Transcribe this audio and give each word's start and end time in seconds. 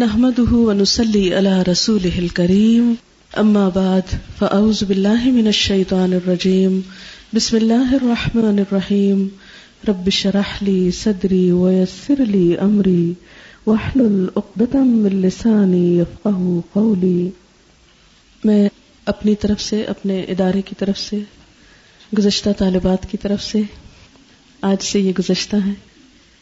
نحمده 0.00 0.52
ونسلي 0.52 1.32
على 1.34 1.62
رسوله 1.62 2.18
الكريم. 2.18 2.94
أما 3.38 3.68
بعد، 3.74 4.18
فأعوذ 4.38 4.84
بالله 4.84 5.30
من 5.32 5.46
الشيطان 5.46 6.12
الرجيم. 6.12 6.80
بسم 7.34 7.56
الله 7.56 7.94
الرحمن 7.94 8.58
الرحيم. 8.58 9.28
رب 9.88 10.06
اشرح 10.06 10.62
لي 10.62 10.90
صدري 10.90 11.50
ويسر 11.50 12.14
لي 12.18 12.56
أمري. 12.60 13.12
واحلل 13.66 14.26
عقدة 14.36 14.80
من 14.80 15.20
لساني 15.20 15.98
يفقهوا 15.98 16.60
قولي. 16.72 17.28
میں 18.44 18.68
اپنی 19.06 19.34
طرف 19.34 19.60
سے، 19.60 19.82
اپنے 19.82 20.20
ادارے 20.20 20.62
کی 20.62 20.74
طرف 20.78 20.98
سے، 20.98 21.18
گزشتہ 22.18 22.50
طالبات 22.58 23.10
کی 23.10 23.16
طرف 23.16 23.42
سے، 23.42 23.60
آج 24.62 24.82
سے 24.82 25.00
یہ 25.00 25.12
گزشتہ 25.18 25.56
ہیں 25.66 25.74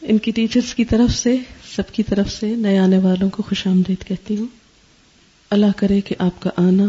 ان 0.01 0.17
کی 0.17 0.31
ٹیچرز 0.31 0.75
کی 0.75 0.85
طرف 0.85 1.15
سے 1.15 1.37
سب 1.77 1.91
کی 1.91 2.03
طرف 2.03 2.31
سے 2.31 2.55
نئے 2.55 2.77
آنے 2.77 2.97
والوں 2.97 3.29
کو 3.29 3.43
خوش 3.43 3.67
آمدید 3.67 4.07
کہتی 4.07 4.37
ہوں۔ 4.37 4.47
اللہ 5.49 5.65
کرے 5.75 6.01
کہ 6.01 6.15
آپ 6.19 6.41
کا 6.41 6.49
آنا، 6.57 6.83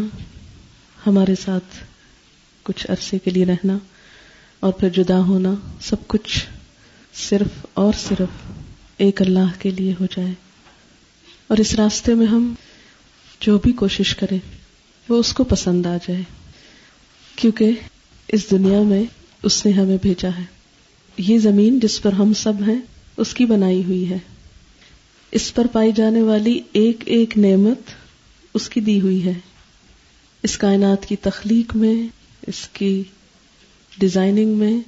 ہمارے 1.07 1.35
ساتھ 1.43 1.83
کچھ 2.63 2.87
عرصے 2.89 3.19
کے 3.19 3.31
لیے 3.31 3.45
رہنا 3.45 3.77
اور 4.59 4.73
پھر 4.73 4.89
جدا 4.89 5.19
ہونا 5.19 5.53
سب 5.81 6.07
کچھ 6.07 6.45
صرف 7.13 7.65
اور 7.73 7.93
صرف 7.99 8.51
ایک 8.97 9.21
اللہ 9.21 9.59
کے 9.59 9.71
لیے 9.71 9.93
ہو 9.99 10.05
جائے۔ 10.05 10.31
اور 11.47 11.57
اس 11.57 11.75
راستے 11.75 12.13
میں 12.13 12.27
ہم 12.27 12.53
جو 13.39 13.57
بھی 13.57 13.71
کوشش 13.71 14.15
کریں، 14.15 14.39
وہ 15.09 15.19
اس 15.19 15.33
کو 15.33 15.43
پسند 15.43 15.85
آ 15.85 15.97
جائے۔ 16.07 16.21
کیونکہ 17.35 17.71
اس 18.27 18.51
دنیا 18.51 18.81
میں 18.81 19.03
اس 19.43 19.65
نے 19.65 19.71
ہمیں 19.71 19.97
بھیجا 20.01 20.29
ہے۔ 20.39 20.43
یہ 21.17 21.37
زمین 21.37 21.79
جس 21.79 22.01
پر 22.01 22.13
ہم 22.13 22.33
سب 22.33 22.53
ہیں، 22.67 22.81
اس 23.17 23.33
کی 23.33 23.45
بنائی 23.45 23.83
ہوئی 23.83 24.09
ہے۔ 24.09 24.17
اس 25.31 25.53
پر 25.53 25.67
پائی 25.67 25.91
جانے 25.91 26.21
والی 26.21 26.59
ایک 26.71 26.97
ایک 27.05 27.37
نعمت 27.37 27.79
اس 28.53 28.69
کی 28.69 28.81
دی 28.81 29.01
ہوئی 29.01 29.25
ہے۔ 29.25 29.33
اس 30.43 30.57
کائنات 30.57 31.05
کی 31.05 31.15
تخلیق 31.15 31.75
میں، 31.75 32.07
اس 32.47 32.69
کی 32.73 33.03
ڈیزائننگ 33.97 34.49
میں، 34.49 34.79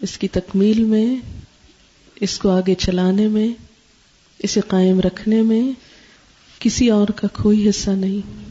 اس 0.00 0.18
کی 0.18 0.28
تکمیل 0.28 0.84
میں، 0.84 1.16
اس 2.20 2.38
کو 2.38 2.50
آگے 2.50 2.74
چلانے 2.74 3.28
میں، 3.28 3.48
اسے 4.38 4.60
قائم 4.60 5.00
رکھنے 5.00 5.42
میں 5.42 5.72
کسی 6.58 6.90
اور 6.90 7.08
کا 7.08 7.28
کوئی 7.42 7.68
حصہ 7.68 7.90
نہیں۔ 7.90 8.44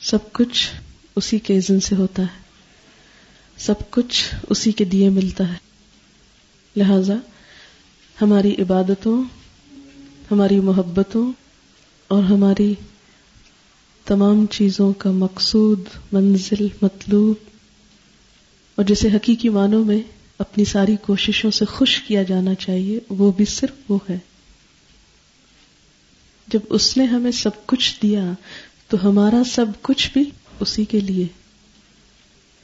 سب 0.00 0.32
کچھ 0.32 0.70
اسی 1.16 1.38
کے 1.38 1.58
عزن 1.58 1.80
سے 1.80 1.94
ہوتا 1.94 2.22
ہے۔ 2.22 2.40
سب 3.56 3.90
کچھ 3.90 4.34
اسی 4.50 4.72
کے 4.72 4.84
دیے 4.84 5.08
ملتا 5.08 5.52
ہے۔ 5.52 5.58
لہذا 6.76 7.14
ہماری 8.22 8.54
عبادتوں، 8.58 9.22
ہماری 10.30 10.60
محبتوں 10.60 11.32
اور 12.08 12.22
ہماری 12.22 12.74
تمام 14.04 14.46
چیزوں 14.46 14.92
کا 14.92 15.10
مقصود، 15.10 15.84
منزل، 16.12 16.66
مطلوب 16.82 17.36
اور 18.74 18.84
جسے 18.84 19.08
حقیقی 19.08 19.48
معنوں 19.48 19.84
میں 19.84 19.98
اپنی 20.38 20.64
ساری 20.64 20.96
کوششوں 21.02 21.50
سے 21.50 21.64
خوش 21.64 22.02
کیا 22.02 22.22
جانا 22.22 22.54
چاہیے، 22.54 22.98
وہ 23.08 23.32
بھی 23.32 23.44
صرف 23.44 23.90
وہ 23.90 23.98
ہے۔ 24.10 24.18
جب 26.48 26.60
اس 26.70 26.96
نے 26.96 27.04
ہمیں 27.04 27.32
سب 27.32 27.66
کچھ 27.66 27.98
دیا، 28.02 28.32
تو 28.88 29.08
ہمارا 29.08 29.42
سب 29.44 29.66
کچھ 29.82 30.10
بھی 30.12 30.30
اسی 30.60 30.84
کے 30.84 31.00
لیے۔ 31.00 31.26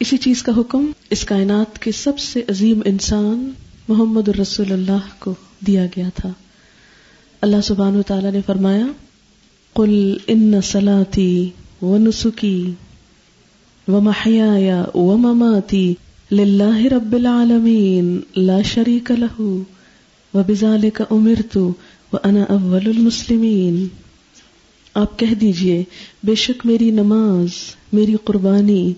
اسی 0.00 0.16
چیز 0.16 0.42
کا 0.42 0.52
حکم، 0.56 0.92
اس 1.10 1.24
کائنات 1.24 1.78
کے 1.78 1.92
سب 1.92 2.18
سے 2.18 2.42
عظیم 2.48 2.80
انسان 2.84 3.50
محمد 3.88 4.28
الرسول 4.28 4.72
اللہ 4.72 5.06
کو 5.18 5.34
دیا 5.66 5.86
گیا 5.96 6.08
تھا۔ 6.14 6.32
اللہ 7.40 7.60
سبحان 7.60 8.02
تعالی 8.06 8.30
نے 8.30 8.40
فرمایا، 8.46 8.86
قل 9.72 10.16
ان 10.26 10.60
سلاتی 10.62 11.50
و 11.82 11.98
نسخی 11.98 12.70
و 13.88 14.00
محیا 14.00 14.84
و 14.94 15.16
مماتی 15.16 15.94
للہ 16.30 16.86
رب 16.92 17.12
العالمین 17.12 18.20
لا 18.36 18.62
شریک 18.62 19.10
له 19.10 19.42
و 20.34 20.42
بذالک 20.48 21.02
امرت 21.10 21.56
و 21.56 21.72
انا 22.12 22.42
اول 22.48 22.86
المسلمین۔ 22.86 23.86
آپ 24.94 25.18
کہہ 25.18 25.34
دیجیے، 25.34 25.84
بے 26.22 26.34
شک 26.34 26.66
میری 26.66 26.90
نماز، 26.90 27.48
میری 27.92 28.16
قربانی، 28.24 28.92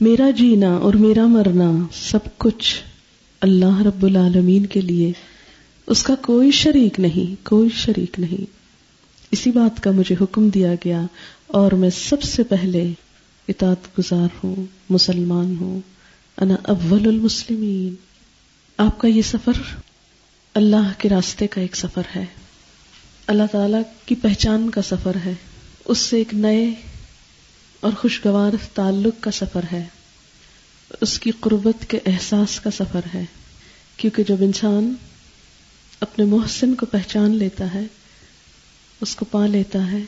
میرا 0.00 0.30
جینا 0.30 0.76
اور 0.76 0.94
میرا 0.94 1.26
مرنا 1.26 1.70
سب 1.92 2.38
کچھ 2.38 2.76
اللہ 3.40 3.82
رب 3.82 4.04
العالمین 4.04 4.66
کے 4.66 4.80
لیے 4.80 5.12
اس 5.86 6.02
کا 6.02 6.14
کوئی 6.14 6.50
شریک 6.50 7.00
نہیں، 7.00 7.46
کوئی 7.46 7.68
شریک 7.74 8.20
نہیں۔ 8.20 8.44
اسی 9.30 9.50
بات 9.50 9.82
کا 9.82 9.90
مجھے 9.90 10.14
حکم 10.20 10.48
دیا 10.48 10.74
گیا 10.84 11.02
اور 11.46 11.72
میں 11.72 11.90
سب 11.90 12.22
سے 12.22 12.42
پہلے 12.42 12.92
اطاعت 13.48 13.98
گزار 13.98 14.28
ہوں، 14.44 14.66
مسلمان 14.90 15.54
ہوں۔ 15.60 15.80
انا 16.36 16.54
اول 16.62 17.08
المسلمین۔ 17.08 17.94
آپ 18.76 18.98
کا 18.98 19.08
یہ 19.08 19.22
سفر 19.22 19.80
اللہ 20.54 20.92
کے 20.98 21.08
راستے 21.08 21.46
کا 21.46 21.60
ایک 21.60 21.76
سفر 21.76 22.02
ہے۔ 22.16 22.24
اللہ 23.26 23.42
تعالی 23.52 23.78
کی 24.06 24.14
پہچان 24.14 24.70
کا 24.70 24.82
سفر 24.82 25.16
ہے۔ 25.24 25.34
اس 25.84 25.98
سے 25.98 26.16
ایک 26.16 26.34
نئے 26.34 26.70
اور 27.80 27.92
خوشگوار 27.92 28.52
تعلق 28.74 29.22
کا 29.22 29.30
سفر 29.30 29.60
ہے۔ 29.72 29.84
اس 31.00 31.20
کی 31.20 31.30
قربت 31.40 31.90
کے 31.90 31.98
احساس 32.06 32.60
کا 32.60 32.70
سفر 32.70 33.00
ہے، 33.14 33.24
کیونکہ 33.96 34.22
جب 34.22 34.36
انسان 34.40 34.94
اپنے 36.00 36.24
محسن 36.24 36.74
کو 36.74 36.86
پہچان 36.86 37.34
لیتا 37.34 37.74
ہے، 37.74 37.82
اس 39.00 39.16
کو 39.16 39.24
پا 39.24 39.46
لیتا 39.46 39.90
ہے، 39.92 39.98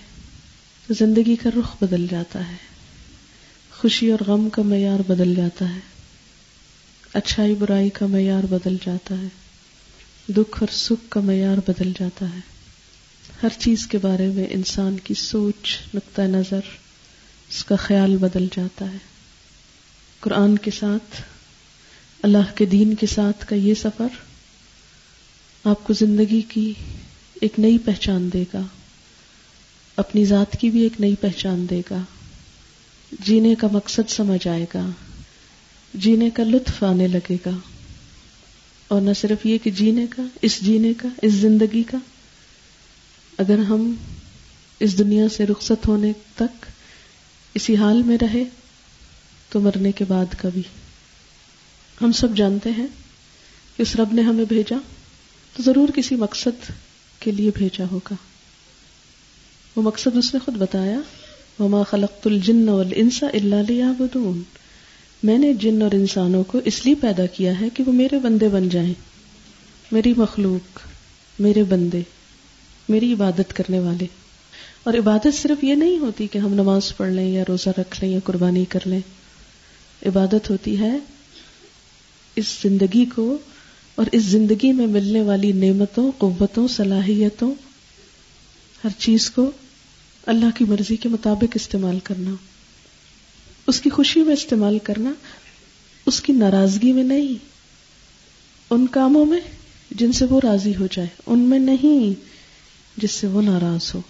تو 0.86 0.94
زندگی 0.94 1.36
کا 1.36 1.50
رخ 1.60 1.76
بدل 1.80 2.06
جاتا 2.10 2.48
ہے۔ 2.48 2.56
خوشی 3.78 4.10
اور 4.10 4.18
غم 4.26 4.50
کا 4.50 4.62
معیار 4.62 5.10
بدل 5.10 5.34
جاتا 5.34 5.74
ہے۔ 5.74 5.80
اچھائی، 7.12 7.54
برائی 7.54 7.91
کا 7.91 8.06
معیار 8.06 8.42
بدل 8.44 8.76
جاتا 8.86 9.14
ہے۔ 9.14 9.28
دکھ 10.28 10.56
اور 10.60 10.68
سکھ 10.72 11.10
کا 11.10 11.20
معیار 11.20 11.70
بدل 11.70 11.92
جاتا 11.98 12.26
ہے۔ 12.26 12.41
ہر 13.42 13.48
چیز 13.58 13.86
کے 13.86 13.98
بارے 13.98 14.26
میں 14.26 14.47
انسان 14.50 14.97
کی 15.04 15.14
سوچ 15.14 15.78
نقطۂ 15.94 16.22
نظر، 16.22 16.60
اس 17.50 17.64
کا 17.64 17.76
خیال 17.76 18.16
بدل 18.16 18.47
جاتا 18.56 18.84
ہے۔ 18.92 19.09
قرآن 20.20 20.58
کے 20.58 20.70
ساتھ، 20.78 21.22
اللہ 22.22 22.56
کے 22.56 22.64
دین 22.64 22.94
کے 22.94 23.06
ساتھ 23.06 23.47
کا 23.47 23.56
یہ 23.56 23.75
سفر 23.75 24.06
آپ 25.64 25.84
کو 25.84 25.92
زندگی 25.92 26.41
کی 26.41 26.72
ایک 27.41 27.58
نئی 27.58 27.78
پہچان 27.78 28.30
دے 28.32 28.44
گا۔ 28.54 28.60
اپنی 29.97 30.25
ذات 30.25 30.60
کی 30.60 30.70
بھی 30.70 30.80
ایک 30.80 31.00
نئی 31.00 31.14
پہچان 31.20 31.66
دے 31.70 31.82
گا۔ 31.91 31.98
جینے 33.25 33.54
کا 33.54 33.69
مقصد 33.72 34.10
سمجھ 34.10 34.48
آئے 34.48 34.66
گا۔ 34.75 34.91
جینے 35.94 36.30
کا 36.30 36.42
لطف 36.42 36.82
آنے 36.82 37.09
لگے 37.09 37.36
گا۔ 37.47 37.56
اور 38.88 39.00
نہ 39.00 39.10
صرف 39.16 39.47
یہ 39.47 39.59
کہ 39.59 39.70
جینے 39.70 40.06
کا، 40.10 40.22
اس 40.42 40.60
جینے 40.60 40.92
کا، 40.94 41.09
اس 41.22 41.32
زندگی 41.32 41.82
کا۔ 41.82 41.98
اگر 43.38 43.59
ہم 43.59 43.94
اس 44.80 44.98
دنیا 44.98 45.28
سے 45.28 45.47
رخصت 45.47 45.88
ہونے 45.88 46.12
تک 46.36 46.66
اسی 47.54 47.76
حال 47.76 48.03
میں 48.03 48.19
رہے 48.20 48.44
تو 49.50 49.60
مرنے 49.60 49.92
کے 49.92 50.04
بعد 50.08 50.24
کبھی۔ 50.38 50.62
ہم 52.02 52.12
سب 52.12 52.36
جانتے 52.36 52.70
ہیں 52.70 52.86
کہ 53.76 53.82
اس 53.82 53.96
رب 53.96 54.12
نے 54.12 54.22
ہمیں 54.22 54.44
بھیجا، 54.44 54.76
تو 55.56 55.62
ضرور 55.62 55.88
کسی 55.88 56.16
مقصد 56.16 56.72
کے 57.18 57.30
لیے 57.30 57.50
بھیجا 57.54 57.84
ہوگا۔ 57.92 58.14
وہ 59.76 59.82
مقصد 59.82 60.16
اس 60.16 60.34
نے 60.34 60.40
خود 60.44 60.54
بتایا، 60.54 60.98
وما 61.58 61.82
خلقت 61.82 62.26
الجن 62.26 62.68
والانس 62.68 63.22
الا 63.22 63.62
ليعبدون۔ 63.68 64.42
میں 65.22 65.38
نے 65.38 65.54
جن 65.54 65.82
اور 65.82 65.90
انسانوں 65.94 66.44
کو 66.44 66.60
اس 66.64 66.84
لیے 66.86 66.94
پیدا 66.94 67.26
کیا 67.26 67.60
ہے 67.60 67.68
کہ 67.74 67.84
وہ 67.86 67.92
میرے 67.92 68.18
بندے 68.18 68.48
بن 68.48 68.68
جائیں۔ 68.68 68.94
میری 69.92 70.14
مخلوق، 70.16 70.80
میرے 71.38 71.64
بندے، 71.64 72.00
میری 72.88 73.12
عبادت 73.12 73.56
کرنے 73.56 73.78
والے۔ 73.78 74.06
اور 74.82 74.94
عبادت 74.94 75.26
صرف 75.32 75.64
یہ 75.64 75.74
نہیں 75.74 75.98
ہوتی 75.98 76.26
کہ 76.26 76.38
ہم 76.38 76.54
نماز 76.54 76.96
پڑھ 76.96 77.12
لیں 77.12 77.28
یا 77.28 77.44
روزہ 77.48 77.70
رکھ 77.80 78.00
لیں 78.00 78.12
یا 78.12 78.18
قربانی 78.24 78.64
کر 78.64 78.80
لیں۔ 78.84 79.00
عبادت 80.06 80.50
ہوتی 80.50 80.78
ہے، 80.78 80.98
اس 82.36 82.47
زندگی 82.62 83.04
کو 83.04 83.38
اور 83.94 84.06
اس 84.12 84.22
زندگی 84.22 84.72
میں 84.72 84.86
ملنے 84.86 85.22
والی 85.22 85.52
نعمتوں، 85.52 86.12
قوتوں، 86.18 86.68
صلاحیتوں، 86.68 87.54
ہر 88.84 88.91
چیز 88.98 89.30
کو 89.30 89.50
اللہ 90.26 90.56
کی 90.56 90.64
مرضی 90.64 90.97
کے 90.97 91.08
مطابق 91.08 91.52
استعمال 91.54 91.98
کرنا، 92.02 92.30
اس 93.66 93.80
کی 93.80 93.91
خوشی 93.91 94.20
میں 94.20 94.32
استعمال 94.32 94.78
کرنا، 94.78 95.12
اس 96.06 96.20
کی 96.20 96.32
ناراضگی 96.32 96.92
میں 96.92 97.04
نہیں، 97.04 97.44
ان 98.70 98.86
کاموں 98.86 99.26
میں 99.26 99.41
جن 99.91 100.12
سے 100.12 100.24
وہ 100.24 100.41
راضی 100.42 100.76
ہو 100.76 100.86
جائے، 100.92 101.08
ان 101.26 101.38
میں 101.38 101.58
نہیں 101.58 102.20
جس 102.96 103.10
سے 103.10 103.26
وہ 103.26 103.42
ناراض 103.42 103.94
ہو۔ 103.94 104.00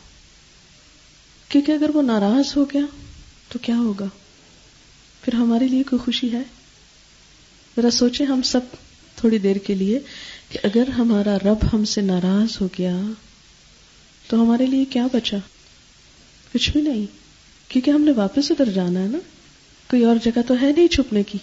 کیونکہ 1.49 1.73
اگر 1.73 1.91
وہ 1.95 2.03
ناراض 2.03 2.57
ہو 2.57 2.65
گیا 2.65 2.87
تو 3.49 3.59
کیا 3.63 3.77
ہوگا؟ 3.77 4.07
پھر 5.23 5.35
ہمارے 5.35 5.69
لیے 5.69 5.83
کوئی 5.83 6.05
خوشی 6.05 6.33
ہے؟ 6.33 6.43
ذرا 7.77 7.91
سوچے 7.91 8.25
ہم 8.25 8.43
سب 8.43 8.61
تھوڑی 9.17 9.39
دیر 9.39 9.57
کے 9.57 9.75
لیے 9.75 9.99
کہ 10.49 10.59
اگر 10.63 10.89
ہمارا 10.89 11.37
رب 11.45 11.65
ہم 11.73 11.85
سے 11.85 12.01
ناراض 12.01 12.57
ہو 12.61 12.69
گیا 12.79 12.97
تو 14.29 14.43
ہمارے 14.43 14.67
لیے 14.67 14.85
کیا 14.85 15.07
بچا؟ 15.13 15.37
کچھ 16.53 16.71
بھی 16.71 16.81
نہیں، 16.81 17.07
کیونکہ 17.69 17.91
ہم 17.91 18.03
نے 18.03 18.13
واپس 18.13 18.51
ادھر 18.51 18.71
جانا 18.73 19.01
ہے 19.01 19.07
نا؟ 19.07 19.19
کوئی 19.91 20.05
اور 20.05 20.17
جگہ 20.25 20.41
تو 20.47 20.55
ہے 20.63 20.73
نہیں 20.77 20.89
چھپنے 20.89 21.23
کی۔ 21.23 21.39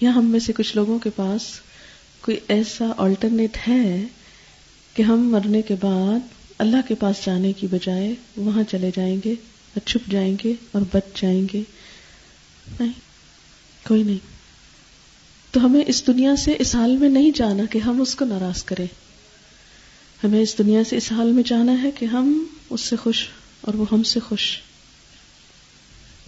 یا 0.00 0.14
ہم 0.14 0.26
میں 0.26 0.40
سے 0.40 0.52
کچھ 0.52 0.76
لوگوں 0.76 0.98
کے 0.98 1.10
پاس 1.16 1.42
کوئی 2.20 2.40
ایسا 2.48 2.92
آلٹرنیٹ 2.96 3.58
ہے 3.68 4.04
کہ 4.94 5.02
ہم 5.02 5.28
مرنے 5.28 5.62
کے 5.62 5.74
بعد 5.80 6.18
اللہ 6.58 6.88
کے 6.88 6.94
پاس 6.94 7.16
جانے 7.26 7.52
کی 7.52 7.66
بجائے 7.66 8.14
وہاں 8.36 8.62
چلے 8.70 8.90
جائیں 8.96 9.16
گے، 9.24 9.30
اور 9.30 9.86
چھپ 9.86 10.10
جائیں 10.10 10.36
گے 10.44 10.52
اور 10.72 10.82
بچ 10.92 11.20
جائیں 11.22 11.46
گے؟ 11.52 11.62
نہیں، 12.80 12.92
کوئی 13.86 14.02
نہیں۔ 14.02 14.32
تو 15.50 15.64
ہمیں 15.64 15.84
اس 15.86 16.06
دنیا 16.06 16.36
سے 16.36 16.56
اس 16.58 16.74
حال 16.74 16.96
میں 16.96 17.08
نہیں 17.08 17.30
جانا 17.34 17.64
کہ 17.64 17.78
ہم 17.78 18.00
اس 18.00 18.14
کو 18.14 18.24
ناراض 18.24 18.64
کریں۔ 18.64 18.86
ہمیں 20.24 20.40
اس 20.40 20.58
دنیا 20.58 20.84
سے 20.84 20.96
اس 20.96 21.12
حال 21.12 21.32
میں 21.32 21.42
جانا 21.46 21.82
ہے 21.82 21.90
کہ 21.90 22.04
ہم 22.04 22.46
اس 22.70 22.80
سے 22.80 22.96
خوش 22.96 23.28
اور 23.60 23.74
وہ 23.74 23.84
ہم 23.92 24.02
سے 24.02 24.20
خوش۔ 24.20 24.58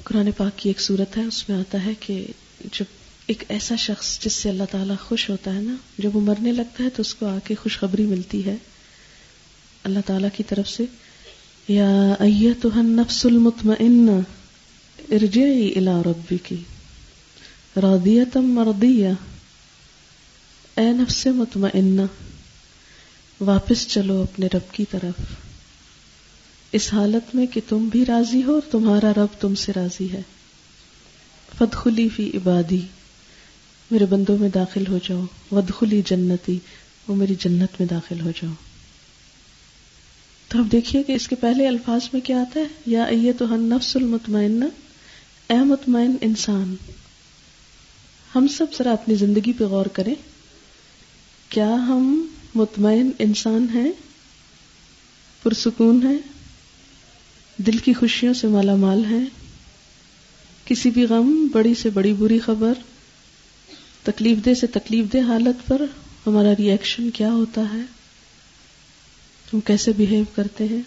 قرآن 0.04 0.32
پاک 0.32 0.58
کی 0.58 0.68
ایک 0.68 0.80
صورت 0.80 1.16
ہے، 1.16 1.22
اس 1.22 1.48
میں 1.48 1.58
آتا 1.58 1.84
ہے 1.84 1.92
کہ 2.00 2.26
جب 2.64 2.84
ایک 3.26 3.44
ایسا 3.48 3.76
شخص 3.76 4.20
جس 4.20 4.32
سے 4.32 4.48
اللہ 4.48 4.62
تعالیٰ 4.70 4.96
خوش 5.08 5.30
ہوتا 5.30 5.54
ہے 5.54 5.60
نا، 5.60 5.74
جب 5.98 6.16
وہ 6.16 6.20
مرنے 6.20 6.52
لگتا 6.52 6.84
ہے 6.84 6.90
تو 6.90 7.00
اس 7.00 7.14
کو 7.14 7.26
آ 7.26 7.38
کے 7.44 7.54
خوشخبری 7.54 8.02
ملتی 8.02 8.46
ہے۔ 8.46 8.56
اللہ 9.84 9.98
تعالیٰ 10.06 10.28
کی 10.36 10.42
طرف 10.42 10.68
سے، 10.68 10.84
یا 11.68 12.14
ایتها 12.18 12.80
النفس 12.80 13.26
المطمئنہ 13.26 14.43
ارجعی 15.14 15.72
الى 15.76 15.90
ربکی 16.06 16.56
راضیتا 17.82 18.40
مرضیہ 18.40 19.08
اے 20.76 20.92
نفس 20.92 21.26
مطمئنہ، 21.26 22.02
واپس 23.40 23.88
چلو 23.88 24.22
اپنے 24.22 24.46
رب 24.46 24.74
کی 24.74 24.84
طرف. 24.90 25.22
اس 26.72 26.92
حالت 26.92 27.34
میں 27.34 27.46
کہ 27.46 27.60
تم 27.68 27.88
بھی 27.88 28.04
راضی 28.06 28.42
ہو 28.42 28.52
اور 28.52 28.60
تمہارا 28.70 29.12
رب 29.16 29.40
تم 29.40 29.54
سے 29.54 29.72
راضی 29.76 30.12
ہے. 30.12 30.22
فدخلی 31.58 32.08
فی 32.08 32.30
عبادی. 32.34 32.80
میرے 33.90 34.06
بندوں 34.06 34.38
میں 34.38 34.48
داخل 34.48 34.86
ہو 34.86 34.98
جاؤ. 35.08 35.24
ودخلی 35.52 36.02
جنتی. 36.06 36.58
وہ 37.08 37.14
میری 37.16 37.34
جنت 37.34 37.80
میں 37.80 37.88
داخل 37.88 38.20
ہو 38.20 38.32
جاؤ. 38.42 38.52
تو 40.48 40.58
اب 40.58 40.72
دیکھیے 40.72 41.02
کہ 41.02 41.12
اس 41.12 41.28
کے 41.28 41.36
پہلے 41.36 41.68
الفاظ 41.68 42.08
میں 42.12 42.20
کیا 42.20 42.40
آتا 42.40 42.60
ہے؟ 42.60 42.66
یا 42.86 43.04
اے 43.04 43.32
تو 43.32 43.54
ہن 43.54 43.60
نفس 43.60 43.96
المطمئن 43.96 44.64
اے 45.46 45.56
مطمئن 45.56 46.16
انسان، 46.20 46.74
ہم 48.34 48.48
سب 48.48 48.66
ذرا 48.78 48.92
اپنی 48.92 49.14
زندگی 49.14 49.52
پہ 49.52 49.64
غور 49.64 49.86
کریں، 49.86 50.14
کیا 51.48 51.68
ہم 51.68 52.26
مطمئن 52.54 53.10
انسان 53.18 53.66
ہیں؟ 53.74 53.92
پرسکون 55.42 56.02
ہیں؟ 56.02 56.18
دل 57.56 57.78
کی 57.78 57.92
خوشیوں 57.92 58.34
سے 58.34 58.46
مالا 58.46 58.74
مال 58.74 59.04
ہیں؟ 59.04 59.24
کسی 60.64 60.90
بھی 60.90 61.04
غم، 61.04 61.48
بڑی 61.52 61.74
سے 61.74 61.90
بڑی 61.90 62.12
بری 62.12 62.38
خبر، 62.38 62.72
تکلیف 64.02 64.44
دہ 64.46 64.54
سے 64.54 64.66
تکلیف 64.66 65.12
دہ 65.12 65.18
حالت 65.18 65.68
پر 65.68 65.82
ہمارا 66.26 66.52
ریئیکشن 66.58 67.10
کیا 67.10 67.32
ہوتا 67.32 67.60
ہے؟ 67.60 67.80
ہم 69.52 69.60
کیسے 69.60 69.92
بہیو 69.92 70.24
کرتے 70.34 70.64
ہیں؟ 70.64 70.82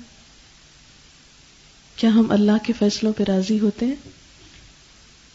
کیا 1.95 2.09
ہم 2.09 2.31
اللہ 2.31 2.63
کے 2.63 2.73
فیصلوں 2.79 3.13
پہ 3.13 3.23
راضی 3.23 3.59
ہوتے 3.59 3.85
ہیں؟ 3.85 4.16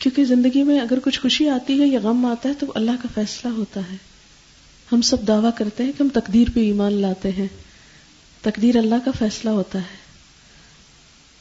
کیونکہ 0.03 0.25
زندگی 0.25 0.63
میں 0.63 0.81
اگر 0.81 0.99
کچھ 1.05 1.21
خوشی 1.21 1.49
آتی 1.49 1.83
ہے 1.83 1.87
یا 1.87 1.99
غم 2.03 2.27
آتا 2.27 2.49
ہے 2.49 2.55
تو 2.55 2.73
اللہ 2.75 2.91
کا 3.03 3.09
فیصلہ 3.15 3.51
ہوتا 3.51 3.81
ہے۔ 3.81 3.97
ہم 4.93 5.01
سب 5.03 5.29
دعویٰ 5.29 5.51
کرتے 5.57 5.85
ہیں 5.85 5.93
کہ 5.99 6.03
ہم 6.03 6.09
تقدیر 6.13 6.49
پہ 6.55 6.61
ایمان 6.61 6.93
لاتے 6.93 7.31
ہیں۔ 7.31 7.47
تقدیر 8.43 8.77
اللہ 8.77 8.95
کا 9.05 9.11
فیصلہ 9.19 9.51
ہوتا 9.51 9.79
ہے۔ 9.79 9.97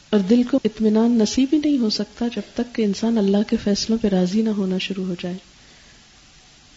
اور 0.09 0.19
دل 0.19 0.43
کو 0.43 0.59
اطمینان 0.65 1.11
نصیب 1.11 1.47
ہی 1.53 1.57
نہیں 1.57 1.77
ہو 1.77 1.89
سکتا 1.89 2.27
جب 2.35 2.41
تک 2.53 2.75
کہ 2.75 2.81
انسان 2.81 3.17
اللہ 3.17 3.37
کے 3.47 3.57
فیصلوں 3.63 3.97
پہ 3.97 4.07
راضی 4.07 4.41
نہ 4.41 4.49
ہونا 4.49 4.77
شروع 4.77 5.05
ہو 5.05 5.15
جائے۔ 5.21 5.37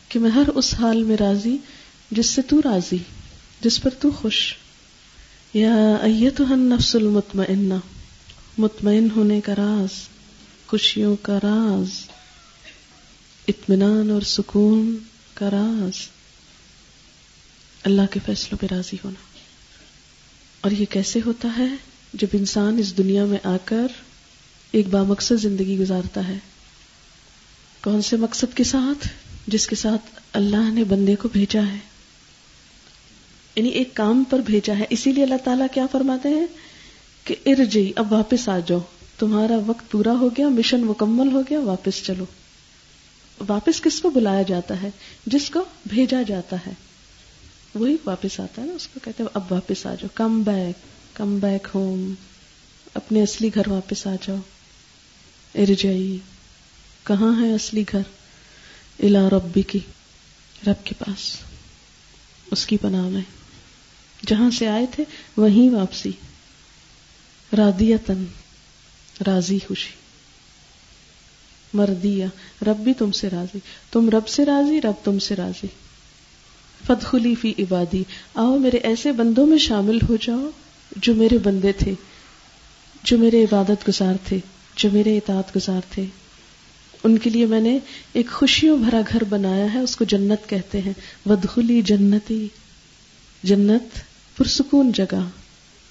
کہ 0.09 0.19
میں 0.19 0.31
ہر 0.31 0.49
اس 0.55 0.75
حال 0.75 1.03
میں 1.03 1.17
راضی 1.17 1.57
جس 2.11 2.27
سے 2.27 2.43
تو 2.43 2.61
راضی، 2.65 2.99
جس 3.61 3.83
پر 3.83 3.91
تو 3.91 4.11
خوش۔ 4.11 4.55
یا 5.55 5.75
النفس 6.03 6.97
المطمئنہ، 6.97 7.75
مطمئن 8.59 9.09
ہونے 9.17 9.41
کا 9.41 9.53
راز۔ 9.53 10.14
خوشیوں 10.75 11.17
کا 11.23 11.37
راز، 11.37 11.89
اطمینان 13.49 14.11
اور 14.11 14.23
سکون 14.23 14.97
کا 15.35 15.51
راز۔ 15.51 16.09
اللہ 17.83 18.03
کے 18.11 18.21
فیصلوں 18.27 18.59
پہ 18.59 18.75
راضی 18.75 18.97
ہونا۔ 19.05 19.39
اور 20.61 20.71
یہ 20.71 20.85
کیسے 20.85 21.21
ہوتا 21.27 21.49
ہے؟ 21.59 21.69
جب 22.15 22.27
انسان 22.33 22.79
اس 22.79 22.99
دنیا 22.99 23.25
میں 23.25 23.39
آ 23.45 23.57
کر 23.65 23.87
ایک 24.73 24.87
بامقصد 24.87 25.43
زندگی 25.43 25.79
گزارتا 25.79 26.29
ہے۔ 26.29 26.39
کون 27.83 28.03
سے 28.03 28.17
مقصد 28.17 28.57
کے 28.57 28.65
ساتھ؟ 28.65 29.09
جس 29.47 29.67
کے 29.67 29.77
ساتھ 29.77 30.21
اللہ 30.33 30.71
نے 30.71 30.85
بندے 30.85 31.17
کو 31.17 31.29
بھیجا 31.29 31.63
ہے۔ 31.73 31.79
یعنی 33.57 33.69
ایک 33.69 33.95
کام 33.95 34.25
پر 34.31 34.39
بھیجا 34.39 34.75
ہے۔ 34.79 34.85
اسی 34.91 35.13
لیے 35.13 35.25
اللہ 35.25 35.39
تعالیٰ 35.45 35.67
کیا 35.73 35.87
فرماتے 35.93 36.29
ہیں؟ 36.29 36.47
کہ 37.25 37.35
ارجئی 37.47 37.93
اب 37.97 38.13
واپس 38.13 38.49
آ 38.49 38.59
جاؤ۔ 38.67 38.81
تمہارا 39.19 39.57
وقت 39.67 39.91
پورا 39.91 40.13
ہو 40.13 40.29
گیا، 40.29 40.49
مشن 40.49 40.81
مکمل 40.81 41.33
ہو 41.33 41.43
گیا، 41.51 41.61
واپس 41.61 42.03
چلو۔ 42.05 42.25
واپس 43.49 43.81
کس 43.81 44.01
کو 44.01 44.11
بلایا 44.11 44.43
جاتا 44.43 44.83
ہے؟ 44.83 44.91
جس 45.27 45.51
کو 45.51 45.65
بھیجا 45.87 46.23
جاتا 46.23 46.57
ہے۔ 46.67 46.73
وہی 47.75 47.97
واپس 48.05 48.41
آتا 48.41 48.63
ہے 48.63 48.67
نا، 48.67 48.73
اس 48.73 48.89
کو 48.89 49.01
کہتے 49.05 49.23
ہیں، 49.23 49.31
اب 49.35 49.53
واپس 49.53 49.87
آ 49.87 49.95
جاؤ۔ 49.95 50.09
Come 50.15 50.43
back 50.43 50.87
come 51.17 51.39
back 51.39 51.69
home 51.75 52.15
اپنے 52.95 53.23
اصلی 53.23 53.51
گھر 53.55 53.69
واپس 53.69 54.07
آ 54.07 54.15
جاؤ۔ 54.23 54.37
ارجئی 55.55 56.19
کہاں 57.05 57.43
ہے 57.43 57.55
اصلی 57.55 57.85
گھر؟ 57.93 58.03
الا 59.03 59.29
ربی 59.31 59.63
کی 59.63 59.79
رب 60.67 60.87
کے 60.87 60.95
پاس۔ 60.99 61.37
اس 62.51 62.67
کی 62.67 62.77
پناہ 62.77 63.09
میں۔ 63.09 63.23
جہاں 64.27 64.51
سے 64.51 64.69
آئے 64.69 64.87
تھے، 64.91 65.05
وہیں 65.37 65.71
واپسی۔ 65.71 66.11
رادیتن 67.57 68.25
راضی 69.27 69.59
خوشی۔ 69.69 69.93
مردیا 71.75 72.27
رب 72.67 72.77
بھی 72.77 72.95
تم 72.95 73.13
سے 73.13 73.31
راضی۔ 73.31 73.59
تم 73.91 74.11
رب 74.11 74.29
سے 74.29 74.45
راضی، 74.45 74.81
رب 74.81 75.05
تم 75.05 75.19
سے 75.19 75.37
راضی۔ 75.37 75.67
فدخلی 76.87 77.35
فی 77.35 77.55
عبادی۔ 77.59 78.05
آؤ 78.35 78.59
میرے 78.59 78.77
ایسے 78.77 79.13
بندوں 79.13 79.47
میں 79.47 79.59
شامل 79.59 79.99
ہو 80.09 80.17
جاؤ 80.17 80.51
جو 80.97 81.15
میرے 81.15 81.39
بندے 81.39 81.73
تھے، 81.73 81.95
جو 83.03 83.19
میرے 83.19 83.45
عبادت 83.45 83.89
گزار 83.89 84.15
تھے، 84.29 84.39
جو 84.77 84.89
میرے 84.93 85.17
اطاعت 85.17 85.57
گزار 85.57 85.81
تھے۔ 85.91 86.05
ان 87.05 87.19
کے 87.19 87.31
لیے 87.31 87.47
میں 87.47 87.61
نے 87.61 87.79
ایک 88.13 88.31
خوشیوں 88.31 88.79
بھرا 88.79 89.01
گھر 89.13 89.25
بنایا 89.25 89.75
ہے، 89.75 89.79
اس 89.79 89.97
کو 89.97 90.05
جنت 90.05 90.49
کہتے 90.49 90.81
ہیں۔ 90.81 90.93
ودخلی 91.27 91.83
جنتی۔ 91.83 92.49
جنت 93.43 93.99
پرسکون 94.37 94.93
جگہ، 94.93 95.29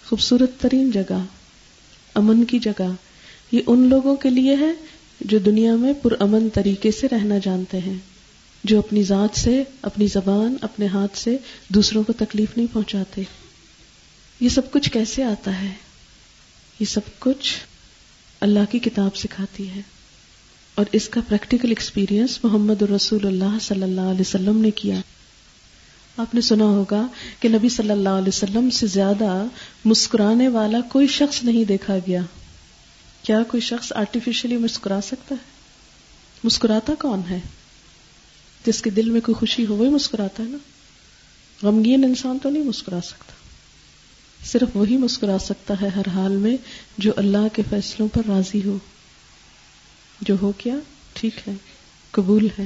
خوبصورت 0.05 0.61
ترین 0.61 0.91
جگہ، 0.91 1.25
امن 2.15 2.45
کی 2.45 2.59
جگہ۔ 2.59 2.91
یہ 3.53 3.61
ان 3.67 3.89
لوگوں 3.89 4.15
کے 4.15 4.29
لیے 4.29 4.55
ہے 4.55 4.71
جو 5.21 5.39
دنیا 5.39 5.75
میں 5.75 5.93
پرامن 5.93 6.49
طریقے 6.49 6.91
سے 6.91 7.07
رہنا 7.11 7.35
جانتے 7.37 7.77
ہیں، 7.77 7.97
جو 8.63 8.79
اپنی 8.79 9.03
ذات 9.03 9.39
سے، 9.39 9.63
اپنی 9.81 10.07
زبان، 10.07 10.55
اپنے 10.61 10.87
ہاتھ 10.87 11.17
سے 11.17 11.37
دوسروں 11.69 12.03
کو 12.03 12.13
تکلیف 12.13 12.57
نہیں 12.57 12.67
پہنچاتے۔ 12.73 13.21
یہ 14.39 14.49
سب 14.49 14.71
کچھ 14.71 14.91
کیسے 14.91 15.23
آتا 15.23 15.61
ہے؟ 15.61 15.73
یہ 16.79 16.85
سب 16.85 17.19
کچھ 17.19 17.55
اللہ 18.41 18.71
کی 18.71 18.79
کتاب 18.79 19.15
سکھاتی 19.15 19.69
ہے۔ 19.69 19.81
اور 20.75 20.85
اس 20.91 21.09
کا 21.09 21.21
پریکٹیکل 21.27 21.69
ایکسپیرئنس 21.69 22.43
محمد 22.43 22.81
رسول 22.81 23.27
اللہ 23.27 23.57
صلی 23.61 23.83
اللہ 23.83 24.01
علیہ 24.01 24.21
وسلم 24.21 24.61
نے 24.61 24.71
کیا۔ 24.71 24.95
آپ 26.17 26.35
نے 26.35 26.41
سنا 26.41 26.65
ہوگا 26.65 27.07
کہ 27.39 27.49
نبی 27.49 27.69
صلی 27.69 27.91
اللہ 27.91 28.09
علیہ 28.09 28.27
وسلم 28.27 28.69
سے 28.69 28.87
زیادہ 28.87 29.45
مسکرانے 29.85 30.47
والا 30.47 30.79
کوئی 30.81 31.07
شخص 31.07 31.43
نہیں 31.43 31.63
دیکھا 31.63 31.97
گیا۔ 31.97 32.21
کیا 33.23 33.43
کوئی 33.43 33.61
شخص 33.61 33.93
آرٹیفیشلی 33.95 34.57
مسکرا 34.57 34.99
سکتا 35.01 35.35
ہے؟ 35.35 35.49
مسکراتا 36.43 36.93
کون 36.99 37.21
ہے؟ 37.29 37.39
جس 38.65 38.81
کے 38.81 38.89
دل 38.89 39.09
میں 39.09 39.21
کوئی 39.21 39.35
خوشی 39.35 39.65
ہو، 39.65 39.75
وہی 39.75 39.89
مسکراتا 39.89 40.43
ہے 40.43 40.47
نا؟ 40.47 40.57
غمگین 41.63 42.03
انسان 42.03 42.37
تو 42.39 42.49
نہیں 42.49 42.63
مسکرا 42.63 43.01
سکتا۔ 43.01 43.33
صرف 44.45 44.69
وہی 44.73 44.97
مسکرا 44.97 45.37
سکتا 45.39 45.73
ہے 45.81 45.87
ہر 45.87 46.09
حال 46.13 46.31
میں 46.31 46.57
جو 46.97 47.11
اللہ 47.15 47.47
کے 47.53 47.61
فیصلوں 47.69 48.07
پر 48.07 48.21
راضی 48.27 48.61
ہو۔ 48.65 48.77
جو 50.21 50.35
ہو 50.41 50.51
کیا، 50.51 50.75
ٹھیک 51.13 51.47
ہے، 51.47 51.53
قبول 52.11 52.47
ہے۔ 52.59 52.65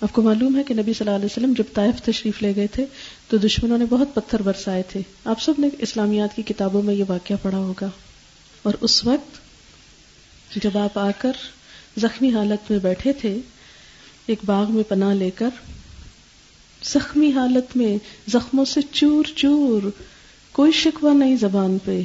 آپ 0.00 0.12
کو 0.12 0.22
معلوم 0.22 0.56
ہے 0.56 0.62
کہ 0.62 0.74
نبی 0.74 0.92
صلی 0.92 1.06
اللہ 1.06 1.16
علیہ 1.16 1.26
وسلم 1.26 1.52
جب 1.52 1.64
طائف 1.74 2.02
تشریف 2.02 2.42
لے 2.42 2.56
گئے 2.56 2.66
تھے 2.66 2.86
تو 3.28 3.36
دشمنوں 3.36 3.78
نے 3.78 3.84
بہت 3.84 4.08
پتھر 4.14 4.42
برسائے 4.42 4.82
تھے۔ 4.82 5.00
آپ 5.24 5.42
سب 5.42 5.52
نے 5.58 5.68
اسلامیات 5.78 6.36
کی 6.36 6.42
کتابوں 6.42 6.82
میں 6.82 6.94
یہ 6.94 7.04
واقعہ 7.08 7.36
پڑھا 7.42 7.58
ہوگا۔ 7.58 7.88
اور 8.62 8.74
اس 8.80 9.04
وقت 9.04 9.47
جب 10.56 10.78
آپ 10.78 10.98
آ 10.98 11.10
کر 11.18 11.32
زخمی 11.96 12.30
حالت 12.34 12.70
میں 12.70 12.78
بیٹھے 12.78 13.12
تھے، 13.12 13.38
ایک 14.26 14.38
باغ 14.46 14.72
میں 14.72 14.82
پناہ 14.82 15.14
لے 15.14 15.30
کر، 15.30 15.48
زخمی 16.84 17.32
حالت 17.32 17.76
میں 17.76 17.98
زخموں 18.28 18.64
سے 18.64 18.80
چور 18.92 19.24
چور، 19.36 19.90
کوئی 20.52 20.72
شکوہ 20.72 21.14
نہیں 21.14 21.36
زبان 21.36 21.78
پہ۔ 21.84 22.02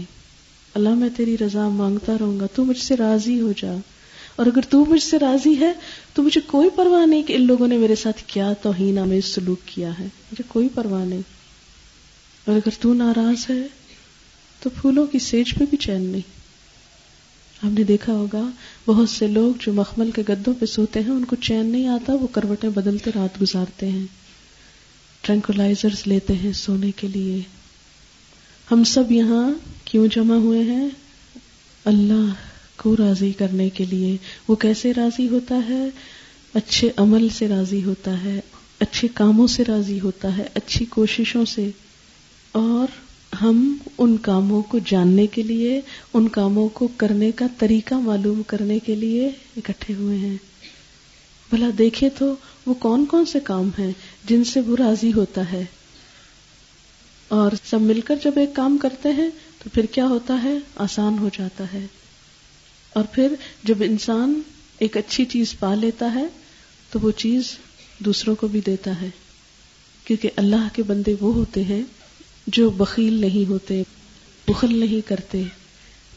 اللہ 0.73 0.89
میں 0.89 1.09
تیری 1.17 1.37
رضا 1.37 1.69
مانگتا 1.69 2.13
رہوں 2.19 2.39
گا، 2.39 2.45
تو 2.55 2.65
مجھ 2.65 2.79
سے 2.79 2.97
راضی 2.97 3.41
ہو 3.41 3.53
جا۔ 3.57 3.73
اور 4.35 4.45
اگر 4.45 4.61
تو 4.69 4.85
مجھ 4.85 5.03
سے 5.03 5.19
راضی 5.19 5.59
ہے، 5.59 5.73
تو 6.13 6.23
مجھے 6.23 6.41
کوئی 6.41 6.69
پرواہ 6.75 7.05
نہیں 7.05 7.23
کہ 7.23 7.33
ان 7.33 7.47
لوگوں 7.47 7.67
نے 7.67 7.77
میرے 7.77 7.95
ساتھ 7.95 8.23
کیا 8.27 8.53
توہین 8.53 9.07
میں 9.07 9.21
سلوک 9.21 9.59
کیا 9.65 9.89
ہے۔ 9.99 10.03
مجھے 10.03 10.43
کوئی 10.47 10.69
پرواہ 10.75 11.05
نہیں۔ 11.05 11.21
اور 12.45 12.55
اگر 12.55 12.69
تو 12.79 12.93
ناراض 12.93 13.49
ہے، 13.49 13.67
تو 14.59 14.69
پھولوں 14.69 15.05
کی 15.05 15.19
سیج 15.19 15.53
پہ 15.55 15.63
بھی 15.69 15.77
چین 15.77 16.01
نہیں۔ 16.01 16.42
ہم 17.63 17.73
نے 17.73 17.83
دیکھا 17.83 18.13
ہوگا، 18.13 18.49
بہت 18.85 19.09
سے 19.09 19.27
لوگ 19.27 19.63
جو 19.65 19.73
مخمل 19.73 20.11
کے 20.11 20.23
گدوں 20.29 20.53
پہ 20.59 20.65
سوتے 20.65 20.99
ہیں، 20.99 21.11
ان 21.11 21.25
کو 21.25 21.35
چین 21.35 21.65
نہیں 21.65 21.87
آتا، 21.87 22.13
وہ 22.13 22.27
کروٹیں 22.27 22.69
بدلتے 22.69 23.11
رات 23.15 23.41
گزارتے 23.41 23.89
ہیں۔ 23.89 24.05
ٹرنکولائزر 25.21 25.89
لیتے 26.05 26.33
ہیں 26.33 26.53
سونے 26.53 26.91
کے 26.91 27.07
لیے۔ 27.07 27.41
ہم 28.71 28.83
سب 28.83 29.11
یہاں 29.11 29.49
کیوں 29.85 30.07
جمع 30.07 30.35
ہوئے 30.35 30.63
ہیں؟ 30.63 30.89
اللہ 31.85 32.33
کو 32.77 32.97
راضی 32.97 33.31
کرنے 33.31 33.69
کے 33.69 33.85
لیے۔ 33.85 34.17
وہ 34.47 34.55
کیسے 34.55 34.93
راضی 34.93 35.27
ہوتا 35.27 35.59
ہے؟ 35.69 35.89
اچھے 36.53 36.89
عمل 36.97 37.29
سے 37.29 37.47
راضی 37.47 37.83
ہوتا 37.83 38.23
ہے، 38.23 38.41
اچھے 38.79 39.07
کاموں 39.13 39.47
سے 39.47 39.63
راضی 39.67 39.99
ہوتا 39.99 40.37
ہے، 40.37 40.43
اچھی 40.53 40.85
کوششوں 40.85 41.45
سے۔ 41.45 41.69
اور 42.51 43.02
ہم 43.41 43.77
ان 43.97 44.17
کاموں 44.17 44.61
کو 44.61 44.79
جاننے 44.85 45.27
کے 45.27 45.43
لیے، 45.43 45.81
ان 46.13 46.27
کاموں 46.27 46.69
کو 46.69 46.87
کرنے 46.97 47.31
کا 47.31 47.45
طریقہ 47.57 47.95
معلوم 47.95 48.43
کرنے 48.43 48.79
کے 48.79 48.95
لیے 48.95 49.29
اکٹھے 49.57 49.93
ہوئے 49.93 50.17
ہیں۔ 50.17 50.37
بھلا 51.49 51.69
دیکھے 51.77 52.09
تو 52.09 52.35
وہ 52.65 52.73
کون 52.73 53.05
کون 53.05 53.25
سے 53.25 53.39
کام 53.39 53.69
ہیں 53.79 53.91
جن 54.25 54.43
سے 54.43 54.59
وہ 54.59 54.75
راضی 54.75 55.13
ہوتا 55.13 55.51
ہے؟ 55.51 55.65
اور 57.27 57.51
سب 57.63 57.81
مل 57.81 58.01
کر 58.01 58.15
جب 58.23 58.31
ایک 58.35 58.53
کام 58.53 58.77
کرتے 58.77 59.09
ہیں 59.09 59.29
تو 59.63 59.69
پھر 59.73 59.85
کیا 59.85 60.05
ہوتا 60.05 60.43
ہے؟ 60.43 60.57
آسان 60.75 61.19
ہو 61.19 61.29
جاتا 61.37 61.63
ہے۔ 61.73 61.85
اور 62.93 63.03
پھر 63.11 63.35
جب 63.63 63.75
انسان 63.79 64.41
ایک 64.79 64.97
اچھی 64.97 65.25
چیز 65.25 65.59
پا 65.59 65.75
لیتا 65.75 66.13
ہے 66.13 66.25
تو 66.91 66.99
وہ 66.99 67.11
چیز 67.11 67.43
دوسروں 67.99 68.35
کو 68.35 68.47
بھی 68.47 68.61
دیتا 68.65 69.01
ہے۔ 69.01 69.09
کیونکہ 70.05 70.29
اللہ 70.35 70.67
کے 70.73 70.83
بندے 70.83 71.15
وہ 71.19 71.33
ہوتے 71.33 71.63
ہیں 71.63 71.83
جو 72.47 72.69
بخیل 72.69 73.13
نہیں 73.13 73.49
ہوتے، 73.49 73.83
بخل 74.47 74.79
نہیں 74.79 75.07
کرتے۔ 75.07 75.43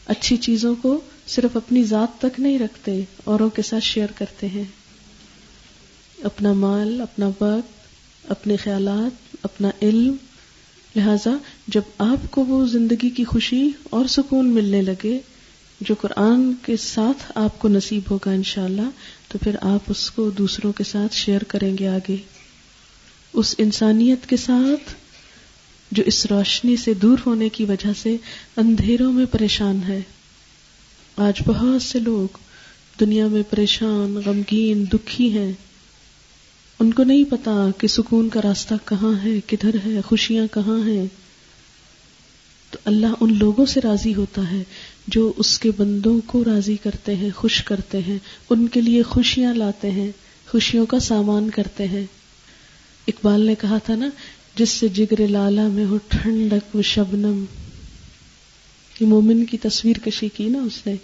اچھی 0.05 0.37
چیزوں 0.37 0.75
کو 0.81 1.01
صرف 1.27 1.57
اپنی 1.57 1.83
ذات 1.83 2.21
تک 2.21 2.39
نہیں 2.39 2.59
رکھتے، 2.59 3.01
اوروں 3.23 3.49
کے 3.49 3.61
ساتھ 3.61 3.83
شیئر 3.83 4.07
کرتے 4.15 4.47
ہیں۔ 4.47 4.63
اپنا 6.23 6.53
مال، 6.53 7.01
اپنا 7.01 7.27
وقت، 7.27 7.71
اپنے 8.31 8.55
خیالات، 8.55 9.37
اپنا 9.43 9.71
علم۔ 9.81 10.15
لہذا 10.95 11.31
جب 11.67 11.81
آپ 11.97 12.31
کو 12.31 12.45
وہ 12.45 12.67
زندگی 12.67 13.09
کی 13.09 13.23
خوشی 13.23 13.71
اور 13.83 14.05
سکون 14.05 14.47
ملنے 14.47 14.81
لگے، 14.81 15.19
جو 15.81 15.95
قرآن 16.01 16.53
کے 16.65 16.77
ساتھ 16.77 17.31
آپ 17.35 17.59
کو 17.59 17.67
نصیب 17.67 18.01
ہوگا 18.11 18.31
انشاءاللہ، 18.31 18.89
تو 19.27 19.37
پھر 19.37 19.55
آپ 19.61 19.79
اس 19.87 20.11
کو 20.11 20.29
دوسروں 20.29 20.73
کے 20.73 20.83
ساتھ 20.83 21.15
شیئر 21.15 21.43
کریں 21.43 21.77
گے 21.77 21.87
آگے۔ 21.87 22.15
اس 23.33 23.55
انسانیت 23.57 24.29
کے 24.29 24.37
ساتھ 24.37 24.93
جو 25.91 26.03
اس 26.05 26.25
روشنی 26.25 26.77
سے 26.77 26.93
دور 26.93 27.17
ہونے 27.25 27.49
کی 27.49 27.65
وجہ 27.65 27.87
سے 28.01 28.17
اندھیروں 28.57 29.13
میں 29.13 29.25
پریشان 29.25 29.79
ہے۔ 29.87 30.01
آج 31.17 31.41
بہت 31.45 31.81
سے 31.81 31.99
لوگ 31.99 32.37
دنیا 32.99 33.27
میں 33.27 33.43
پریشان، 33.49 34.21
غمگین، 34.25 34.85
دکھی 34.93 35.37
ہیں۔ 35.37 35.53
ان 36.79 36.93
کو 36.93 37.03
نہیں 37.03 37.23
پتا 37.23 37.67
کہ 37.77 37.87
سکون 37.87 38.29
کا 38.29 38.39
راستہ 38.43 38.73
کہاں 38.85 39.25
ہے، 39.25 39.39
کدھر 39.47 39.75
ہے، 39.85 40.01
خوشیاں 40.01 40.47
کہاں 40.53 40.87
ہیں۔ 40.87 41.05
تو 42.71 42.79
اللہ 42.85 43.07
ان 43.19 43.37
لوگوں 43.37 43.65
سے 43.65 43.79
راضی 43.83 44.15
ہوتا 44.15 44.51
ہے 44.51 44.63
جو 45.07 45.33
اس 45.37 45.59
کے 45.59 45.71
بندوں 45.77 46.19
کو 46.25 46.43
راضی 46.43 46.77
کرتے 46.83 47.15
ہیں، 47.15 47.29
خوش 47.35 47.63
کرتے 47.63 47.99
ہیں۔ 48.07 48.17
ان 48.49 48.67
کے 48.67 48.81
لیے 48.81 49.03
خوشیاں 49.03 49.53
لاتے 49.53 49.91
ہیں، 49.91 50.11
خوشیوں 50.49 50.85
کا 50.85 50.99
سامان 50.99 51.49
کرتے 51.49 51.87
ہیں۔ 51.87 52.05
اقبال 53.07 53.41
نے 53.41 53.55
کہا 53.55 53.77
تھا 53.77 53.95
نا 53.95 54.09
جس 54.57 54.69
سے 54.69 54.87
جگر 54.87 55.27
لالا 55.27 55.67
میں 55.67 55.85
ہو 55.85 55.97
ٹھنڈک 56.07 56.75
و 56.75 56.81
شبنم۔ 56.81 57.43
یہ 58.99 59.05
مومن 59.07 59.45
کی 59.45 59.57
تصویر 59.57 59.95
کشی 60.05 60.29
کی 60.29 60.49
نا 60.49 60.59
اس 60.59 60.87
نے۔ 60.87 60.95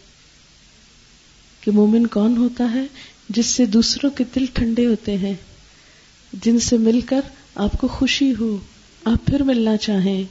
کہ 1.62 1.72
مومن 1.72 2.08
کون 2.08 2.38
ہوتا 2.38 2.72
ہے؟ 2.74 2.84
جس 3.30 3.46
سے 3.46 3.66
دوسروں 3.66 4.12
کے 4.12 4.24
دل 4.36 4.46
ٹھنڈے 4.54 4.86
ہوتے 4.86 5.18
ہیں۔ 5.18 5.34
جن 6.34 6.60
سے 6.60 6.78
مل 6.78 7.02
کر 7.02 7.22
آپ 7.56 7.72
کو 7.78 7.88
خوشی 7.88 8.34
ہو، 8.40 8.58
آپ 9.04 9.28
پھر 9.28 9.44
ملنا 9.44 9.78
چاہیں۔ 9.78 10.24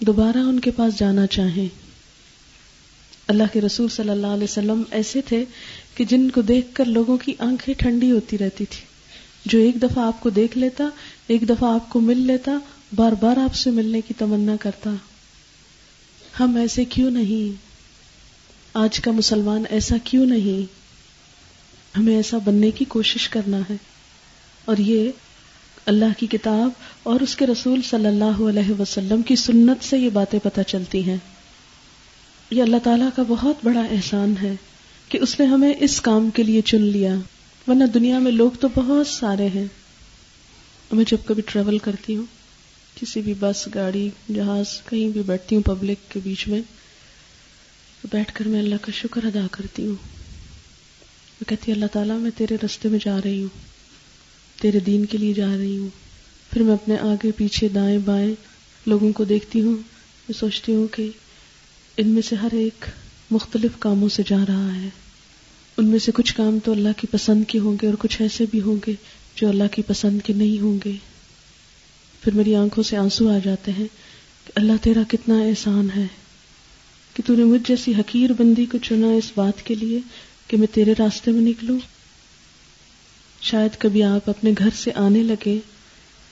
دوبارہ 0.00 0.38
ان 0.38 0.60
کے 0.60 0.70
پاس 0.70 0.98
جانا 0.98 1.26
چاہیں۔ 1.26 1.68
اللہ 3.28 3.42
کے 3.52 3.60
رسول 3.60 3.88
صلی 3.88 4.10
اللہ 4.10 4.26
علیہ 4.26 4.44
وسلم 4.44 4.82
ایسے 4.90 5.20
تھے 5.20 5.44
کہ 5.94 6.04
جن 6.04 6.30
کو 6.30 6.42
دیکھ 6.42 6.66
کر 6.72 6.84
لوگوں 6.84 7.16
کی 7.16 7.34
آنکھیں 7.38 7.74
ٹھنڈی 7.74 8.10
ہوتی 8.10 8.38
رہتی 8.38 8.64
تھی۔ 8.64 8.86
جو 9.44 9.58
ایک 9.58 9.82
دفعہ 9.82 10.04
آپ 10.04 10.20
کو 10.20 10.30
دیکھ 10.30 10.58
لیتا 10.58 10.84
ایک 11.28 11.48
دفعہ 11.48 11.74
آپ 11.74 11.90
کو 11.90 12.00
مل 12.00 12.18
لیتا، 12.18 12.58
بار 12.94 13.12
بار 13.12 13.36
آپ 13.36 13.54
سے 13.54 13.70
ملنے 13.70 14.00
کی 14.00 14.14
تمنا 14.18 14.56
کرتا۔ 14.60 14.90
ہم 16.40 16.56
ایسے 16.56 16.84
کیوں 16.84 17.10
نہیں؟ 17.10 17.56
آج 18.74 19.00
کا 19.00 19.10
مسلمان 19.10 19.62
ایسا 19.70 19.96
کیوں 20.04 20.26
نہیں؟ 20.26 20.76
ہمیں 21.98 22.16
ایسا 22.16 22.38
بننے 22.44 22.70
کی 22.70 22.84
کوشش 22.84 23.28
کرنا 23.28 23.60
ہے۔ 23.70 23.76
اور 24.64 24.76
یہ 24.76 25.10
اللہ 25.86 26.04
کی 26.18 26.26
کتاب 26.26 26.70
اور 27.02 27.20
اس 27.20 27.36
کے 27.36 27.46
رسول 27.46 27.82
صلی 27.82 28.06
اللہ 28.06 28.48
علیہ 28.48 28.80
وسلم 28.80 29.22
کی 29.22 29.36
سنت 29.36 29.84
سے 29.84 29.98
یہ 29.98 30.10
باتیں 30.10 30.38
پتہ 30.42 30.60
چلتی 30.66 31.04
ہیں۔ 31.04 31.16
یہ 32.50 32.62
اللہ 32.62 32.76
تعالیٰ 32.82 33.08
کا 33.16 33.22
بہت 33.28 33.56
بڑا 33.64 33.80
احسان 33.80 34.34
ہے 34.42 34.54
کہ 35.08 35.18
اس 35.22 35.40
نے 35.40 35.46
ہمیں 35.46 35.74
اس 35.80 36.00
کام 36.00 36.30
کے 36.30 36.42
لیے 36.42 36.60
چن 36.60 36.82
لیا۔ 36.82 37.14
ورنہ 37.68 37.84
دنیا 37.84 38.18
میں 38.18 38.32
لوگ 38.32 38.50
تو 38.60 38.68
بہت 38.74 39.06
سارے 39.06 39.48
ہیں۔ 39.54 39.66
میں 40.92 41.04
جب 41.08 41.16
کبھی 41.26 41.42
ٹریول 41.46 41.78
کرتی 41.78 42.16
ہوں، 42.16 42.24
کسی 42.94 43.20
بھی 43.20 43.34
بس 43.38 43.68
گاڑی، 43.74 44.10
جہاز، 44.34 44.66
کہیں 44.90 45.08
بھی 45.08 45.22
بیٹھتی 45.22 45.56
ہوں 45.56 45.62
پبلک 45.62 46.10
کے 46.10 46.20
بیچ 46.24 46.48
میں، 46.48 46.60
تو 48.02 48.08
بیٹھ 48.12 48.34
کر 48.34 48.48
میں 48.48 48.60
اللہ 48.60 48.74
کا 48.82 48.92
شکر 48.92 49.24
ادا 49.24 49.46
کرتی 49.50 49.86
ہوں۔ 49.86 49.94
میں 51.40 51.48
کہتی 51.48 51.72
اللہ 51.72 51.86
تعالیٰ، 51.92 52.18
میں 52.18 52.30
تیرے 52.36 52.56
رستے 52.64 52.88
میں 52.88 52.98
جا 53.04 53.18
رہی 53.24 53.42
ہوں، 53.42 53.48
تیرے 54.60 54.80
دین 54.80 55.04
کے 55.04 55.18
لیے 55.18 55.32
جا 55.32 55.56
رہی 55.56 55.78
ہوں۔ 55.78 55.88
پھر 56.52 56.62
میں 56.62 56.74
اپنے 56.74 56.96
آگے 56.96 57.32
پیچھے 57.32 57.68
دائیں 57.68 57.98
بائیں 57.98 58.34
لوگوں 58.86 59.12
کو 59.12 59.24
دیکھتی 59.24 59.60
ہوں، 59.60 59.76
میں 60.28 60.38
سوچتی 60.38 60.74
ہوں 60.74 60.88
کہ 60.88 61.10
ان 61.96 62.08
میں 62.08 62.22
سے 62.22 62.36
ہر 62.36 62.48
ایک 62.52 62.84
مختلف 63.30 63.70
کاموں 63.78 64.08
سے 64.08 64.22
جا 64.26 64.44
رہا 64.48 64.82
ہے۔ 64.82 64.88
ان 65.76 65.86
میں 65.86 65.98
سے 65.98 66.12
کچھ 66.12 66.34
کام 66.34 66.58
تو 66.64 66.72
اللہ 66.72 66.88
کی 66.96 67.06
پسند 67.10 67.44
کے 67.48 67.58
ہوں 67.58 67.76
گے 67.82 67.86
اور 67.86 67.94
کچھ 67.98 68.22
ایسے 68.22 68.44
بھی 68.50 68.60
ہوں 68.60 68.76
گے 68.86 68.92
جو 69.36 69.48
اللہ 69.48 69.72
کی 69.72 69.82
پسند 69.82 70.20
کے 70.24 70.32
نہیں 70.32 70.60
ہوں 70.62 70.78
گے۔ 70.84 70.92
پھر 72.22 72.34
میری 72.34 72.54
آنکھوں 72.54 72.84
سے 72.84 72.96
آنسو 72.96 73.28
آ 73.30 73.38
جاتے 73.44 73.72
ہیں 73.72 73.86
کہ 74.46 74.52
اللہ 74.54 74.82
تیرا 74.82 75.02
کتنا 75.08 75.40
احسان 75.40 75.88
ہے، 75.96 76.06
کہ 77.14 77.22
تو 77.26 77.34
نے 77.34 77.44
مجھ 77.44 77.60
جیسی 77.68 77.92
حقیر 77.94 78.32
بندی 78.32 78.64
کو 78.66 78.78
چنا 78.78 79.06
اس 79.06 79.30
بات 79.34 79.64
کے 79.66 79.74
لیے 79.74 80.00
کہ 80.48 80.56
میں 80.56 80.66
تیرے 80.74 80.94
راستے 80.98 81.30
میں 81.30 81.42
نکلوں۔ 81.42 81.78
شاید 83.42 83.78
کبھی 83.78 84.02
آپ 84.02 84.30
اپنے 84.30 84.50
گھر 84.58 84.68
سے 84.74 84.90
آنے 84.94 85.22
لگے، 85.22 85.58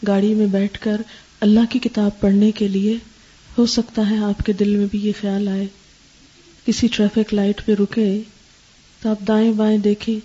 گاڑی 0.06 0.34
میں 0.34 0.46
بیٹھ 0.46 0.78
کر 0.80 1.00
اللہ 1.40 1.70
کی 1.70 1.78
کتاب 1.78 2.20
پڑھنے 2.20 2.50
کے 2.50 2.68
لیے، 2.68 2.96
ہو 3.58 3.66
سکتا 3.66 4.10
ہے 4.10 4.16
آپ 4.18 4.44
کے 4.46 4.52
دل 4.52 4.76
میں 4.76 4.86
بھی 4.90 4.98
یہ 4.98 5.12
خیال 5.20 5.48
آئے۔ 5.48 5.66
کسی 6.66 6.86
ٹریفک 6.86 7.34
لائٹ 7.34 7.64
پہ 7.66 7.74
رکے 7.80 8.20
تو 9.02 9.08
آپ 9.08 9.26
دائیں 9.28 9.52
بائیں 9.52 9.78
دیکھیں۔ 9.78 10.18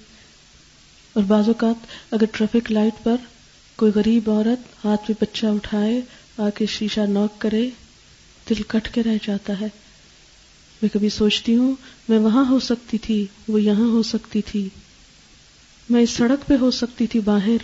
اور 1.19 1.27
بعض 1.27 1.47
اوقات 1.47 1.85
اگر 2.11 2.25
ٹریفک 2.31 2.71
لائٹ 2.71 3.03
پر 3.03 3.15
کوئی 3.75 3.91
غریب 3.95 4.31
عورت 4.31 4.85
ہاتھ 4.85 5.07
پہ 5.07 5.13
بچہ 5.21 5.45
اٹھائے 5.45 6.01
آ 6.37 6.49
کے 6.49 6.65
شیشہ 6.65 7.01
نوک 7.09 7.41
کرے، 7.41 7.69
دل 8.49 8.61
کٹ 8.67 8.93
کے 8.93 9.03
رہ 9.03 9.17
جاتا 9.27 9.53
ہے۔ 9.59 9.67
میں 10.81 10.89
کبھی 10.93 11.09
سوچتی 11.09 11.55
ہوں، 11.55 11.75
میں 12.09 12.19
وہاں 12.19 12.45
ہو 12.49 12.59
سکتی 12.59 12.97
تھی، 12.97 13.25
وہ 13.47 13.61
یہاں 13.61 13.87
ہو 13.87 14.03
سکتی 14.03 14.41
تھی۔ 14.41 14.69
میں 15.89 16.01
اس 16.01 16.09
سڑک 16.09 16.47
پہ 16.47 16.53
ہو 16.59 16.71
سکتی 16.71 17.07
تھی 17.07 17.19
باہر، 17.19 17.57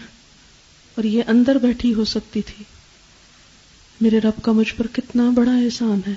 اور 0.95 1.03
یہ 1.03 1.23
اندر 1.27 1.55
بیٹھی 1.55 1.93
ہو 1.93 2.05
سکتی 2.05 2.41
تھی۔ 2.41 2.63
میرے 4.01 4.19
رب 4.19 4.43
کا 4.43 4.51
مجھ 4.51 4.73
پر 4.73 4.87
کتنا 4.87 5.29
بڑا 5.29 5.55
احسان 5.55 5.99
ہے۔ 6.07 6.13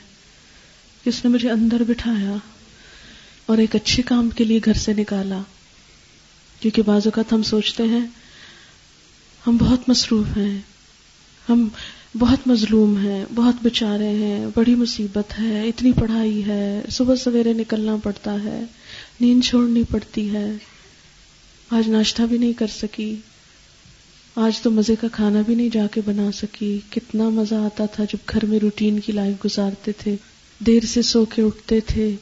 کس 1.05 1.25
نے 1.25 1.31
مجھے 1.31 1.51
اندر 1.51 1.83
بٹھایا 1.89 2.37
اور 3.47 3.59
ایک 3.59 3.77
اچھے 3.77 4.03
کام 4.03 4.31
کے 4.31 4.45
لیے 4.45 4.61
گھر 4.65 4.73
سے 4.73 4.93
نکالا۔ 4.93 5.41
کیونکہ 6.61 6.83
بعض 6.83 7.03
اوقات 7.05 7.33
ہم 7.33 7.43
سوچتے 7.43 7.83
ہیں، 7.83 8.07
ہم 9.47 9.57
بہت 9.57 9.89
مصروف 9.89 10.37
ہیں، 10.37 10.59
ہم 11.49 11.69
بہت 12.19 12.47
مظلوم 12.47 12.97
ہیں، 12.97 13.25
بہت 13.35 13.55
بچارے 13.63 14.09
ہیں، 14.09 14.47
بڑی 14.55 14.75
مصیبت 14.75 15.39
ہے، 15.41 15.69
اتنی 15.69 15.93
پڑھائی 15.93 16.47
ہے، 16.47 16.83
صبح 16.91 17.17
سویرے 17.17 17.53
نکلنا 17.53 17.97
پڑتا 18.03 18.37
ہے، 18.45 18.65
نیند 19.21 19.45
چھوڑنی 19.45 19.83
پڑتی 19.91 20.33
ہے۔ 20.33 20.53
آج 21.71 21.89
ناشتہ 21.89 22.23
بھی 22.23 22.39
نہیں 22.39 22.53
کر 22.53 22.67
سکی، 22.67 23.15
آج 24.37 24.61
تو 24.61 24.71
مزے 24.71 24.95
کا 25.01 25.09
کھانا 25.13 25.43
بھی 25.47 25.55
نہیں 25.55 25.69
جا 25.73 25.87
کے 25.93 26.01
بنا 26.07 26.31
سکی۔ 26.33 26.79
کتنا 26.91 27.29
مزہ 27.29 27.55
آتا 27.55 27.87
تھا 27.87 28.05
جب 28.05 28.31
گھر 28.31 28.45
میں 28.45 28.59
روٹین 28.59 29.01
کی 29.01 29.13
لائف 29.13 29.45
گزارتے 29.45 29.93
تھے۔ 29.93 30.17
دیر 30.67 30.85
سے 30.85 31.03
سو 31.03 31.25
کے 31.25 31.43
اٹھتے 31.43 31.81
تھے، 31.81 32.15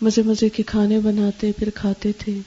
مزے 0.00 0.22
مزے 0.22 0.48
کے 0.48 0.62
کھانے 0.62 0.98
بناتے، 0.98 1.52
پھر 1.58 1.70
کھاتے 1.70 2.12
تھے۔ 2.18 2.38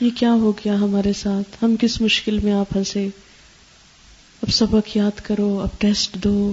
یہ 0.00 0.10
کیا 0.16 0.32
ہو 0.32 0.52
گیا 0.52 0.74
ہمارے 0.74 1.12
ساتھ؟ 1.12 1.64
ہم 1.64 1.76
کس 1.80 2.00
مشکل 2.00 2.38
میں 2.38 2.52
آپ 2.52 2.70
پھنسے 2.70 3.08
اب 4.42 4.50
سبق 4.50 4.96
یاد 4.96 5.20
کرو، 5.20 5.60
اب 5.60 5.68
ٹیسٹ 5.78 6.14
دو، 6.14 6.52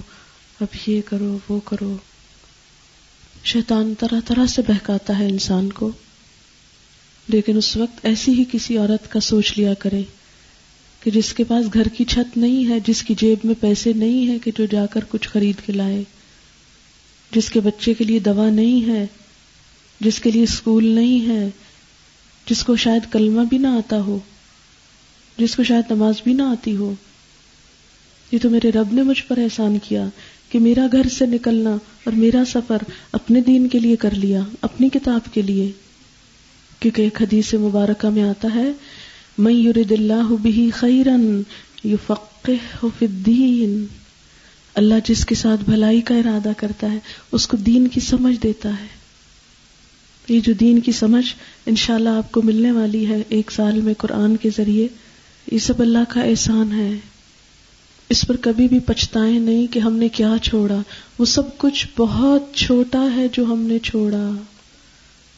اب 0.59 0.77
یہ 0.87 1.01
کرو، 1.05 1.37
وہ 1.49 1.59
کرو۔ 1.59 1.97
شیطان 3.43 3.93
طرح 3.99 4.19
طرح 4.25 4.45
سے 4.45 4.61
بہکاتا 4.67 5.19
ہے 5.19 5.25
انسان 5.25 5.71
کو۔ 5.71 5.91
لیکن 7.27 7.57
اس 7.57 7.77
وقت 7.77 8.05
ایسی 8.05 8.33
ہی 8.33 8.43
کسی 8.51 8.77
عورت 8.77 9.11
کا 9.11 9.19
سوچ 9.19 9.57
لیا 9.57 9.73
کرے 9.73 10.01
کہ 11.03 11.11
جس 11.11 11.33
کے 11.33 11.43
پاس 11.43 11.65
گھر 11.73 11.87
کی 11.87 12.05
چھت 12.05 12.37
نہیں 12.37 12.69
ہے، 12.69 12.79
جس 12.79 13.03
کی 13.03 13.15
جیب 13.17 13.37
میں 13.43 13.55
پیسے 13.59 13.93
نہیں 13.93 14.27
ہے 14.27 14.39
کہ 14.39 14.51
جو 14.57 14.65
جا 14.65 14.85
کر 14.85 15.01
کچھ 15.09 15.29
خرید 15.29 15.55
کے 15.65 15.73
لائے۔ 15.73 16.03
جس 17.31 17.49
کے 17.49 17.59
بچے 17.59 17.93
کے 17.93 18.03
لیے 18.03 18.19
دوا 18.19 18.49
نہیں 18.49 18.89
ہے، 18.89 19.07
جس 19.99 20.19
کے 20.19 20.31
لیے 20.31 20.43
اسکول 20.43 20.87
نہیں 20.87 21.29
ہے 21.29 21.49
جس 22.49 22.63
کو 22.63 22.75
شاید 22.75 23.11
کلمہ 23.11 23.41
بھی 23.41 23.57
نہ 23.57 23.67
آتا 23.67 23.99
ہو، 23.99 24.19
جس 25.37 25.55
کو 25.55 25.63
شاید 25.63 25.91
نماز 25.91 26.13
بھی 26.23 26.33
نہ 26.33 26.41
آتی 26.41 26.75
ہو۔ 26.75 26.93
یہ 28.31 28.39
تو 28.41 28.49
میرے 28.49 28.71
رب 28.71 28.93
نے 28.93 29.03
مجھ 29.03 29.23
پر 29.27 29.37
احسان 29.37 29.77
کیا 29.83 30.07
کہ 30.49 30.59
میرا 30.59 30.87
گھر 30.91 31.09
سے 31.09 31.25
نکلنا 31.25 31.69
اور 32.03 32.11
میرا 32.11 32.43
سفر 32.47 32.77
اپنے 33.11 33.41
دین 33.41 33.67
کے 33.67 33.79
لیے 33.79 33.95
کر 33.95 34.15
لیا، 34.15 34.41
اپنی 34.61 34.89
کتاب 34.89 35.33
کے 35.33 35.41
لیے۔ 35.41 35.71
کیونکہ 36.79 37.01
ایک 37.01 37.21
حدیث 37.21 37.53
مبارکہ 37.53 38.09
میں 38.09 38.23
آتا 38.23 38.47
ہے 38.55 38.71
میں 39.37 39.53
یورد 39.53 39.91
اللہ 39.91 40.33
بھی 40.41 40.69
خیرن 40.73 41.41
یو 41.83 42.15
فی 42.81 43.05
الدین 43.05 43.85
اللہ 44.73 44.93
جس 45.05 45.25
کے 45.25 45.35
ساتھ 45.35 45.69
بھلائی 45.69 46.01
کا 46.01 46.15
ارادہ 46.15 46.51
کرتا 46.57 46.91
ہے، 46.91 46.97
اس 47.31 47.47
کو 47.47 47.57
دین 47.57 47.87
کی 47.87 47.99
سمجھ 47.99 48.35
دیتا 48.43 48.69
ہے۔ 48.69 48.94
یہ 50.29 50.39
جو 50.39 50.53
دین 50.53 50.79
کی 50.79 50.91
سمجھ 50.91 51.35
انشاءاللہ 51.65 52.09
اللہ 52.09 52.19
آپ 52.19 52.31
کو 52.31 52.41
ملنے 52.41 52.71
والی 52.71 53.07
ہے 53.07 53.23
ایک 53.29 53.51
سال 53.51 53.81
میں 53.81 53.93
قرآن 53.97 54.37
کے 54.37 54.49
ذریعے، 54.57 54.87
یہ 55.51 55.57
سب 55.57 55.81
اللہ 55.81 55.97
کا 56.09 56.21
احسان 56.21 56.71
ہے۔ 56.71 56.91
اس 58.09 58.27
پر 58.27 58.35
کبھی 58.35 58.67
بھی 58.67 58.79
پچھتائیں 58.79 59.39
نہیں 59.39 59.67
کہ 59.67 59.79
ہم 59.79 59.95
نے 59.95 60.09
کیا 60.09 60.33
چھوڑا۔ 60.43 60.81
وہ 61.19 61.25
سب 61.25 61.57
کچھ 61.57 61.87
بہت 61.97 62.53
چھوٹا 62.53 63.07
ہے 63.15 63.27
جو 63.33 63.45
ہم 63.45 63.61
نے 63.61 63.79
چھوڑا۔ 63.79 64.31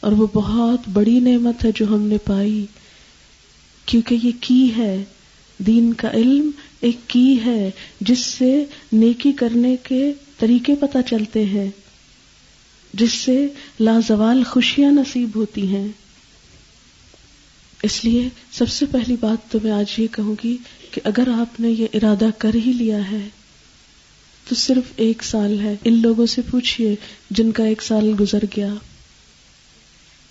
اور 0.00 0.12
وہ 0.12 0.26
بہت 0.34 0.80
بڑی 0.92 1.20
نعمت 1.20 1.64
ہے 1.64 1.70
جو 1.74 1.86
ہم 1.86 2.02
نے 2.02 2.18
پائی۔ 2.18 2.66
کیونکہ 3.86 4.16
یہ 4.22 4.30
کی 4.40 4.70
ہے۔ 4.76 5.04
دین 5.58 5.92
کا 5.92 6.10
علم 6.10 6.50
ایک 6.80 6.96
کی 7.06 7.36
ہے 7.44 7.70
جس 8.00 8.18
سے 8.18 8.64
نیکی 8.92 9.32
کرنے 9.32 9.76
کے 9.82 10.12
طریقے 10.38 10.74
پتہ 10.74 10.98
چلتے 11.06 11.44
ہیں۔ 11.44 11.70
جس 12.92 13.12
سے 13.12 13.48
لازوال 13.80 14.42
خوشیاں 14.44 14.90
نصیب 14.90 15.30
ہوتی 15.34 15.76
ہیں۔ 15.76 15.88
اس 17.82 18.04
لیے 18.04 18.28
سب 18.52 18.68
سے 18.68 18.86
پہلی 18.86 19.16
بات 19.20 19.52
تو 19.52 19.58
میں 19.62 19.72
آج 19.72 20.00
یہ 20.00 20.06
کہوں 20.12 20.34
گی 20.44 20.56
کہ 20.90 21.00
اگر 21.04 21.28
آپ 21.28 21.60
نے 21.60 21.70
یہ 21.70 21.86
ارادہ 21.94 22.26
کر 22.38 22.54
ہی 22.54 22.72
لیا 22.72 23.10
ہے، 23.10 23.28
تو 24.48 24.54
صرف 24.54 24.92
ایک 24.96 25.22
سال 25.22 25.60
ہے۔ 25.60 25.76
ان 25.84 26.02
لوگوں 26.02 26.26
سے 26.26 26.42
پوچھئے 26.50 26.94
جن 27.30 27.52
کا 27.52 27.64
ایک 27.64 27.82
سال 27.82 28.12
گزر 28.20 28.38
گیا۔ 28.56 28.74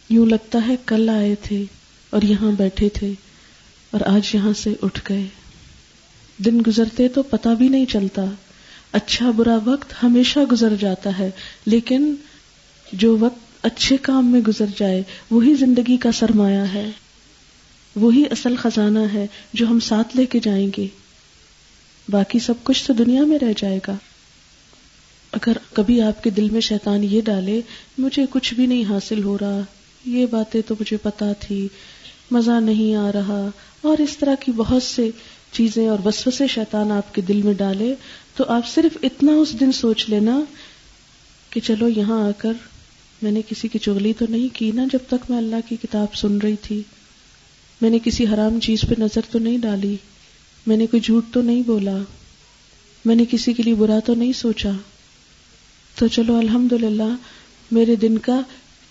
یوں 0.09 0.25
لگتا 0.25 0.59
ہے 0.67 0.75
کل 0.85 1.09
آئے 1.09 1.35
تھے 1.41 1.63
اور 2.09 2.21
یہاں 2.21 2.51
بیٹھے 2.51 2.89
تھے 2.89 3.13
اور 3.91 4.01
آج 4.05 4.35
یہاں 4.35 4.53
سے 4.53 4.73
اٹھ 4.81 5.01
گئے۔ 5.09 5.27
دن 6.37 6.61
گزرتے 6.67 7.07
تو 7.07 7.23
پتا 7.23 7.53
بھی 7.53 7.69
نہیں 7.69 7.85
چلتا۔ 7.85 8.25
اچھا 8.91 9.31
برا 9.31 9.57
وقت 9.65 10.03
ہمیشہ 10.03 10.39
گزر 10.51 10.75
جاتا 10.75 11.19
ہے، 11.19 11.31
لیکن 11.65 12.15
جو 12.91 13.17
وقت 13.17 13.65
اچھے 13.65 13.97
کام 13.97 14.31
میں 14.31 14.41
گزر 14.41 14.65
جائے، 14.77 15.03
وہی 15.31 15.53
زندگی 15.53 15.97
کا 15.97 16.11
سرمایہ 16.11 16.63
ہے۔ 16.73 16.91
وہی 17.95 18.23
اصل 18.31 18.55
خزانہ 18.55 18.99
ہے 19.13 19.27
جو 19.53 19.67
ہم 19.67 19.79
ساتھ 19.79 20.17
لے 20.17 20.25
کے 20.25 20.39
جائیں 20.39 20.69
گے۔ 20.77 20.87
باقی 22.09 22.39
سب 22.39 22.53
کچھ 22.63 22.87
تو 22.87 22.93
دنیا 22.93 23.23
میں 23.23 23.39
رہ 23.39 23.53
جائے 23.57 23.79
گا۔ 23.87 23.95
اگر 25.31 25.57
کبھی 25.73 26.01
آپ 26.01 26.23
کے 26.23 26.29
دل 26.29 26.49
میں 26.49 26.61
شیطان 26.61 27.03
یہ 27.03 27.21
ڈالے، 27.21 27.61
مجھے 27.97 28.25
کچھ 28.29 28.53
بھی 28.53 28.65
نہیں 28.65 28.83
حاصل 28.89 29.23
ہو 29.23 29.37
رہا۔ 29.41 29.61
یہ 30.05 30.25
باتیں 30.25 30.61
تو 30.67 30.75
مجھے 30.79 30.97
پتا 30.97 31.33
تھی۔ 31.39 31.67
مزہ 32.31 32.59
نہیں 32.59 32.95
آ 32.95 33.11
رہا۔ 33.11 33.49
اور 33.81 33.97
اس 33.97 34.17
طرح 34.17 34.35
کی 34.35 34.51
بہت 34.51 34.83
سے 34.83 35.09
چیزیں 35.51 35.87
اور 35.87 35.97
وسوسے 36.05 36.47
شیطان 36.47 36.91
آپ 36.91 37.15
کے 37.15 37.21
دل 37.21 37.41
میں 37.41 37.53
ڈالے، 37.53 37.95
تو 38.35 38.43
آپ 38.47 38.67
صرف 38.67 38.97
اتنا 39.03 39.31
اس 39.31 39.59
دن 39.59 39.71
سوچ 39.71 40.09
لینا 40.09 40.39
کہ 41.49 41.61
چلو 41.61 41.89
یہاں 41.89 42.27
آ 42.27 42.31
کر 42.37 42.53
میں 43.21 43.31
نے 43.31 43.41
کسی 43.49 43.67
کی 43.67 43.79
چغلی 43.79 44.13
تو 44.13 44.25
نہیں 44.29 44.55
کی 44.55 44.71
نا 44.71 44.85
جب 44.93 44.99
تک 45.07 45.31
میں 45.31 45.37
اللہ 45.37 45.55
کی 45.69 45.75
کتاب 45.75 46.15
سن 46.15 46.37
رہی 46.37 46.55
تھی؟ 46.61 46.81
میں 47.81 47.89
نے 47.89 47.99
کسی 48.03 48.25
حرام 48.25 48.59
چیز 48.59 48.81
پہ 48.81 49.01
نظر 49.01 49.21
تو 49.31 49.39
نہیں 49.39 49.57
ڈالی؟ 49.57 49.95
میں 50.67 50.77
نے 50.77 50.87
کوئی 50.87 51.01
جھوٹ 51.01 51.25
تو 51.31 51.41
نہیں 51.41 51.61
بولا؟ 51.65 51.97
میں 53.05 53.15
نے 53.15 53.25
کسی 53.31 53.53
کے 53.53 53.63
لیے 53.63 53.73
برا 53.73 53.99
تو 53.99 54.13
نہیں 54.13 54.33
سوچا؟ 54.33 54.71
تو 55.95 56.07
چلو 56.07 56.35
الحمد 56.35 56.73
میرے 57.71 57.95
دن 57.95 58.17
کا 58.17 58.41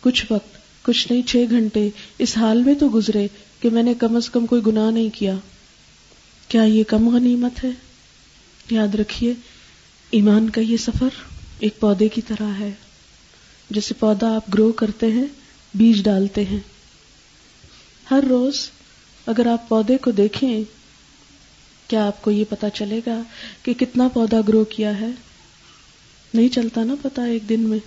کچھ 0.01 0.27
وقت، 0.31 0.85
کچھ 0.85 1.13
نہیں، 1.13 1.23
چھ 1.23 1.45
گھنٹے 1.51 1.89
اس 2.19 2.39
حال 2.39 2.63
میں 2.63 2.75
تو 2.75 2.89
گزرے 2.95 3.27
کہ 3.61 3.71
میں 3.71 3.83
نے 3.83 3.95
کم 3.95 4.17
از 4.17 4.31
کم 4.31 4.47
کوئی 4.47 4.63
گناہ 4.67 4.91
نہیں 4.91 5.09
کیا۔ 5.15 5.35
کیا 6.49 6.63
یہ 6.63 6.85
کم 6.85 7.09
غنیمت 7.09 7.65
ہے؟ 7.65 7.71
یاد 8.71 8.95
رکھیے، 8.95 9.35
ایمان 10.11 10.51
کا 10.51 10.61
یہ 10.61 10.77
سفر 10.77 11.09
ایک 11.59 11.81
پودے 11.81 12.09
کی 12.09 12.21
طرح 12.23 12.51
ہے۔ 12.59 12.71
جیسے 13.71 13.95
پودا 13.95 14.37
آپ 14.37 14.55
گرو 14.55 14.73
کرتے 14.73 15.13
ہیں، 15.13 15.25
بیج 15.75 16.03
ڈالتے 16.03 16.45
ہیں۔ 16.45 16.61
ہر 18.11 18.25
روز 18.29 18.71
اگر 19.27 19.47
آپ 19.47 19.69
پودے 19.69 19.99
کو 19.99 20.11
دیکھیں، 20.11 20.65
کیا 21.89 22.07
آپ 22.07 22.23
کو 22.23 22.31
یہ 22.31 22.45
پتا 22.49 22.71
چلے 22.71 23.01
گا 23.07 23.23
کہ 23.63 23.75
کتنا 23.75 24.09
پودا 24.09 24.37
گرو 24.49 24.65
کیا 24.65 25.01
ہے؟ 25.01 25.09
نہیں 26.35 26.49
چلتا 26.49 26.85
نا 26.85 26.95
پتا 27.03 27.23
ایک 27.23 27.49
دن 27.49 27.61
میں۔ 27.61 27.79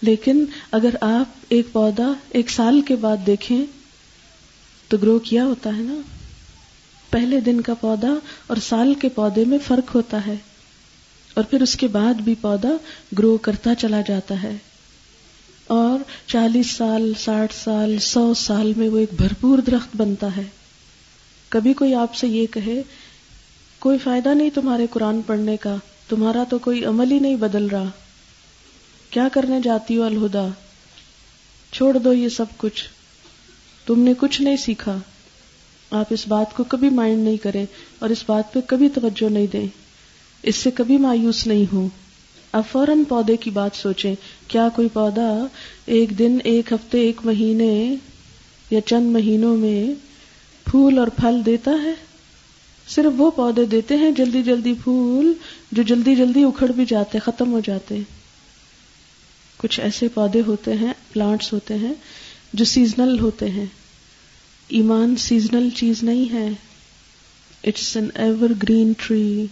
لیکن 0.00 0.44
اگر 0.70 0.94
آپ 1.00 1.44
ایک 1.48 1.66
پودا 1.72 2.12
ایک 2.30 2.50
سال 2.50 2.80
کے 2.80 2.96
بعد 2.96 3.16
دیکھیں، 3.26 3.64
تو 4.88 4.96
گرو 4.96 5.18
کیا 5.18 5.44
ہوتا 5.44 5.70
ہے 5.76 5.82
نا؟ 5.82 5.94
پہلے 7.10 7.40
دن 7.40 7.60
کا 7.60 7.74
پودا 7.74 8.14
اور 8.46 8.56
سال 8.56 8.94
کے 8.94 9.08
پودے 9.08 9.44
میں 9.44 9.58
فرق 9.66 9.94
ہوتا 9.94 10.26
ہے۔ 10.26 10.34
اور 11.34 11.44
پھر 11.44 11.62
اس 11.62 11.76
کے 11.76 11.86
بعد 11.86 12.14
بھی 12.14 12.34
پودا 12.40 12.68
گرو 13.18 13.36
کرتا 13.36 13.74
چلا 13.74 14.00
جاتا 14.08 14.42
ہے۔ 14.42 14.56
اور 15.66 15.98
چالیس 16.26 16.70
سال، 16.70 17.12
ساٹھ 17.18 17.54
سال، 17.54 17.98
سو 17.98 18.34
سال 18.34 18.72
میں 18.76 18.88
وہ 18.88 18.98
ایک 18.98 19.12
بھرپور 19.12 19.58
درخت 19.58 19.96
بنتا 19.96 20.36
ہے۔ 20.36 20.42
کبھی 21.48 21.72
کوئی 21.72 21.94
آپ 21.94 22.14
سے 22.14 22.28
یہ 22.28 22.46
کہے، 22.46 22.82
کوئی 23.78 23.98
فائدہ 23.98 24.28
نہیں 24.28 24.50
تمہارے 24.54 24.86
قرآن 24.90 25.20
پڑھنے 25.26 25.56
کا، 25.56 25.76
تمہارا 26.08 26.44
تو 26.50 26.58
کوئی 26.58 26.84
عمل 26.84 27.12
ہی 27.12 27.18
نہیں 27.18 27.36
بدل 27.36 27.66
رہا۔ 27.66 27.84
کیا 29.10 29.28
کرنے 29.32 29.60
جاتی 29.64 29.96
ہو 29.96 30.02
الہدا؟ 30.02 30.48
چھوڑ 31.72 31.98
دو 31.98 32.12
یہ 32.12 32.28
سب 32.28 32.44
کچھ۔ 32.56 32.84
تم 33.86 34.00
نے 34.00 34.14
کچھ 34.18 34.42
نہیں 34.42 34.56
سیکھا۔ 34.56 34.98
آپ 35.90 36.06
اس 36.10 36.28
بات 36.28 36.56
کو 36.56 36.64
کبھی 36.64 36.90
مائنڈ 36.90 37.24
نہیں 37.24 37.36
کریں 37.36 37.66
اور 37.98 38.10
اس 38.10 38.24
بات 38.26 38.52
پہ 38.52 38.60
کبھی 38.66 38.88
توجہ 38.88 39.28
نہیں 39.28 39.46
دیں۔ 39.46 39.79
اس 40.42 40.56
سے 40.56 40.70
کبھی 40.70 40.96
مایوس 40.98 41.46
نہیں 41.46 41.64
ہوں۔ 41.72 41.88
اب 42.52 42.62
فوراً 42.72 43.04
پودے 43.04 43.36
کی 43.36 43.50
بات 43.50 43.70
سوچیں۔ 43.76 44.14
کیا 44.48 44.68
کوئی 44.74 44.88
پودا 44.88 45.46
ایک 45.86 46.18
دن، 46.18 46.38
ایک 46.44 46.72
ہفتے، 46.72 47.00
ایک 47.00 47.20
مہینے 47.24 47.96
یا 48.70 48.80
چند 48.80 49.10
مہینوں 49.10 49.56
میں 49.56 49.94
پھول 50.70 50.98
اور 50.98 51.06
پھل 51.06 51.46
دیتا 51.46 51.70
ہے؟ 51.82 51.94
صرف 52.88 53.12
وہ 53.16 53.30
پودے 53.30 53.64
دیتے 53.64 53.96
ہیں 53.96 54.10
جلدی 54.10 54.42
جلدی 54.42 54.74
پھول 54.84 55.32
جو 55.72 55.82
جلدی 55.82 56.16
جلدی 56.16 56.44
اکھڑ 56.44 56.66
بھی 56.66 56.84
جاتے، 56.88 57.18
ختم 57.18 57.52
ہو 57.52 57.60
جاتے۔ 57.64 57.98
کچھ 59.56 59.80
ایسے 59.80 60.08
پودے 60.08 60.42
ہوتے 60.46 60.72
ہیں 60.72 60.92
پلانٹس 61.12 61.52
ہوتے 61.52 61.74
ہیں، 61.74 61.94
جو 62.52 62.64
سیزنل 62.64 63.18
ہوتے 63.18 63.50
ہیں۔ 63.50 63.66
ایمان 64.68 65.16
سیزنل 65.16 65.68
چیز 65.76 66.02
نہیں 66.02 66.32
ہے۔ 66.32 66.48
It's 67.64 67.96
an 67.96 68.08
evergreen 68.62 68.92
tree 68.98 69.46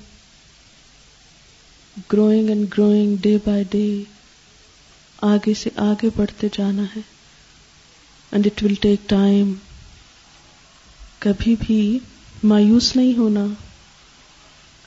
growing 2.12 2.48
and 2.48 2.66
growing 2.74 3.16
day 3.20 3.38
by 3.44 3.64
day 3.70 4.02
آگے 5.22 5.54
سے 5.54 5.70
آگے 5.76 6.08
بڑھتے 6.16 6.48
جانا 6.52 6.82
ہے۔ 6.82 7.00
And 8.32 8.46
it 8.46 8.62
will 8.62 8.74
take 8.74 9.08
time 9.08 9.52
کبھی 11.18 11.56
بھی 11.60 11.98
مایوس 12.42 12.96
نہیں 12.96 13.18
ہونا۔ 13.18 13.46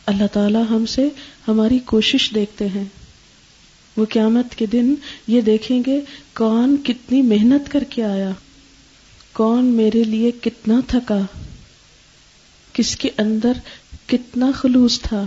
اللہ 0.06 0.28
تعالی 0.34 0.60
ہم 0.70 0.86
سے 0.86 1.10
ہماری 1.48 1.80
کوشش 1.80 2.32
دیکھتے 2.36 2.68
ہیں۔ 2.68 2.84
وہ 3.98 4.06
قیامت 4.06 4.56
کے 4.56 4.66
دن 4.66 4.96
یہ 5.28 5.42
دیکھیں 5.42 5.84
گے 5.86 6.02
کون 6.34 6.76
کتنی 6.84 7.22
محنت 7.22 7.72
کر 7.72 7.84
کے 7.90 8.04
آیا۔ 8.04 8.30
کون 9.34 9.66
میرے 9.66 10.04
لیے 10.04 10.32
کتنا 10.32 10.82
تھکا۔ 10.88 11.20
کس 12.74 12.96
کے 12.96 13.10
اندر 13.18 13.52
کتنا 14.08 14.52
خلوص 14.56 15.02
تھا۔ 15.02 15.24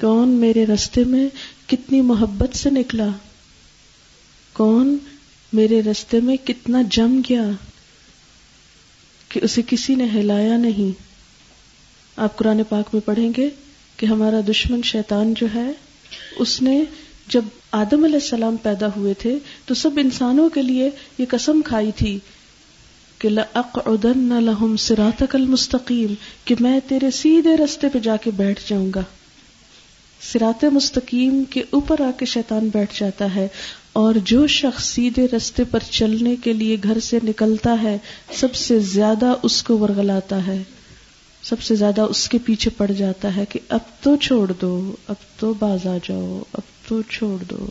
کون 0.00 0.28
میرے 0.28 0.66
رستے 0.66 1.04
میں 1.04 1.28
کتنی 1.66 2.00
محبت 2.00 2.56
سے 2.56 2.70
نکلا؟ 2.70 3.08
کون 4.52 4.96
میرے 5.52 5.82
رستے 5.82 6.20
میں 6.20 6.36
کتنا 6.44 6.82
جم 6.90 7.20
گیا 7.30 7.44
کہ 9.28 9.40
اسے 9.42 9.62
کسی 9.66 9.94
نے 9.94 10.06
ہلایا 10.14 10.56
نہیں؟ 10.56 11.02
آپ 12.16 12.36
قرآن 12.36 12.62
پاک 12.68 12.88
میں 12.92 13.06
پڑھیں 13.06 13.32
گے 13.36 13.48
کہ 13.96 14.06
ہمارا 14.06 14.40
دشمن 14.48 14.82
شیطان 14.82 15.34
جو 15.36 15.46
ہے، 15.54 15.72
اس 16.36 16.62
نے 16.62 16.84
جب 17.28 17.44
آدم 17.72 18.04
علیہ 18.04 18.14
السلام 18.14 18.56
پیدا 18.56 18.86
ہوئے 18.96 19.14
تھے 19.14 19.38
تو 19.64 19.74
سب 19.74 19.90
انسانوں 19.96 20.48
کے 20.48 20.62
لیے 20.62 20.90
یہ 21.18 21.24
قسم 21.28 21.60
کھائی 21.64 21.90
تھی 21.96 22.18
کہ 23.18 23.28
لَأَقْعُدَنَّ 23.28 24.40
لَهُمْ 24.40 24.76
صِرَاطَكَ 24.78 25.38
الْمُسْتَقِيمِ، 25.38 26.14
کہ 26.44 26.54
میں 26.60 26.80
تیرے 26.88 27.10
سیدھے 27.10 27.56
رستے 27.56 27.88
پہ 27.92 27.98
جا 27.98 28.16
کے 28.16 28.30
بیٹھ 28.30 28.60
جاؤں 28.66 28.90
گا۔ 28.94 29.02
سرات 30.22 30.64
مستقیم 30.64 31.44
کے 31.50 31.62
اوپر 31.70 32.00
آ 32.00 32.10
کے 32.18 32.26
شیطان 32.26 32.68
بیٹھ 32.68 33.00
جاتا 33.00 33.34
ہے 33.34 33.48
اور 33.92 34.14
جو 34.24 34.46
شخص 34.46 34.84
سیدھے 34.84 35.26
رستے 35.36 35.64
پر 35.64 35.78
چلنے 35.90 36.36
کے 36.36 36.52
لیے 36.52 36.76
گھر 36.82 37.00
سے 37.00 37.18
نکلتا 37.24 37.76
ہے، 37.82 37.98
سب 38.32 38.54
سے 38.54 38.78
زیادہ 38.78 39.34
اس 39.42 39.62
کو 39.62 39.78
ورگلاتا 39.78 40.46
ہے۔ 40.46 40.62
سب 41.42 41.62
سے 41.62 41.74
زیادہ 41.74 42.00
اس 42.00 42.28
کے 42.28 42.38
پیچھے 42.38 42.70
پڑ 42.76 42.90
جاتا 42.90 43.36
ہے 43.36 43.44
کہ 43.44 43.60
اب 43.68 43.80
تو 44.00 44.16
چھوڑ 44.16 44.52
دو، 44.52 44.96
اب 45.08 45.14
تو 45.36 45.54
باز 45.54 45.86
آ 45.86 45.96
جاؤ، 46.04 46.42
اب 46.52 46.88
تو 46.88 47.02
چھوڑ 47.02 47.44
دو۔ 47.44 47.68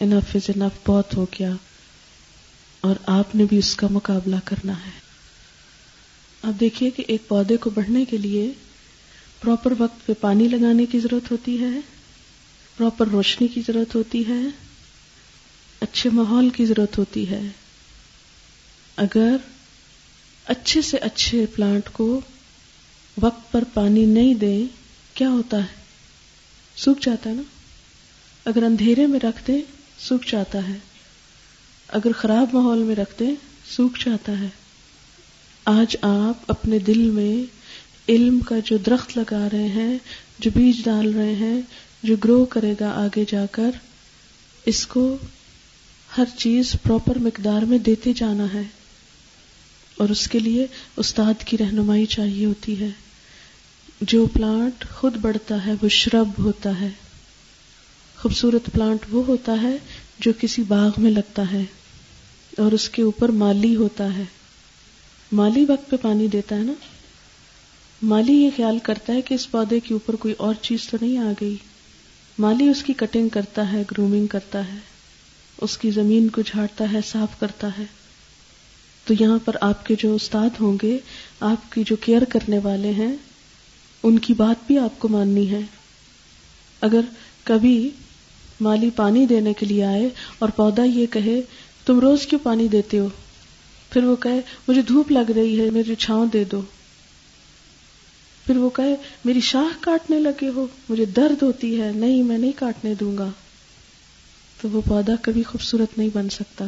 انف 0.00 0.36
از 0.36 0.50
انف 0.56 0.88
بہت 0.88 1.16
ہو 1.16 1.26
گیا۔ 1.38 1.52
اور 2.80 2.94
آپ 3.06 3.34
نے 3.34 3.44
بھی 3.48 3.58
اس 3.58 3.76
کا 3.76 3.86
مقابلہ 3.90 4.36
کرنا 4.44 4.72
ہے۔ 4.72 5.04
آپ 6.42 6.60
دیکھیے 6.60 6.90
کہ 6.90 7.04
ایک 7.08 7.28
پودے 7.28 7.56
کو 7.56 7.70
بڑھنے 7.70 8.04
کے 8.04 8.16
لیے 8.16 8.52
پراپر 9.40 9.72
وقت 9.78 10.06
پہ 10.06 10.12
پانی 10.20 10.48
لگانے 10.48 10.86
کی 10.86 11.00
ضرورت 11.00 11.30
ہوتی 11.30 11.60
ہے، 11.60 11.80
پراپر 12.76 13.08
روشنی 13.08 13.48
کی 13.48 13.62
ضرورت 13.66 13.94
ہوتی 13.94 14.28
ہے، 14.28 14.40
اچھے 15.80 16.10
ماحول 16.10 16.50
کی 16.50 16.66
ضرورت 16.66 16.98
ہوتی 16.98 17.30
ہے۔ 17.30 17.40
اگر 18.96 19.36
اچھے 20.46 20.82
سے 20.82 20.96
اچھے 20.96 21.46
پلانٹ 21.46 21.88
کو 21.92 22.20
وقت 23.22 23.52
پر 23.52 23.64
پانی 23.74 24.04
نہیں 24.04 24.34
دیں، 24.34 24.66
کیا 25.14 25.28
ہوتا 25.28 25.56
ہے؟ 25.56 25.82
سوکھ 26.76 27.02
جاتا 27.02 27.30
ہے 27.30 27.34
نا؟ 27.34 27.42
اگر 28.44 28.62
اندھیرے 28.62 29.06
میں 29.06 29.20
رکھ 29.20 29.46
دیں، 29.46 29.62
سوکھ 29.98 30.32
جاتا 30.32 30.68
ہے۔ 30.68 30.78
اگر 31.88 32.12
خراب 32.12 32.54
ماحول 32.54 32.78
میں 32.78 32.96
رکھ 32.96 33.20
دیں، 33.20 33.34
سوکھ 33.70 34.04
جاتا 34.04 34.40
ہے۔ 34.40 34.48
آج 35.64 35.96
آپ 36.02 36.50
اپنے 36.50 36.78
دل 36.78 36.98
میں 36.98 37.63
علم 38.08 38.40
کا 38.40 38.54
جو 38.64 38.76
درخت 38.76 39.18
لگا 39.18 39.48
رہے 39.52 39.68
ہیں، 39.68 39.98
جو 40.38 40.50
بیج 40.54 40.84
ڈال 40.84 41.14
رہے 41.14 41.34
ہیں، 41.34 41.60
جو 42.02 42.16
گرو 42.24 42.44
کرے 42.44 42.74
گا 42.80 42.90
آگے 42.90 43.24
جا 43.28 43.46
کر، 43.46 43.70
اس 44.66 44.86
کو 44.86 45.16
ہر 46.16 46.24
چیز 46.38 46.76
پراپر 46.82 47.18
مقدار 47.18 47.62
میں 47.62 47.78
دیتے 47.78 48.12
جانا 48.12 48.46
ہے۔ 48.54 48.62
اور 49.96 50.08
اس 50.08 50.28
کے 50.28 50.38
لیے 50.38 50.66
استاد 50.96 51.34
کی 51.44 51.58
رہنمائی 51.58 52.06
چاہیے 52.06 52.46
ہوتی 52.46 52.80
ہے۔ 52.80 52.88
جو 54.00 54.26
پلانٹ 54.26 54.88
خود 54.90 55.16
بڑھتا 55.16 55.66
ہے، 55.66 55.72
وہ 55.82 55.88
شرب 55.88 56.28
ہوتا 56.38 56.80
ہے۔ 56.80 56.88
خوبصورت 58.16 58.70
پلانٹ 58.72 59.00
وہ 59.10 59.26
ہوتا 59.26 59.52
ہے 59.62 59.76
جو 60.18 60.32
کسی 60.40 60.62
باغ 60.62 60.90
میں 60.98 61.10
لگتا 61.10 61.42
ہے 61.52 61.62
اور 62.58 62.72
اس 62.72 62.88
کے 62.88 63.02
اوپر 63.02 63.28
مالی 63.28 63.76
ہوتا 63.76 64.16
ہے۔ 64.16 64.22
مالی 65.32 65.64
وقت 65.68 65.90
پہ 65.90 65.96
پانی 65.96 66.26
دیتا 66.26 66.56
ہے 66.56 66.60
نا؟ 66.60 66.72
مالی 68.04 68.32
یہ 68.32 68.50
خیال 68.56 68.78
کرتا 68.82 69.12
ہے 69.12 69.22
کہ 69.22 69.34
اس 69.34 69.50
پودے 69.50 69.80
کے 69.80 69.94
اوپر 69.94 70.16
کوئی 70.16 70.34
اور 70.38 70.54
چیز 70.62 70.88
تو 70.90 70.96
نہیں 71.00 71.18
آ 71.18 71.32
گئی۔ 71.40 71.56
مالی 72.38 72.68
اس 72.68 72.82
کی 72.82 72.92
کٹنگ 72.92 73.28
کرتا 73.28 73.72
ہے، 73.72 73.82
گرومنگ 73.90 74.26
کرتا 74.26 74.68
ہے۔ 74.68 74.78
اس 75.60 75.78
کی 75.78 75.90
زمین 75.90 76.28
کو 76.28 76.42
جھاڑتا 76.42 76.92
ہے، 76.92 76.98
صاف 77.06 77.40
کرتا 77.40 77.68
ہے۔ 77.78 77.84
تو 79.04 79.14
یہاں 79.20 79.38
پر 79.44 79.56
آپ 79.60 79.86
کے 79.86 79.94
جو 79.98 80.14
استاد 80.14 80.50
ہوں 80.60 80.78
گے، 80.82 80.98
آپ 81.40 81.72
کی 81.72 81.82
جو 81.86 81.96
کیئر 81.96 82.24
کرنے 82.24 82.58
والے 82.62 82.90
ہیں، 82.90 83.16
ان 84.02 84.18
کی 84.18 84.34
بات 84.34 84.66
بھی 84.66 84.78
آپ 84.78 84.98
کو 84.98 85.08
ماننی 85.08 85.50
ہے۔ 85.50 85.60
اگر 86.80 87.00
کبھی 87.44 87.90
مالی 88.60 88.90
پانی 88.96 89.26
دینے 89.26 89.52
کے 89.52 89.66
لیے 89.66 89.84
آئے 89.84 90.08
اور 90.38 90.48
پودا 90.48 90.84
یہ 90.84 91.06
کہے، 91.06 91.40
تم 91.86 92.00
روز 92.00 92.26
کیوں 92.26 92.40
پانی 92.42 92.68
دیتے 92.68 92.98
ہو؟ 92.98 93.08
پھر 93.90 94.04
وہ 94.04 94.16
کہے، 94.16 94.40
مجھے 94.68 94.82
دھوپ 94.82 95.12
لگ 95.12 95.30
رہی 95.30 95.60
ہے، 95.60 95.70
میری 95.70 95.94
چھاؤں 95.94 96.26
دے 96.26 96.44
دو۔ 96.44 96.60
پھر 98.46 98.56
وہ 98.56 98.70
کہے، 98.70 98.96
میری 99.24 99.40
شاہ 99.40 99.76
کاٹنے 99.80 100.20
لگے 100.20 100.48
ہو، 100.48 100.66
مجھے 100.88 101.04
درد 101.04 101.42
ہوتی 101.42 101.80
ہے، 101.80 101.92
نہیں، 101.94 102.22
میں 102.22 102.38
نہیں 102.38 102.52
کاٹنے 102.56 102.94
دوں 102.94 103.18
گا۔ 103.18 103.30
تو 104.60 104.68
وہ 104.68 104.80
پودا 104.86 105.12
کبھی 105.22 105.42
خوبصورت 105.42 105.98
نہیں 105.98 106.08
بن 106.12 106.28
سکتا۔ 106.28 106.64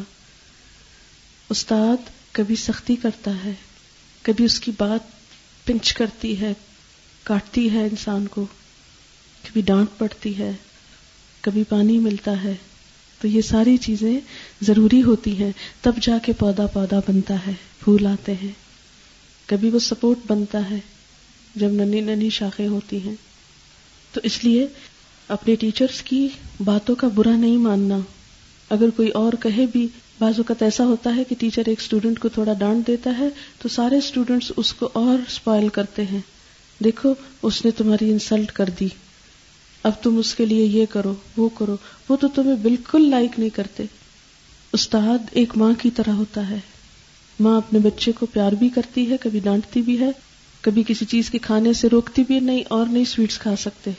استاد 1.51 1.97
کبھی 2.33 2.57
سختی 2.57 2.97
کرتا 2.97 3.31
ہے، 3.45 3.53
کبھی 4.23 4.45
اس 4.45 4.61
کی 4.61 4.73
بات 4.79 5.01
پنچ 5.67 5.95
کرتی 5.95 6.41
ہے، 6.41 6.53
کاٹتی 7.23 7.71
ہے 7.71 7.83
انسان 7.83 8.27
کو۔ 8.27 8.47
کبھی 9.43 9.61
ڈانٹ 9.61 9.89
پڑتی 9.99 10.39
ہے، 10.39 10.53
کبھی 11.41 11.65
پانی 11.69 11.99
ملتا 11.99 12.45
ہے۔ 12.45 12.55
تو 13.21 13.29
یہ 13.29 13.41
ساری 13.41 13.77
چیزیں 13.77 14.21
ضروری 14.63 15.03
ہوتی 15.03 15.39
ہیں۔ 15.43 15.53
تب 15.81 15.93
جا 16.03 16.19
کے 16.19 16.33
پودا 16.33 16.67
پودا 16.67 16.99
بنتا 16.99 17.35
ہے، 17.47 17.53
پھول 17.81 18.07
آتے 18.07 18.35
ہیں۔ 18.35 18.53
کبھی 19.47 19.71
وہ 19.71 19.79
سپورٹ 19.79 20.19
بنتا 20.27 20.71
ہے۔ 20.71 20.79
جب 21.57 21.69
ننی 21.69 22.01
ننی 22.01 22.31
شاخیں 22.31 22.69
ہوتی 22.69 23.03
ہیں۔ 23.03 23.15
تو 24.13 24.21
اس 24.23 24.45
لیے 24.45 24.67
اپنے 25.29 25.55
ٹیچرز 25.55 26.03
کی 26.03 26.29
باتوں 26.65 26.95
کا 26.95 27.09
برا 27.09 27.37
نہیں 27.37 27.57
ماننا۔ 27.57 27.99
اگر 28.71 28.91
کوئی 28.91 29.09
اور 29.09 29.33
کہے 29.33 29.67
بھی، 29.73 29.89
بعض 30.19 30.35
اوقات 30.37 30.63
ایسا 30.63 30.85
ہوتا 30.85 31.17
ہے 31.17 31.25
کہ 31.25 31.35
ٹیچر 31.39 31.63
ایک 31.67 31.81
اسٹوڈنٹ 31.81 32.19
کو 32.19 32.29
تھوڑا 32.29 32.53
ڈانٹ 32.53 32.87
دیتا 32.87 33.19
ہے، 33.19 33.29
تو 33.59 33.69
سارے 33.69 33.99
اسٹوڈینٹس 33.99 34.53
اس 34.57 34.73
کو 34.73 34.89
اور 34.93 35.19
اسپائل 35.29 35.69
کرتے 35.69 36.05
ہیں۔ 36.05 36.21
دیکھو، 36.85 37.15
اس 37.43 37.65
نے 37.65 37.71
تمہاری 37.71 38.11
انسلٹ 38.11 38.53
کر 38.53 38.65
دی۔ 38.81 38.89
اب 39.83 39.93
تم 40.03 40.19
اس 40.19 40.35
کے 40.35 40.47
لیے 40.47 40.65
یہ 40.65 40.87
کرو، 40.91 41.15
وہ 41.37 41.49
کرو۔ 41.49 41.77
وہ 42.09 42.17
تو 42.17 42.29
تمہیں 42.29 42.55
بالکل 42.55 43.11
لائک 43.11 43.39
نہیں 43.39 43.51
کرتے۔ 43.51 43.85
استاد 44.73 45.19
ایک 45.31 45.57
ماں 45.57 45.73
کی 45.83 45.91
طرح 45.91 46.11
ہوتا 46.11 46.51
ہے۔ 46.51 46.59
ماں 47.41 47.57
اپنے 47.57 47.79
بچے 47.79 48.13
کو 48.13 48.27
پیار 48.27 48.53
بھی 48.53 48.69
کرتی 48.69 49.11
ہے، 49.11 49.17
کبھی 49.21 49.41
ڈانٹتی 49.41 49.83
بھی 49.83 50.01
ہے۔ 50.01 50.11
کبھی 50.67 50.83
کسی 50.87 51.05
چیز 51.05 51.31
کے 51.31 51.39
کھانے 51.39 51.73
سے 51.73 51.89
روکتی 51.89 52.23
بھی 52.23 52.41
نہیں 52.41 52.65
اور 52.69 52.87
نہیں 52.87 53.05
سویٹس 53.05 53.39
کھا 53.39 53.57
سکتے۔ 53.57 53.91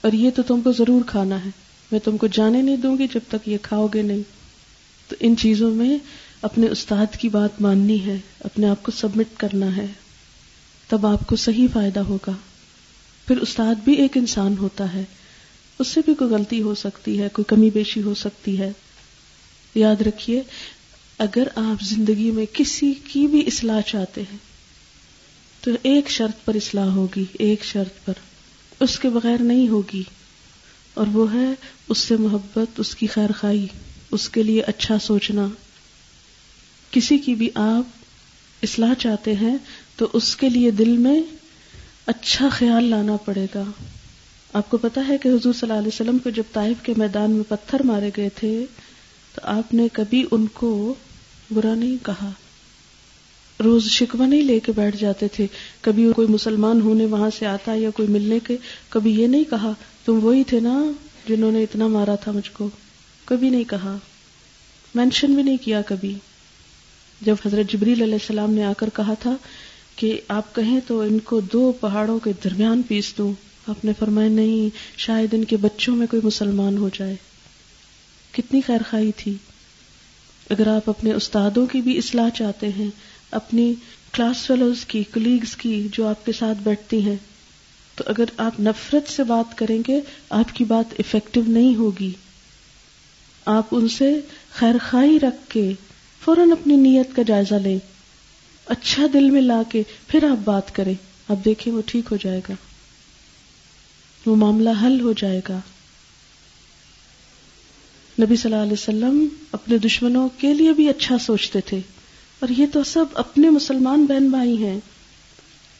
اور 0.00 0.12
یہ 0.12 0.30
تو 0.30 0.42
تم 0.42 0.60
کو 0.60 0.72
ضرور 0.72 1.00
کھانا 1.06 1.44
ہے۔ 1.44 1.50
میں 1.92 2.00
تم 2.00 2.16
کو 2.16 2.26
جانے 2.26 2.62
نہیں 2.62 2.76
دوں 2.76 2.98
گی 2.98 3.06
جب 3.14 3.20
تک 3.28 3.48
یہ 3.48 3.58
کھاؤ 3.62 3.86
گے 3.86 4.02
نہیں۔ 4.02 4.22
تو 5.08 5.16
ان 5.20 5.36
چیزوں 5.36 5.74
میں 5.74 5.98
اپنے 6.42 6.66
استاد 6.66 7.16
کی 7.16 7.28
بات 7.28 7.60
ماننی 7.60 8.06
ہے، 8.06 8.18
اپنے 8.40 8.68
آپ 8.68 8.82
کو 8.82 8.92
سبمٹ 8.92 9.26
کرنا 9.36 9.76
ہے۔ 9.76 9.86
تب 10.88 11.06
آپ 11.06 11.26
کو 11.26 11.36
صحیح 11.36 11.66
فائدہ 11.72 12.00
ہوگا۔ 12.00 12.32
پھر 13.28 13.36
استاد 13.36 13.74
بھی 13.84 13.92
ایک 13.92 14.16
انسان 14.16 14.54
ہوتا 14.58 14.94
ہے۔ 14.94 15.04
اس 15.78 15.88
سے 15.88 16.00
بھی 16.04 16.14
کوئی 16.14 16.30
غلطی 16.30 16.62
ہو 16.62 16.74
سکتی 16.74 17.22
ہے، 17.22 17.28
کوئی 17.32 17.44
کمی 17.44 17.70
بیشی 17.70 18.02
ہو 18.02 18.14
سکتی 18.14 18.58
ہے۔ 18.58 18.72
یاد 19.74 20.02
رکھیے، 20.02 20.42
اگر 21.18 21.48
آپ 21.54 21.82
زندگی 21.82 22.30
میں 22.30 22.46
کسی 22.52 22.92
کی 23.04 23.26
بھی 23.26 23.40
اصلاح 23.46 23.80
چاہتے 23.80 24.20
ہیں 24.20 24.47
تو 25.60 25.70
ایک 25.82 26.10
شرط 26.10 26.44
پر 26.44 26.54
اصلاح 26.54 26.86
ہوگی، 26.86 27.24
ایک 27.32 27.64
شرط 27.64 28.04
پر۔ 28.04 28.12
اس 28.80 28.98
کے 28.98 29.08
بغیر 29.08 29.42
نہیں 29.42 29.68
ہوگی۔ 29.68 30.02
اور 30.94 31.06
وہ 31.12 31.34
ہے 31.34 31.54
اس 31.88 31.98
سے 31.98 32.16
محبت، 32.16 32.80
اس 32.80 32.96
کی 32.96 33.06
خیر 33.06 33.32
خائی 33.32 33.66
اس 34.10 34.28
کے 34.28 34.42
لیے 34.42 34.62
اچھا 34.62 34.98
سوچنا۔ 34.98 35.48
کسی 36.90 37.18
کی 37.18 37.34
بھی 37.34 37.50
آپ 37.54 37.82
اصلاح 38.62 38.94
چاہتے 38.94 39.34
ہیں 39.36 39.56
تو 39.96 40.08
اس 40.12 40.36
کے 40.36 40.48
لیے 40.48 40.70
دل 40.70 40.96
میں 40.96 41.22
اچھا 42.06 42.48
خیال 42.48 42.84
لانا 42.84 43.16
پڑے 43.16 43.46
گا۔ 43.54 43.64
آپ 44.52 44.70
کو 44.70 44.76
پتا 44.76 45.00
ہے 45.08 45.18
کہ 45.18 45.28
حضور 45.28 45.52
صلی 45.52 45.62
اللہ 45.62 45.72
علیہ 45.72 45.88
وسلم 45.88 46.18
کو 46.18 46.30
جب 46.30 46.42
طائف 46.52 46.76
کے 46.82 46.92
میدان 46.96 47.30
میں 47.30 47.44
پتھر 47.48 47.82
مارے 47.82 48.10
گئے 48.16 48.28
تھے 48.28 48.64
تو 49.34 49.40
آپ 49.44 49.74
نے 49.74 49.88
کبھی 49.92 50.24
ان 50.30 50.46
کو 50.46 50.94
برا 51.50 51.74
نہیں 51.74 52.04
کہا۔ 52.04 52.30
روز 53.64 53.84
شکوہ 53.84 54.26
نہیں 54.26 54.42
لے 54.42 54.60
کے 54.60 54.72
بیٹھ 54.72 54.96
جاتے 54.96 55.28
تھے۔ 55.28 55.46
کبھی 55.80 56.12
کوئی 56.16 56.28
مسلمان 56.28 56.80
ہونے 56.80 57.04
وہاں 57.04 57.30
سے 57.38 57.46
آتا 57.46 57.74
یا 57.74 57.90
کوئی 57.90 58.08
ملنے 58.08 58.38
کے، 58.44 58.56
کبھی 58.88 59.20
یہ 59.20 59.26
نہیں 59.26 59.44
کہا، 59.50 59.72
تم 60.04 60.24
وہی 60.24 60.44
تھے 60.44 60.60
نا 60.60 60.90
جنہوں 61.28 61.52
نے 61.52 61.62
اتنا 61.62 61.86
مارا 61.86 62.14
تھا 62.14 62.32
مجھ 62.32 62.50
کو 62.52 62.70
کبھی 63.24 63.50
نہیں 63.50 63.64
کہا۔ 63.64 63.98
مینشن 64.94 65.34
بھی 65.34 65.42
نہیں 65.42 65.56
کیا 65.56 65.82
کبھی۔ 65.82 66.14
جب 67.20 67.34
حضرت 67.46 67.72
جبریل 67.72 68.02
علیہ 68.02 68.14
السلام 68.14 68.50
نے 68.50 68.64
آ 68.64 68.72
کر 68.78 68.88
کہا 68.94 69.14
تھا 69.14 69.36
کہ 69.96 70.20
آپ 70.28 70.54
کہیں 70.54 70.80
تو 70.86 71.00
ان 71.00 71.18
کو 71.18 71.40
دو 71.40 71.72
پہاڑوں 71.80 72.18
کے 72.18 72.32
درمیان 72.44 72.82
پیس 72.82 73.14
دوں۔ 73.18 73.32
آپ 73.66 73.84
نے 73.84 73.92
فرمایا، 73.98 74.28
نہیں، 74.28 74.76
شاید 74.98 75.34
ان 75.34 75.44
کے 75.44 75.56
بچوں 75.56 75.96
میں 75.96 76.06
کوئی 76.06 76.26
مسلمان 76.26 76.76
ہو 76.76 76.90
جائے۔ 76.98 77.16
کتنی 78.32 78.60
خیر 78.60 78.80
خائی 78.90 79.12
تھی۔ 79.16 79.34
اگر 80.50 80.66
آپ 80.66 80.90
اپنے 80.90 81.12
استادوں 81.12 81.66
کی 81.66 81.80
بھی 81.80 81.98
اصلاح 81.98 82.28
چاہتے 82.30 82.68
ہیں 82.68 82.90
اپنی 83.30 83.74
کلاس 84.12 84.46
فیلوز 84.46 84.84
کی 84.84 85.04
کلیگز 85.12 85.56
کی 85.56 85.88
جو 85.92 86.08
آپ 86.08 86.26
کے 86.26 86.32
ساتھ 86.32 86.58
بیٹھتی 86.58 87.02
ہیں، 87.02 87.16
تو 87.94 88.04
اگر 88.06 88.24
آپ 88.36 88.60
نفرت 88.60 89.10
سے 89.10 89.24
بات 89.24 89.58
کریں 89.58 89.82
گے، 89.88 90.00
آپ 90.30 90.54
کی 90.54 90.64
بات 90.64 90.94
افیکٹو 90.98 91.42
نہیں 91.46 91.74
ہوگی۔ 91.74 92.12
آپ 93.44 93.66
ان 93.70 93.88
سے 93.88 94.20
خیر 94.52 94.74
خائی 94.80 95.20
رکھ 95.20 95.50
کے 95.50 95.72
فوراً 96.24 96.52
اپنی 96.52 96.76
نیت 96.76 97.16
کا 97.16 97.22
جائزہ 97.22 97.54
لیں۔ 97.54 97.78
اچھا 98.66 99.06
دل 99.12 99.30
میں 99.30 99.42
لا 99.42 99.62
کے 99.68 99.82
پھر 100.08 100.24
آپ 100.24 100.36
بات 100.44 100.74
کریں۔ 100.74 100.94
آپ 101.28 101.44
دیکھیں 101.44 101.72
وہ 101.72 101.82
ٹھیک 101.86 102.04
ہو 102.10 102.16
جائے 102.16 102.40
گا۔ 102.48 102.54
وہ 104.26 104.36
معاملہ 104.36 104.70
حل 104.82 105.00
ہو 105.00 105.12
جائے 105.12 105.40
گا۔ 105.48 105.60
نبی 108.22 108.36
صلی 108.36 108.52
اللہ 108.52 108.62
علیہ 108.62 108.72
وسلم 108.72 109.28
اپنے 109.52 109.78
دشمنوں 109.78 110.28
کے 110.38 110.54
لیے 110.54 110.72
بھی 110.72 110.88
اچھا 110.88 111.18
سوچتے 111.18 111.60
تھے۔ 111.60 111.80
اور 112.40 112.48
یہ 112.48 112.66
تو 112.72 112.84
سب 112.84 113.04
اپنے 113.14 113.50
مسلمان 113.50 114.04
بہن 114.04 114.28
بھائی 114.28 114.64
ہیں۔ 114.64 114.80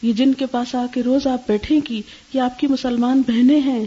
یہ 0.01 0.13
جن 0.13 0.33
کے 0.33 0.45
پاس 0.45 0.75
آ 0.75 0.85
کے 0.93 1.03
روز 1.03 1.27
آپ 1.27 1.47
بیٹھیں 1.47 1.79
گی 1.89 2.01
یہ 2.33 2.41
آپ 2.41 2.59
کی 2.59 2.67
مسلمان 2.67 3.21
بہنیں 3.27 3.61
ہیں۔ 3.61 3.85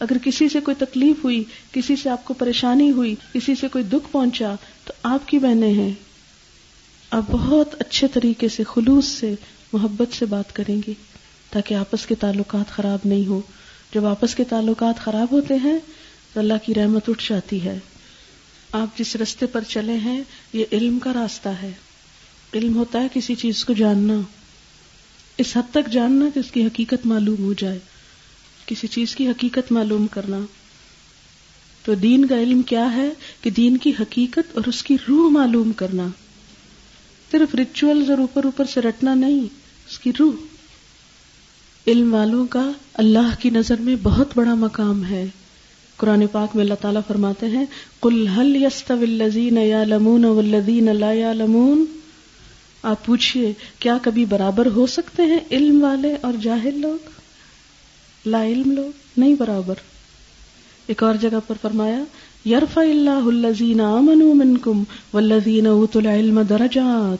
اگر 0.00 0.18
کسی 0.18 0.48
سے 0.48 0.60
کوئی 0.60 0.74
تکلیف 0.78 1.24
ہوئی، 1.24 1.44
کسی 1.72 1.96
سے 1.96 2.10
آپ 2.10 2.24
کو 2.24 2.34
پریشانی 2.34 2.90
ہوئی، 2.90 3.14
کسی 3.32 3.54
سے 3.54 3.68
کوئی 3.68 3.84
دکھ 3.84 4.12
پہنچا، 4.12 4.54
تو 4.84 4.92
آپ 5.02 5.28
کی 5.28 5.38
بہنیں 5.38 5.72
ہیں۔ 5.72 5.92
آپ 7.10 7.22
بہت 7.30 7.74
اچھے 7.78 8.08
طریقے 8.08 8.48
سے، 8.48 8.62
خلوص 8.64 9.06
سے، 9.06 9.34
محبت 9.72 10.14
سے 10.14 10.26
بات 10.26 10.56
کریں 10.56 10.80
گی 10.86 10.94
تاکہ 11.50 11.74
آپس 11.74 12.06
کے 12.06 12.14
تعلقات 12.14 12.70
خراب 12.70 12.98
نہیں 13.04 13.26
ہو 13.26 13.40
جب 13.94 14.06
آپس 14.06 14.34
کے 14.34 14.44
تعلقات 14.44 14.98
خراب 14.98 15.26
ہوتے 15.32 15.54
ہیں، 15.54 15.78
تو 16.32 16.40
اللہ 16.40 16.54
کی 16.64 16.74
رحمت 16.74 17.08
اٹھ 17.08 17.28
جاتی 17.28 17.64
ہے۔ 17.64 17.78
آپ 18.72 18.98
جس 18.98 19.16
رستے 19.16 19.46
پر 19.46 19.60
چلے 19.68 19.96
ہیں، 19.96 20.22
یہ 20.52 20.64
علم 20.72 20.98
کا 20.98 21.12
راستہ 21.12 21.48
ہے۔ 21.48 21.72
علم 22.54 22.76
ہوتا 22.76 23.02
ہے 23.02 23.08
کسی 23.14 23.34
چیز 23.34 23.64
کو 23.64 23.72
جاننا۔ 23.72 24.14
اس 25.38 25.56
حد 25.56 25.70
تک 25.70 25.92
جاننا 25.92 26.26
کہ 26.34 26.38
اس 26.38 26.50
کی 26.50 26.64
حقیقت 26.64 27.06
معلوم 27.06 27.44
ہو 27.44 27.52
جائے۔ 27.52 27.78
کسی 28.66 28.86
چیز 28.86 29.16
کی 29.16 29.28
حقیقت 29.28 29.72
معلوم 29.72 30.06
کرنا۔ 30.06 30.38
تو 31.84 31.94
دین 31.94 32.24
کا 32.24 32.40
علم 32.40 32.62
کیا 32.62 32.96
ہے؟ 32.96 33.08
کہ 33.42 33.50
دین 33.50 33.76
کی 33.76 33.92
حقیقت 34.00 34.56
اور 34.56 34.64
اس 34.66 34.82
کی 34.82 34.96
روح 35.08 35.30
معلوم 35.30 35.72
کرنا۔ 35.72 36.08
صرف 37.32 37.54
ریچول 37.54 38.10
اور 38.10 38.18
اوپر 38.18 38.44
اوپر 38.44 38.64
سے 38.64 38.80
رٹنا 38.80 39.14
نہیں، 39.14 39.40
اس 39.88 39.98
کی 39.98 40.12
روح۔ 40.20 40.32
علم 41.86 42.14
والوں 42.14 42.46
کا 42.46 42.70
اللہ 42.94 43.34
کی 43.40 43.50
نظر 43.50 43.80
میں 43.80 43.96
بہت 44.02 44.28
بڑا 44.34 44.54
مقام 44.54 45.04
ہے۔ 45.04 45.26
قرآن 45.96 46.26
پاک 46.26 46.56
میں 46.56 46.64
اللہ 46.64 46.74
تعالیٰ 46.74 47.00
فرماتے 47.08 47.46
ہیں 47.46 47.64
کل 48.02 48.26
حل 48.26 48.56
یست 48.56 48.90
الزین 48.90 49.56
یا 49.56 49.84
لمون 49.84 50.24
ولدین 50.24 50.88
اللہ 50.88 51.14
یا 51.14 51.32
لمون 51.32 51.84
آپ 52.82 53.06
پوچھئے، 53.06 53.52
کیا 53.78 53.98
کبھی 54.02 54.24
برابر 54.24 54.66
ہو 54.66 54.86
سکتے 54.86 55.22
ہیں 55.22 55.40
علم 55.50 55.84
والے 55.84 56.16
اور 56.20 56.32
جاہل 56.42 56.80
لوگ؟ 56.80 57.08
لا 58.26 58.44
علم 58.44 58.70
لوگ، 58.70 58.90
نہیں 59.16 59.34
برابر۔ 59.34 59.74
ایک 60.86 61.02
اور 61.02 61.14
جگہ 61.14 61.38
پر 61.46 61.54
فرمایا 61.62 62.02
یرف 62.48 62.78
اللہ 62.78 63.46
الزین 63.46 63.80
منکم 64.34 64.84
والذین 65.14 65.66
اوت 65.66 65.96
العلم 65.96 66.42
درجات۔ 66.42 67.18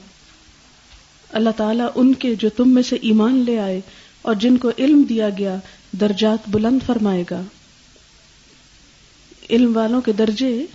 اللہ 1.34 1.50
تعالیٰ 1.56 1.88
ان 1.94 2.14
کے 2.14 2.34
جو 2.34 2.48
تم 2.48 2.74
میں 2.74 2.82
سے 2.82 2.96
ایمان 3.02 3.36
لے 3.36 3.58
آئے 3.58 3.80
اور 4.22 4.34
جن 4.34 4.56
کو 4.56 4.70
علم 4.78 5.02
دیا 5.02 5.28
گیا، 5.38 5.56
درجات 5.92 6.38
بلند 6.48 6.78
فرمائے 6.86 7.24
گا۔ 7.30 7.42
علم 9.50 9.76
والوں 9.76 10.00
کے 10.00 10.12
درجے 10.12 10.66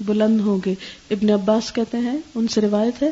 بلند 0.00 0.40
ہوں 0.40 0.58
گے۔ 0.66 0.74
ابن 1.10 1.30
عباس 1.30 1.72
کہتے 1.72 1.98
ہیں، 1.98 2.18
ان 2.34 2.48
سے 2.48 2.60
روایت 2.60 3.02
ہے 3.02 3.10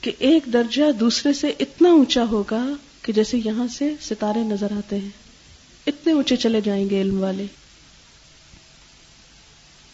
کہ 0.00 0.10
ایک 0.18 0.42
درجہ 0.52 0.92
دوسرے 0.92 1.32
سے 1.32 1.52
اتنا 1.60 1.90
اونچا 1.90 2.24
ہوگا 2.24 2.66
کہ 3.02 3.12
جیسے 3.12 3.40
یہاں 3.44 3.66
سے 3.68 3.94
ستارے 4.00 4.38
نظر 4.38 4.72
آتے 4.72 4.98
ہیں۔ 4.98 5.08
اتنے 5.86 6.12
اونچے 6.12 6.36
چلے 6.36 6.60
جائیں 6.60 6.90
گے 6.90 7.00
علم 7.00 7.22
والے۔ 7.22 7.46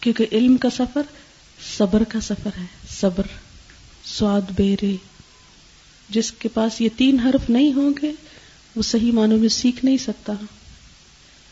کیونکہ 0.00 0.26
علم 0.32 0.56
کا 0.56 0.70
سفر 0.70 1.02
صبر 1.78 2.04
کا 2.04 2.20
سفر 2.20 2.50
ہے۔ 2.58 2.66
صبر، 3.00 3.22
سواد 4.04 4.40
بیرے۔ 4.56 4.96
جس 6.08 6.32
کے 6.32 6.48
پاس 6.48 6.80
یہ 6.80 6.88
تین 6.96 7.20
حرف 7.20 7.50
نہیں 7.50 7.72
ہوں 7.72 7.94
گے، 8.02 8.12
وہ 8.76 8.82
صحیح 8.82 9.12
معنوں 9.12 9.38
میں 9.38 9.48
سیکھ 9.48 9.84
نہیں 9.84 9.96
سکتا۔ 9.96 10.32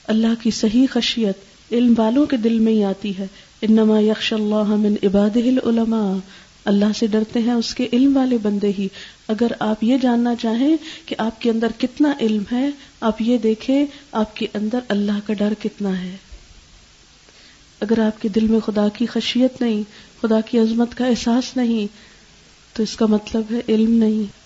اللہ 0.04 0.42
کی 0.42 0.50
صحیح 0.50 0.86
خشیت 0.90 1.38
علم 1.72 1.94
والوں 1.96 2.26
کے 2.26 2.36
دل 2.36 2.58
میں 2.58 2.72
ہی 2.72 2.84
آتی 2.84 3.18
ہے۔ 3.18 3.26
انما 3.62 4.00
یکش 4.00 4.32
اللہ 4.32 4.64
من 4.64 4.94
عباد 5.02 5.36
العلماء۔ 5.36 6.18
اللہ 6.64 6.84
سے 6.96 7.06
ڈرتے 7.06 7.40
ہیں، 7.40 7.52
اس 7.52 7.74
کے 7.74 7.88
علم 7.92 8.16
والے 8.16 8.38
بندے 8.38 8.72
ہی۔ 8.78 8.88
اگر 9.28 9.46
آپ 9.60 9.84
یہ 9.84 9.98
جاننا 9.98 10.34
چاہیں 10.34 10.76
کہ 11.06 11.14
آپ 11.18 11.40
کے 11.40 11.50
اندر 11.50 11.66
کتنا 11.78 12.12
علم 12.20 12.42
ہے، 12.52 12.70
آپ 13.00 13.22
یہ 13.22 13.38
دیکھیں 13.38 13.86
آپ 14.12 14.36
کے 14.36 14.46
اندر 14.54 14.78
اللہ 14.88 15.26
کا 15.26 15.32
ڈر 15.32 15.52
کتنا 15.62 16.02
ہے۔ 16.02 16.16
اگر 17.80 17.98
آپ 17.98 18.22
کے 18.22 18.28
دل 18.28 18.46
میں 18.46 18.60
خدا 18.60 18.88
کی 18.88 19.06
خشیت 19.06 19.60
نہیں، 19.60 19.82
خدا 20.22 20.40
کی 20.40 20.58
عظمت 20.58 20.94
کا 20.94 21.06
احساس 21.06 21.56
نہیں، 21.56 21.86
تو 22.76 22.82
اس 22.82 22.96
کا 22.96 23.06
مطلب 23.06 23.42
ہے 23.50 23.60
علم 23.68 23.90
نہیں۔ 23.90 24.44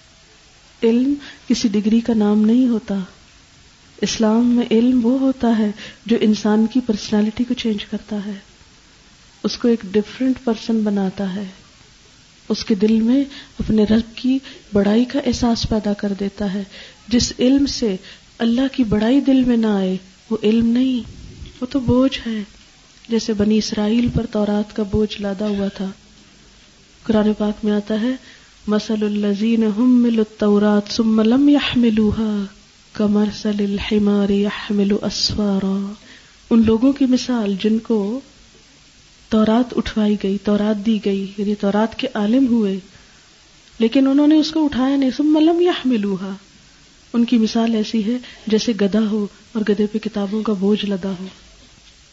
علم 0.82 1.14
کسی 1.48 1.68
ڈگری 1.68 2.00
کا 2.00 2.14
نام 2.14 2.46
نہیں 2.46 2.68
ہوتا۔ 2.68 2.94
اسلام 4.00 4.50
میں 4.50 4.66
علم 4.70 5.06
وہ 5.06 5.18
ہوتا 5.18 5.58
ہے 5.58 5.70
جو 6.06 6.16
انسان 6.20 6.66
کی 6.66 6.80
پرسنالٹی 6.86 7.44
کو 7.44 7.54
چینج 7.54 7.84
کرتا 7.84 8.16
ہے۔ 8.26 8.32
اس 9.42 9.58
کو 9.58 9.68
ایک 9.68 9.80
ڈفرینٹ 9.82 10.44
پرسن 10.44 10.80
بناتا 10.80 11.34
ہے۔ 11.34 11.44
اس 12.48 12.64
کے 12.64 12.74
دل 12.74 13.00
میں 13.00 13.24
اپنے 13.58 13.84
رب 13.84 14.16
کی 14.16 14.38
بڑائی 14.72 15.04
کا 15.04 15.20
احساس 15.26 15.68
پیدا 15.68 15.92
کر 15.92 16.12
دیتا 16.20 16.54
ہے۔ 16.54 16.64
جس 17.08 17.32
علم 17.38 17.66
سے 17.66 17.96
اللہ 18.38 18.60
کی 18.72 18.84
بڑائی 18.84 19.20
دل 19.20 19.44
میں 19.44 19.56
نہ 19.56 19.66
آئے، 19.66 19.96
وہ 20.30 20.36
علم 20.42 20.66
نہیں، 20.66 21.10
وہ 21.60 21.66
تو 21.70 21.80
بوجھ 21.80 22.28
ہے۔ 22.28 22.42
جیسے 23.08 23.32
بنی 23.32 23.58
اسرائیل 23.58 24.08
پر 24.14 24.26
تورات 24.26 24.76
کا 24.76 24.82
بوجھ 24.82 25.22
لادا 25.22 25.48
ہوا 25.48 25.68
تھا۔ 25.68 25.86
قرآن 27.02 27.32
پاک 27.38 27.64
میں 27.64 27.72
آتا 27.72 28.00
ہے 28.00 28.10
مسل 28.66 29.02
الزین 29.02 29.64
التورات 30.18 30.92
ثم 30.92 31.20
لم 31.20 31.48
يحملوها 31.48 32.44
كمرسل 32.92 33.56
الحمار 33.58 34.30
يحمل 34.30 34.92
اسفارا 35.02 35.92
ان 36.50 36.62
لوگوں 36.66 36.92
کی 36.92 37.06
مثال 37.06 37.54
جن 37.64 37.78
کو 37.78 38.20
تورات 39.28 39.74
اٹھوائی 39.76 40.16
گئی، 40.22 40.38
تورات 40.44 40.86
دی 40.86 40.98
گئی 41.04 41.26
یعنی 41.38 41.54
تورات 41.54 41.98
کے 41.98 42.08
عالم 42.14 42.46
ہوئے۔ 42.46 42.78
لیکن 43.78 44.06
انہوں 44.06 44.26
نے 44.26 44.36
اس 44.36 44.50
کو 44.50 44.64
اٹھایا 44.64 44.96
نہیں، 44.96 45.10
ثم 45.16 45.38
لم 45.40 45.60
يحملوها 45.60 46.32
ان 47.12 47.24
کی 47.24 47.38
مثال 47.38 47.74
ایسی 47.74 48.12
ہے 48.12 48.18
جیسے 48.46 48.72
گدا 48.80 49.00
ہو 49.10 49.26
اور 49.52 49.62
گدے 49.68 49.86
پہ 49.86 49.98
کتابوں 49.98 50.42
کا 50.42 50.52
بوجھ 50.52 50.84
لدا 50.84 51.12
ہو۔ 51.20 51.26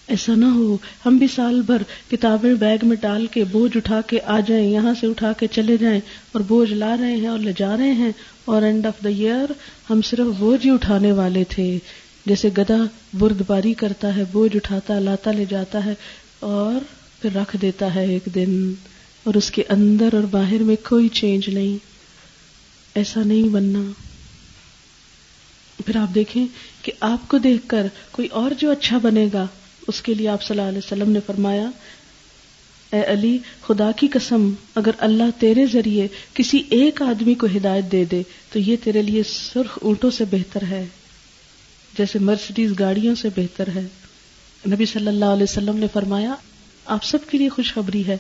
ایسا 0.08 0.36
نہ 0.36 0.46
ہو، 0.46 0.78
ہم 1.06 1.18
بھی 1.18 1.28
سال 1.36 1.62
بھر 1.62 1.82
کتابیں 2.12 2.54
بیگ 2.54 2.78
میں 2.84 2.98
ڈال 3.02 3.28
کے 3.28 3.44
بوجھ 3.44 3.78
اٹھا 3.78 4.02
کے 4.02 4.20
آ 4.26 4.40
جائیں، 4.40 4.70
یہاں 4.70 4.94
سے 5.00 5.08
اٹھا 5.08 5.32
کے 5.32 5.48
چلے 5.48 5.78
جائیں 5.78 6.00
اور 6.32 6.42
بوجھ 6.42 6.74
لا 6.74 6.96
رہے 7.00 7.16
ہیں 7.16 7.28
اور 7.28 7.40
لے 7.40 7.52
جا 7.58 7.78
رہے 7.78 7.92
ہیں۔ 7.92 8.12
اور 8.46 8.62
اینڈ 8.62 8.86
آف 8.86 9.04
دا 9.04 9.10
ایئر 9.10 9.52
ہم 9.90 10.02
صرف 10.02 10.26
بوجھ 10.40 10.66
ہی 10.66 10.72
اٹھانے 10.72 11.12
والے 11.12 11.44
تھے۔ 11.44 11.80
جیسے 12.26 12.50
گدا 12.58 12.78
برد 13.14 13.42
باری 13.48 13.74
کرتا 13.74 14.16
ہے، 14.16 14.24
بوجھ 14.32 14.56
اٹھاتا، 14.56 15.00
لاتا 15.00 15.32
لے 15.32 15.46
جاتا 15.50 15.86
ہے۔ 15.86 15.94
اور 16.40 16.95
پھر 17.26 17.40
رکھ 17.40 17.56
دیتا 17.62 17.96
ہے 17.96 18.06
ایک 18.06 18.36
دن 18.36 18.74
اور 19.24 19.34
اس 19.34 19.52
کے 19.52 19.64
اندر 19.70 20.10
اور 20.14 20.24
باہر 20.24 20.58
میں 20.58 20.76
کوئی 20.90 21.08
چینج 21.08 21.50
نہیں۔ 21.50 21.78
ایسا 22.96 23.24
نہیں 23.24 23.50
بننا۔ 23.50 23.80
پھر 25.86 25.96
آپ 25.96 26.16
دیکھیں 26.16 26.46
کہ 26.82 26.92
آپ 27.00 27.28
کو 27.28 27.38
دیکھ 27.38 27.62
کر 27.68 27.88
کوئی 28.12 28.28
اور 28.28 28.52
جو 28.58 28.72
اچھا 28.72 28.98
بنے 28.98 29.28
گا، 29.34 29.48
اس 29.88 30.02
کے 30.02 30.14
لیے 30.14 30.28
آپ 30.28 30.44
صلی 30.44 30.58
اللہ 30.58 30.70
علیہ 30.70 30.78
وسلم 30.78 31.12
نے 31.12 31.20
فرمایا، 31.26 31.70
اے 32.92 33.04
علی، 33.06 33.38
خدا 33.62 33.92
کی 33.92 34.08
قسم، 34.08 34.54
اگر 34.76 34.92
اللہ 34.98 35.40
تیرے 35.40 35.66
ذریعے 35.74 36.08
کسی 36.34 36.64
ایک 36.70 37.02
آدمی 37.02 37.34
کو 37.34 37.48
ہدایت 37.58 37.92
دے 37.92 38.06
دے، 38.06 38.22
تو 38.50 38.60
یہ 38.60 38.76
تیرے 38.84 39.02
لیے 39.02 39.24
سرخ 39.54 39.80
اونٹوں 39.82 40.12
سے 40.12 40.24
بہتر 40.32 40.62
ہے، 40.70 40.86
جیسے 41.98 42.20
مرسڈیز 42.20 42.72
گاڑیوں 42.80 43.16
سے 43.16 43.30
بہتر 43.36 43.68
ہے۔ 43.76 43.88
نبی 44.68 44.86
صلی 44.86 45.08
اللہ 45.08 45.26
علیہ 45.26 45.44
وسلم 45.44 45.78
نے 45.78 45.86
فرمایا 45.94 46.36
آپ 46.86 47.04
سب 47.04 47.18
کے 47.30 47.38
لیے 47.38 47.50
خوشخبری 47.50 48.08
ہے۔ 48.08 48.18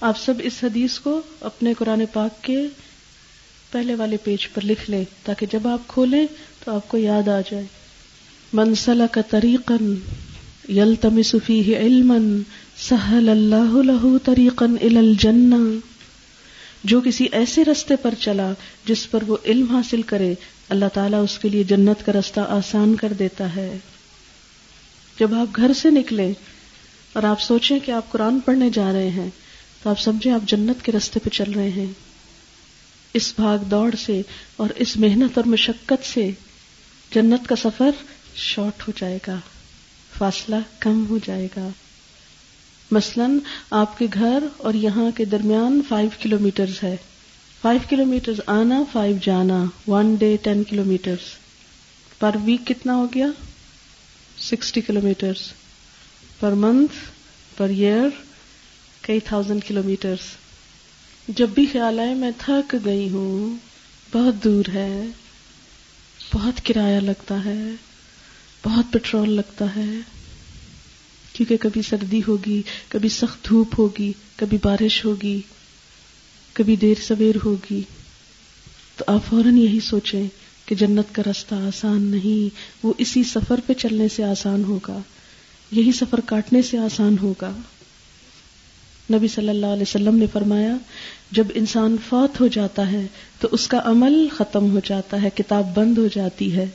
آپ 0.00 0.18
سب 0.18 0.34
اس 0.38 0.52
حدیث 0.62 0.98
کو 0.98 1.20
اپنے 1.40 1.74
قرآن 1.78 2.02
پاک 2.12 2.44
کے 2.44 2.66
پہلے 3.70 3.94
والے 3.94 4.16
پیج 4.16 4.48
پر 4.54 4.64
لکھ 4.64 4.90
لیں 4.90 5.04
تاکہ 5.22 5.46
جب 5.52 5.68
آپ 5.68 5.88
کھولیں 5.88 6.26
تو 6.64 6.74
آپ 6.74 6.88
کو 6.88 6.98
یاد 6.98 7.28
آ 7.28 7.40
جائے۔ 7.40 7.64
منسلہ 8.52 9.02
کا 9.12 9.20
طریقن 9.20 9.94
یلتمس 10.68 11.34
فیہ 11.46 11.78
علما 11.78 12.18
سہل 12.78 13.28
اللہ 13.28 13.72
له 13.72 14.16
طریقا 14.24 14.66
الى 14.80 14.96
الجنہ۔ 14.96 15.78
جو 16.84 17.00
کسی 17.00 17.26
ایسے 17.32 17.64
رستے 17.64 17.96
پر 17.96 18.14
چلا 18.20 18.52
جس 18.84 19.10
پر 19.10 19.22
وہ 19.26 19.36
علم 19.44 19.66
حاصل 19.70 20.02
کرے، 20.02 20.34
اللہ 20.68 20.84
تعالیٰ 20.94 21.24
اس 21.24 21.38
کے 21.38 21.48
لیے 21.48 21.64
جنت 21.64 22.06
کا 22.06 22.12
رستہ 22.12 22.40
آسان 22.40 22.94
کر 22.94 23.12
دیتا 23.12 23.56
ہے۔ 23.56 23.78
جب 25.18 25.34
آپ 25.34 25.56
گھر 25.56 25.72
سے 25.72 25.90
نکلے 25.90 26.32
اور 27.16 27.24
آپ 27.24 27.40
سوچیں 27.40 27.78
کہ 27.78 27.90
آپ 27.90 28.12
قرآن 28.12 28.40
پڑھنے 28.40 28.70
جا 28.70 28.92
رہے 28.92 29.10
ہیں، 29.10 29.30
تو 29.82 29.90
آپ 29.90 30.00
سمجھیں 30.00 30.32
آپ 30.32 30.48
جنت 30.48 30.84
کے 30.84 30.92
رستے 30.92 31.20
پہ 31.20 31.30
چل 31.30 31.52
رہے 31.52 31.68
ہیں۔ 31.68 31.92
اس 33.14 33.32
بھاگ 33.36 33.58
دوڑ 33.58 33.94
سے 34.06 34.22
اور 34.56 34.70
اس 34.76 34.96
محنت 34.96 35.38
اور 35.38 35.44
مشقت 35.44 36.06
سے 36.06 36.30
جنت 37.14 37.48
کا 37.48 37.56
سفر 37.56 37.90
شارٹ 38.34 38.88
ہو 38.88 38.92
جائے 38.96 39.18
گا، 39.28 39.38
فاصلہ 40.18 40.56
کم 40.78 41.06
ہو 41.08 41.18
جائے 41.26 41.48
گا۔ 41.56 41.68
مثلا 42.90 43.26
آپ 43.70 43.98
کے 43.98 44.06
گھر 44.14 44.44
اور 44.56 44.74
یہاں 44.74 45.10
کے 45.16 45.24
درمیان 45.24 45.80
فائیو 45.88 46.10
کلو 46.22 46.38
میٹرز 46.38 46.82
ہے۔ 46.82 46.96
فائیو 47.62 47.80
کلو 47.88 48.04
میٹر 48.04 48.32
آنا 48.46 48.82
فائیو 48.92 49.16
جانا 49.22 49.64
one 49.86 50.14
day 50.14 50.36
ten 50.42 50.64
kilometre 50.84 51.14
per 52.18 52.36
week 52.44 52.66
کتنا 52.66 52.94
ہو 52.94 53.06
گیا؟ 53.14 53.26
Sixty 54.38 54.80
kilometres 55.02 55.52
per 56.40 56.52
month, 56.52 56.94
per 57.56 57.68
year 57.68 58.08
کئی 59.00 59.20
تھاؤزینڈ 59.20 59.64
کلو 59.64 59.82
میٹرس 59.84 60.20
جب 61.28 61.48
بھی 61.48 61.66
خیال 61.72 62.00
آئے، 62.00 62.14
میں 62.14 62.30
تھک 62.38 62.76
گئی 62.84 63.08
ہوں۔ 63.08 63.56
بہت 64.12 64.44
دور 64.44 64.64
ہے۔ 64.74 65.04
بہت 66.34 66.66
کرایہ 66.66 67.00
لگتا 67.00 67.44
ہے۔ 67.44 67.62
بہت 68.64 68.92
پٹرول 68.92 69.30
لگتا 69.30 69.76
ہے۔ 69.76 69.86
کیونکہ 71.32 71.56
کبھی 71.56 71.82
سردی 71.82 72.20
ہوگی، 72.28 72.62
کبھی 72.88 73.08
سخت 73.08 73.48
دھوپ 73.48 73.74
ہوگی، 73.78 74.12
کبھی 74.36 74.58
بارش 74.62 75.04
ہوگی، 75.04 75.40
کبھی 76.52 76.76
دیر 76.76 77.02
سویر 77.02 77.34
ہوگی۔ 77.44 77.82
تو 78.96 79.04
آپ 79.06 79.20
فوراً 79.30 79.58
یہی 79.58 79.80
سوچیں 79.80 80.28
کہ 80.66 80.74
جنت 80.74 81.14
کا 81.14 81.22
راستہ 81.26 81.54
آسان 81.54 82.02
نہیں، 82.02 82.56
وہ 82.82 82.92
اسی 82.98 83.24
سفر 83.24 83.60
پہ 83.66 83.72
چلنے 83.72 84.08
سے 84.08 84.24
آسان 84.24 84.64
ہوگا۔ 84.64 84.98
یہی 85.70 85.92
سفر 85.92 86.20
کاٹنے 86.20 86.62
سے 86.62 86.78
آسان 86.78 87.16
ہوگا۔ 87.22 87.52
نبی 89.12 89.28
صلی 89.28 89.48
اللہ 89.48 89.66
علیہ 89.66 89.82
وسلم 89.82 90.16
نے 90.16 90.26
فرمایا، 90.32 90.76
جب 91.30 91.46
انسان 91.54 91.96
فوت 92.08 92.40
ہو 92.40 92.46
جاتا 92.46 92.92
ہے 92.92 93.06
تو 93.40 93.48
اس 93.52 93.68
کا 93.68 93.80
عمل 93.84 94.28
ختم 94.32 94.70
ہو 94.70 94.80
جاتا 94.84 95.22
ہے، 95.22 95.30
کتاب 95.34 95.74
بند 95.74 95.98
ہو 95.98 96.08
جاتی 96.14 96.56
ہے۔ 96.56 96.66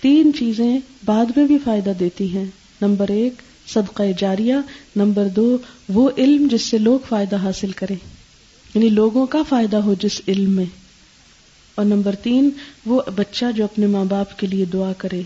تین 0.00 0.30
چیزیں 0.38 0.78
بعد 1.04 1.26
میں 1.36 1.46
بھی 1.46 1.58
فائدہ 1.64 1.92
دیتی 2.00 2.36
ہیں۔ 2.36 2.44
نمبر 2.80 3.08
ایک، 3.08 3.32
صدقہ 3.68 4.02
جاریہ۔ 4.18 4.54
نمبر 4.96 5.28
دو، 5.28 5.58
وہ 5.88 6.10
علم 6.18 6.48
جس 6.50 6.62
سے 6.62 6.78
لوگ 6.78 6.98
فائدہ 7.08 7.36
حاصل 7.36 7.70
کریں۔ 7.70 7.96
یعنی 8.74 8.88
لوگوں 8.88 9.26
کا 9.26 9.42
فائدہ 9.48 9.76
ہو 9.76 9.94
جس 10.00 10.20
علم 10.28 10.50
میں۔ 10.50 10.64
اور 11.74 11.86
نمبر 11.86 12.14
تین، 12.14 12.50
وہ 12.86 13.02
بچہ 13.16 13.44
جو 13.56 13.64
اپنے 13.64 13.86
ماں 13.86 14.04
باپ 14.04 14.38
کے 14.38 14.46
لیے 14.46 14.64
دعا 14.64 14.92
کرے۔ 14.98 15.22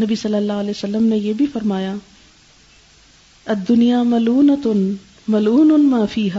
نبی 0.00 0.14
صلی 0.14 0.34
اللہ 0.34 0.52
علیہ 0.52 0.70
وسلم 0.70 1.04
نے 1.04 1.16
یہ 1.16 1.32
بھی 1.32 1.46
فرمایا 1.46 1.94
دنیا 3.68 4.02
ملون 4.02 4.54
تن 4.62 4.94
ملون 5.28 5.88
معافیہ 5.90 6.38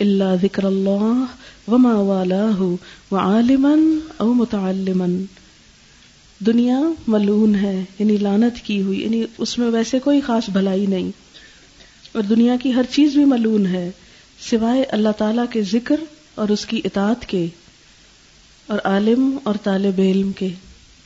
اللہ 0.00 0.34
ذکر 0.42 0.64
اللہ 0.64 1.70
و 1.70 1.78
ما 1.78 1.94
والا 1.94 2.44
و 3.10 3.16
عالمن 3.16 3.98
او 4.16 4.32
متعلمن۔ 4.32 5.24
دنیا 6.40 6.80
ملون 7.06 7.54
ہے 7.54 7.84
یعنی 7.98 8.16
لانت 8.16 8.60
کی 8.64 8.82
ہوئی 8.82 9.02
یعنی 9.02 9.24
اس 9.38 9.58
میں 9.58 9.68
ویسے 9.68 9.98
کوئی 9.98 10.20
خاص 10.20 10.48
بھلائی 10.48 10.86
نہیں۔ 10.86 11.10
اور 12.12 12.22
دنیا 12.22 12.56
کی 12.62 12.72
ہر 12.74 12.82
چیز 12.90 13.14
بھی 13.14 13.24
ملون 13.24 13.66
ہے، 13.66 13.90
سوائے 14.50 14.82
اللہ 14.82 15.08
تعالی 15.18 15.42
کے 15.50 15.62
ذکر 15.62 15.96
اور 16.34 16.48
اس 16.48 16.66
کی 16.66 16.80
اطاعت 16.84 17.26
کے، 17.26 17.46
اور 18.66 18.78
عالم 18.84 19.38
اور 19.42 19.54
طالب 19.62 20.00
علم 20.00 20.32
کے۔ 20.32 20.48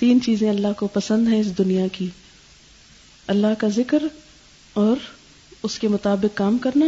تین 0.00 0.20
چیزیں 0.20 0.50
اللہ 0.50 0.68
کو 0.76 0.86
پسند 0.86 1.28
ہیں 1.28 1.40
اس 1.40 1.58
دنیا 1.58 1.86
کی۔ 1.92 2.08
اللہ 3.26 3.46
کا 3.58 3.68
ذکر 3.68 4.02
اور 4.72 4.96
اس 5.62 5.78
کے 5.78 5.88
مطابق 5.88 6.36
کام 6.36 6.58
کرنا، 6.58 6.86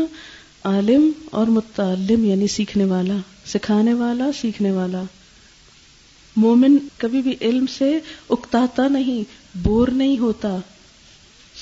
عالم 0.64 1.11
اور 1.31 1.46
متعلم 1.46 2.25
یعنی 2.25 2.46
سیکھنے 2.46 2.85
والا، 2.85 3.16
سکھانے 3.46 3.94
والا، 3.94 4.31
سیکھنے 4.40 4.72
والا۔ 4.72 5.03
مومن 6.37 6.77
کبھی 6.96 7.22
بھی 7.22 7.35
علم 7.40 7.64
سے 7.66 7.98
اکتاتا 8.31 8.88
نہیں، 8.88 9.25
بور 9.55 9.88
نہیں 9.88 10.18
ہوتا۔ 10.18 10.57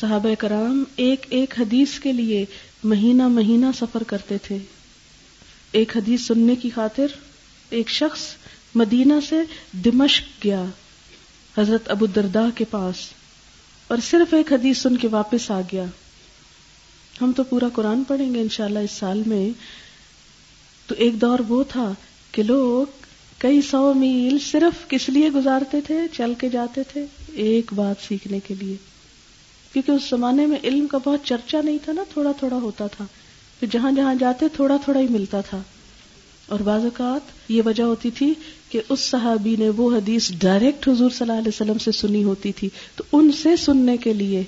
صحابہ 0.00 0.34
کرام 0.38 0.84
ایک 0.96 1.26
ایک 1.30 1.54
حدیث 1.60 1.98
کے 1.98 2.12
لیے 2.12 2.44
مہینہ 2.84 3.28
مہینہ 3.28 3.66
سفر 3.78 4.02
کرتے 4.02 4.38
تھے۔ 4.38 4.58
ایک 5.72 5.96
حدیث 5.96 6.20
سننے 6.20 6.56
کی 6.56 6.70
خاطر 6.70 7.06
ایک 7.70 7.88
شخص 7.88 8.20
مدینہ 8.74 9.14
سے 9.28 9.36
دمشق 9.72 10.44
گیا۔ 10.44 10.64
حضرت 11.58 11.90
ابو 11.90 12.06
دردا 12.06 12.46
کے 12.54 12.64
پاس 12.70 12.96
اور 13.88 13.98
صرف 14.10 14.34
ایک 14.34 14.52
حدیث 14.52 14.78
سن 14.78 14.96
کے 14.96 15.08
واپس 15.08 15.50
آ 15.50 15.60
گیا۔ 15.60 15.84
ہم 17.20 17.32
تو 17.36 17.44
پورا 17.44 17.68
قرآن 17.72 18.04
پڑھیں 18.04 18.34
گے 18.34 18.40
انشاءاللہ 18.40 18.78
اس 18.78 18.90
سال 18.90 19.22
میں۔ 19.26 19.50
تو 20.86 20.94
ایک 20.98 21.20
دور 21.20 21.38
وہ 21.48 21.64
تھا 21.68 21.92
کہ 22.32 22.42
لوگ 22.42 22.86
کئی 23.38 23.62
سو 23.62 23.94
میل 23.94 24.38
صرف 24.50 24.88
کس 24.88 25.08
لیے 25.08 25.30
گزارتے 25.30 25.80
تھے؟ 25.80 26.00
چل 26.16 26.32
کے 26.38 26.48
جاتے 26.48 26.82
تھے 26.82 27.06
ایک 27.32 27.72
بات 27.72 28.08
سیکھنے 28.08 28.40
کے 28.40 28.54
لیے۔ 28.54 28.76
کیونکہ 29.72 29.90
اس 29.90 30.10
زمانے 30.10 30.46
میں 30.46 30.58
علم 30.64 30.86
کا 30.86 30.98
بہت 31.04 31.20
چرچا 31.24 31.60
نہیں 31.64 31.78
تھا 31.84 31.92
نا، 31.92 32.02
تھوڑا 32.12 32.32
تھوڑا 32.32 32.56
ہوتا 32.56 32.86
تھا۔ 32.86 33.04
پھر 33.60 33.68
جہاں 33.70 33.92
جہاں 33.92 34.14
جاتے 34.14 34.46
تھوڑا 34.48 34.76
تھوڑا 34.84 35.00
ہی 35.00 35.06
ملتا 35.08 35.40
تھا۔ 35.40 35.62
اور 36.50 36.60
بعض 36.60 36.84
اوقات 36.84 37.50
یہ 37.50 37.62
وجہ 37.64 37.82
ہوتی 37.82 38.10
تھی 38.10 38.34
کہ 38.68 38.80
اس 38.88 39.00
صحابی 39.00 39.56
نے 39.58 39.68
وہ 39.68 39.96
حدیث 39.96 40.32
ڈائریکٹ 40.38 40.88
حضور 40.88 41.10
صلی 41.10 41.30
اللہ 41.30 41.32
علیہ 41.32 41.48
وسلم 41.48 41.78
سے 41.78 41.92
سنی 41.92 42.24
ہوتی 42.24 42.52
تھی، 42.52 42.68
تو 42.96 43.04
ان 43.12 43.32
سے 43.42 43.56
سننے 43.56 43.96
کے 43.96 44.12
لیے، 44.12 44.42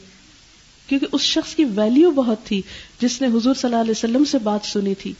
کیونکہ 0.86 1.06
اس 1.12 1.20
شخص 1.20 1.54
کی 1.54 1.64
ویلیو 1.64 2.10
بہت 2.10 2.44
تھی 2.44 2.62
جس 3.00 3.20
نے 3.20 3.26
حضور 3.26 3.54
صلی 3.54 3.64
اللہ 3.64 3.76
علیہ 3.76 3.90
وسلم 3.90 4.24
سے 4.24 4.38
بات 4.38 4.66
سنی 4.66 4.94
تھی۔ 4.94 5.12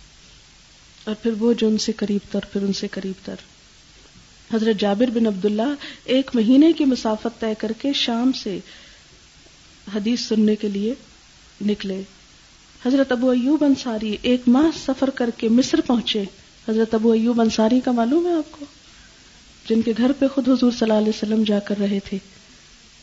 اور 1.04 1.14
پھر 1.14 1.30
وہ 1.38 1.52
جو 1.52 1.66
ان 1.66 1.78
سے 1.78 1.92
قریب 1.92 2.32
تر، 2.32 2.40
پھر 2.52 2.62
ان 2.62 2.72
سے 2.72 2.88
قریب 2.88 3.26
تر۔ 3.26 3.34
حضرت 4.54 4.80
جابر 4.80 5.10
بن 5.10 5.26
عبداللہ 5.26 5.74
ایک 6.04 6.30
مہینے 6.34 6.72
کی 6.72 6.84
مسافت 6.84 7.40
طے 7.40 7.54
کر 7.58 7.72
کے 7.72 7.92
شام 7.92 8.32
سے 8.32 8.58
حدیث 9.96 10.20
سننے 10.20 10.56
کے 10.56 10.68
لیے 10.68 10.94
نکلے۔ 11.66 12.02
حضرت 12.86 13.12
ابو 13.12 13.30
ایوب 13.30 13.64
انصاری 13.64 14.16
ایک 14.22 14.40
ماہ 14.46 14.78
سفر 14.86 15.10
کر 15.10 15.30
کے 15.36 15.48
مصر 15.48 15.80
پہنچے۔ 15.80 16.24
حضرت 16.68 16.94
ابو 16.94 17.12
ایوب 17.12 17.40
انصاری 17.40 17.80
کا 17.84 17.92
معلوم 17.92 18.26
ہے 18.26 18.32
آپ 18.32 18.52
کو؟ 18.52 18.64
جن 19.68 19.82
کے 19.82 19.92
گھر 19.98 20.12
پہ 20.12 20.26
خود 20.26 20.48
حضور 20.48 20.70
صلی 20.70 20.78
اللہ 20.80 20.92
علیہ 20.92 21.08
وسلم 21.08 21.42
جا 21.46 21.58
کر 21.58 21.74
رہے 21.78 21.98
تھے۔ 22.04 22.18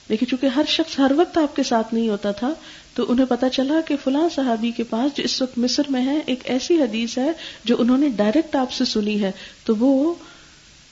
لیکن 0.09 0.27
چونکہ 0.27 0.45
ہر 0.45 0.61
شخص 0.67 0.99
ہر 0.99 1.11
وقت 1.15 1.37
آپ 1.37 1.55
کے 1.55 1.63
ساتھ 1.63 1.93
نہیں 1.93 2.09
ہوتا 2.09 2.31
تھا، 2.31 2.53
تو 2.93 3.05
انہیں 3.07 3.25
پتا 3.25 3.49
چلا 3.49 3.81
کہ 3.81 3.95
فلاں 4.03 4.29
صحابی 4.35 4.71
کے 4.71 4.83
پاس 4.83 5.17
جو 5.17 5.23
اس 5.23 5.41
وقت 5.41 5.57
مصر 5.57 5.83
میں 5.89 6.05
ہے، 6.05 6.19
ایک 6.25 6.39
ایسی 6.43 6.81
حدیث 6.81 7.17
ہے 7.17 7.31
جو 7.63 7.75
انہوں 7.79 7.97
نے 7.97 8.09
ڈائریکٹ 8.09 8.55
آپ 8.55 8.71
سے 8.71 8.85
سنی 8.85 9.23
ہے۔ 9.23 9.31
تو 9.65 9.75
وہ 9.75 10.13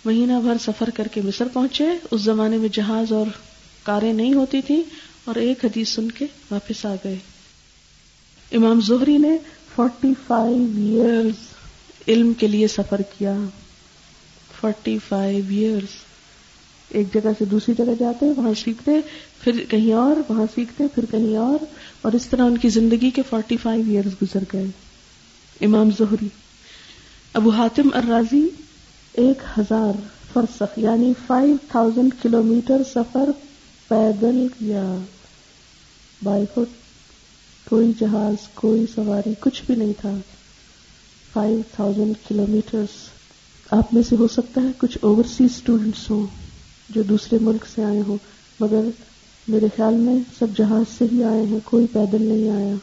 مہینہ 0.05 0.33
بھر 0.43 0.53
سفر 0.61 0.89
کر 0.89 1.07
کے 1.07 1.21
مصر 1.21 1.47
پہنچے۔ 1.53 1.85
اس 2.11 2.21
زمانے 2.21 2.57
میں 2.57 2.69
جہاز 2.71 3.11
اور 3.11 3.25
کاریں 3.83 4.13
نہیں 4.13 4.33
ہوتی 4.33 4.61
تھی 4.61 4.83
اور 5.25 5.35
ایک 5.35 5.65
حدیث 5.65 5.89
سن 5.89 6.11
کے 6.11 6.25
واپس 6.51 6.85
آ 6.85 6.95
گئے۔ 7.03 7.17
امام 8.51 8.81
زہری 8.81 9.17
نے 9.17 9.37
فورٹی 9.75 10.13
فائیو 10.27 10.67
ایئرس 10.75 11.46
علم 12.07 12.33
کے 12.33 12.47
لیے 12.47 12.67
سفر 12.67 13.01
کیا۔ 13.17 13.37
فورٹی 14.61 14.97
فائیو 15.09 15.43
ایئرس 15.49 16.07
ایک 16.89 17.13
جگہ 17.13 17.29
سے 17.39 17.45
دوسری 17.45 17.75
جگہ 17.77 17.93
جاتے 17.99 18.25
وہاں 18.37 18.53
سیکھتے 18.63 18.91
پھر 19.43 19.63
کہیں 19.69 19.93
اور، 19.93 20.31
وہاں 20.31 20.45
سیکھتے 20.55 20.83
پھر 20.95 21.05
کہیں 21.11 21.37
اور۔ 21.37 21.65
اور 22.01 22.13
اس 22.13 22.27
طرح 22.27 22.45
ان 22.45 22.57
کی 22.57 22.69
زندگی 22.69 23.11
کے 23.11 23.21
فورٹی 23.29 23.57
فائیو 23.57 23.83
ایئرس 23.87 24.21
گزر 24.21 24.43
گئے۔ 24.53 24.65
امام 25.61 25.89
زہری، 25.99 26.27
ابو 27.33 27.49
حاتم 27.49 27.89
الرازی، 27.93 28.47
ایک 29.13 29.59
ہزار 29.59 29.99
فرسخ 30.33 30.79
یعنی 30.79 31.13
فائیو 31.27 31.55
تھاؤزینڈ 31.71 32.11
کلو 32.23 32.43
میٹر 32.43 32.81
سفر 32.93 33.29
پیدل 33.87 34.47
کیا۔ 34.59 34.95
بائی 36.23 36.45
فٹ 36.53 36.71
کوئی 37.69 37.91
جہاز، 37.99 38.47
کوئی 38.53 38.85
سواری، 38.95 39.33
کچھ 39.39 39.63
بھی 39.65 39.75
نہیں 39.75 39.93
تھا۔ 40.01 40.17
فائیو 41.37 41.61
تھاؤزینڈ 41.75 42.15
کلو 42.27 42.45
میٹرس 42.49 42.89
آپ 43.71 43.93
میں 43.93 44.03
سے 44.09 44.15
ہو 44.15 44.27
سکتا 44.27 44.61
ہے 44.61 44.67
کچھ 44.77 44.97
اوورسیز 45.01 45.49
اسٹوڈینٹس 45.55 46.09
ہوں 46.09 46.25
جو 46.89 47.03
دوسرے 47.03 47.37
ملک 47.41 47.65
سے 47.75 47.83
آئے 47.83 48.01
ہوں، 48.07 48.17
مگر 48.59 48.81
میرے 49.47 49.65
خیال 49.75 49.93
میں 49.93 50.15
سب 50.39 50.47
جہاز 50.57 50.97
سے 50.97 51.05
ہی 51.11 51.23
آئے 51.23 51.45
ہیں، 51.45 51.59
کوئی 51.65 51.87
پیدل 51.93 52.21
نہیں 52.21 52.49
آیا۔ 52.49 52.73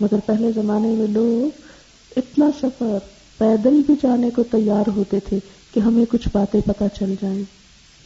مگر 0.00 0.16
پہلے 0.26 0.52
زمانے 0.54 0.88
میں 0.88 1.06
لوگ 1.06 1.60
اتنا 2.16 2.50
سفر، 2.60 2.98
پیدل 3.38 3.82
بھی 3.86 3.94
جانے 4.02 4.30
کو 4.30 4.42
تیار 4.42 4.88
ہوتے 4.96 5.20
تھے 5.20 5.38
کہ 5.74 5.80
ہمیں 5.80 6.04
کچھ 6.04 6.28
باتیں 6.32 6.60
پتہ 6.60 6.84
چل 6.98 7.14
جائیں۔ 7.22 7.42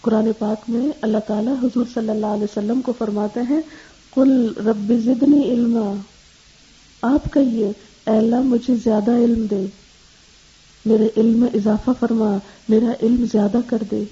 قرآن 0.00 0.30
پاک 0.38 0.70
میں 0.70 0.88
اللہ 1.00 1.18
تعالیٰ 1.18 1.54
حضور 1.62 1.84
صلی 1.94 2.10
اللہ 2.10 2.26
علیہ 2.26 2.44
وسلم 2.44 2.80
کو 2.80 2.92
فرماتے 2.98 3.40
ہیں 3.50 3.60
کل 4.14 4.52
رب 4.56 4.92
زدنی 5.04 5.42
علم 5.42 6.00
آپ 7.02 7.32
کہیے 7.32 7.72
اے 8.06 8.18
اللہ، 8.18 8.40
مجھے 8.40 8.74
زیادہ 8.84 9.10
علم 9.10 9.46
دے۔ 9.50 9.66
میرے 10.86 11.08
علم 11.16 11.38
میں 11.38 11.48
اضافہ 11.54 11.90
فرما، 12.00 12.36
میرا 12.68 12.92
علم 13.02 13.24
زیادہ 13.32 13.58
کر 13.66 13.78
دے۔ 13.90 14.04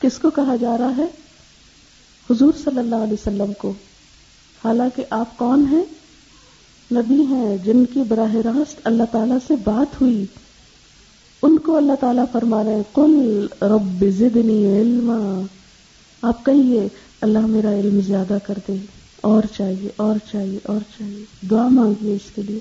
کس 0.00 0.18
کو 0.18 0.30
کہا 0.30 0.56
جا 0.56 0.78
رہا 0.78 0.92
ہے؟ 0.96 1.06
حضور 2.30 2.52
صلی 2.64 2.78
اللہ 2.78 2.94
علیہ 2.94 3.12
وسلم 3.12 3.52
کو۔ 3.58 3.72
حالانکہ 4.64 5.04
آپ 5.10 5.38
کون 5.38 5.66
ہیں؟ 5.70 5.84
نبی 6.94 7.22
ہیں، 7.22 7.56
جن 7.64 7.84
کی 7.84 8.02
براہ 8.08 8.34
راست 8.34 8.80
اللہ 8.84 9.02
تعالی 9.12 9.34
سے 9.46 9.54
بات 9.64 10.02
ہوئی۔ 10.02 10.26
ان 11.42 11.58
کو 11.58 11.76
اللہ 11.76 11.92
تعالیٰ 12.00 12.24
فرما 12.32 12.64
رہے 12.64 12.82
کل 12.94 13.46
رب 13.62 14.04
زدنی 14.08 14.80
علما۔ 14.80 15.40
آپ 16.22 16.44
کہیے، 16.44 16.88
اللہ 17.20 17.46
میرا 17.46 17.72
علم 17.72 18.00
زیادہ 18.00 18.38
کر 18.46 18.54
دے۔ 18.68 18.76
اور 19.20 19.42
چاہیے 19.56 19.88
اور 19.96 20.16
چاہیے 20.32 20.58
اور 20.64 20.80
چاہیے۔ 20.98 21.24
دعا 21.50 21.68
مانگیے 21.68 22.14
اس 22.14 22.30
کے 22.34 22.42
لیے۔ 22.42 22.58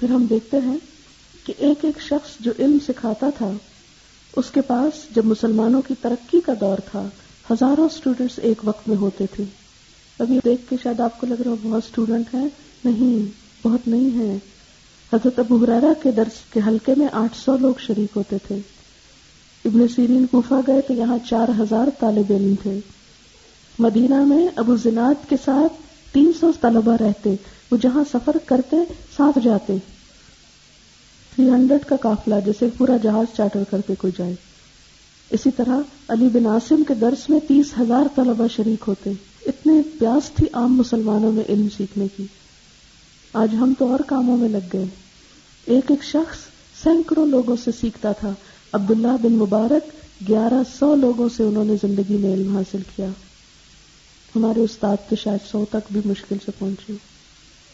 پھر 0.00 0.10
ہم 0.10 0.26
دیکھتے 0.30 0.56
ہیں 0.64 0.76
کہ 1.44 1.52
ایک 1.58 1.84
ایک 1.84 2.02
شخص 2.02 2.30
جو 2.40 2.52
علم 2.58 2.78
سکھاتا 2.88 3.30
تھا، 3.38 3.50
اس 4.36 4.50
کے 4.50 4.60
پاس 4.60 5.16
جب 5.16 5.24
مسلمانوں 5.24 5.82
کی 5.88 5.94
ترقی 6.02 6.40
کا 6.40 6.52
دور 6.60 6.78
تھا، 6.90 7.08
ہزاروں 7.50 7.84
اسٹوڈینٹس 7.84 8.38
ایک 8.38 8.58
وقت 8.64 8.88
میں 8.88 8.96
ہوتے 8.96 9.24
تھے۔ 9.26 9.44
ابھی 10.18 10.38
دیکھ 10.44 10.70
کے 10.70 10.76
شاید 10.82 11.00
آپ 11.00 11.20
کو 11.20 11.26
لگ 11.26 11.42
رہا 11.42 11.50
ہو، 11.50 11.56
بہت 11.62 11.82
اسٹوڈینٹ 11.88 12.34
ہیں؟ 12.34 12.48
نہیں، 12.84 13.30
بہت 13.66 13.88
نہیں 13.88 14.18
ہے 14.18 14.38
حضرت 15.12 15.38
ابو 15.38 15.64
حرارا 15.64 15.92
کے 16.02 16.10
درس 16.10 16.52
کے 16.52 16.60
حلقے 16.66 16.94
میں 16.96 17.06
آٹھ 17.12 17.36
سو 17.44 17.56
لوگ 17.56 17.74
شریک 17.80 18.16
ہوتے 18.16 18.36
تھے۔ 18.48 18.58
ابن 19.64 19.88
سیرین 19.88 20.26
کوفہ 20.26 20.54
گئے 20.66 20.80
تو 20.80 20.92
یہاں 20.92 21.18
چار 21.28 21.48
ہزار 21.60 21.86
طالب 22.00 22.32
علم 22.32 22.54
تھے۔ 22.62 22.78
مدینہ 23.78 24.24
میں 24.24 24.48
ابو 24.56 24.76
زناد 24.76 25.28
کے 25.28 25.36
ساتھ 25.44 25.72
تین 26.12 26.32
سو 26.40 26.50
طلبہ 26.60 26.96
رہتے۔ 27.00 27.34
وہ 27.70 27.76
جہاں 27.76 28.04
سفر 28.12 28.36
کرتے 28.46 28.76
ساتھ 29.16 29.38
جاتے۔ 29.44 29.76
تھری 31.34 31.50
ہنڈریڈ 31.50 31.84
کا 31.84 31.96
قافلہ 31.96 32.34
جیسے 32.44 32.68
پورا 32.78 32.96
جہاز 32.96 33.36
چارٹر 33.36 33.62
کر 33.70 33.80
کے 33.86 33.94
کوئی 33.94 34.12
جائے۔ 34.18 34.34
اسی 35.30 35.50
طرح 35.56 35.78
علی 36.08 36.28
بن 36.32 36.46
عاصم 36.46 36.82
کے 36.88 36.94
درس 36.94 37.30
میں 37.30 37.40
تیس 37.48 37.66
ہزار 37.80 38.06
طلبہ 38.14 38.46
شریک 38.56 38.84
ہوتے۔ 38.86 39.12
اتنے 39.46 39.82
پیاس 39.98 40.30
تھی 40.30 40.46
عام 40.52 40.76
مسلمانوں 40.76 41.32
میں 41.32 41.44
علم 41.48 41.68
سیکھنے 41.76 42.06
کی۔ 42.16 42.26
آج 43.32 43.54
ہم 43.54 43.72
تو 43.78 43.90
اور 43.92 44.00
کاموں 44.00 44.36
میں 44.36 44.48
لگ 44.48 44.68
گئے۔ 44.72 44.84
ایک 45.64 45.90
ایک 45.90 46.04
شخص 46.04 46.38
سینکڑوں 46.82 47.26
لوگوں 47.26 47.56
سے 47.64 47.70
سیکھتا 47.80 48.12
تھا۔ 48.12 48.32
عبداللہ 48.72 49.16
بن 49.22 49.32
مبارک 49.32 49.90
گیارہ 50.28 50.62
سو 50.78 50.94
لوگوں 50.94 51.28
سے 51.36 51.42
انہوں 51.42 51.64
نے 51.64 51.74
زندگی 51.82 52.16
میں 52.16 52.34
علم 52.34 52.56
حاصل 52.56 52.82
کیا۔ 52.96 53.08
ہمارے 54.36 54.60
استاد 54.60 54.96
تو 55.08 55.16
شاید 55.16 55.50
سو 55.50 55.64
تک 55.70 55.92
بھی 55.92 56.00
مشکل 56.04 56.36
سے 56.44 56.50
پہنچے۔ 56.58 57.17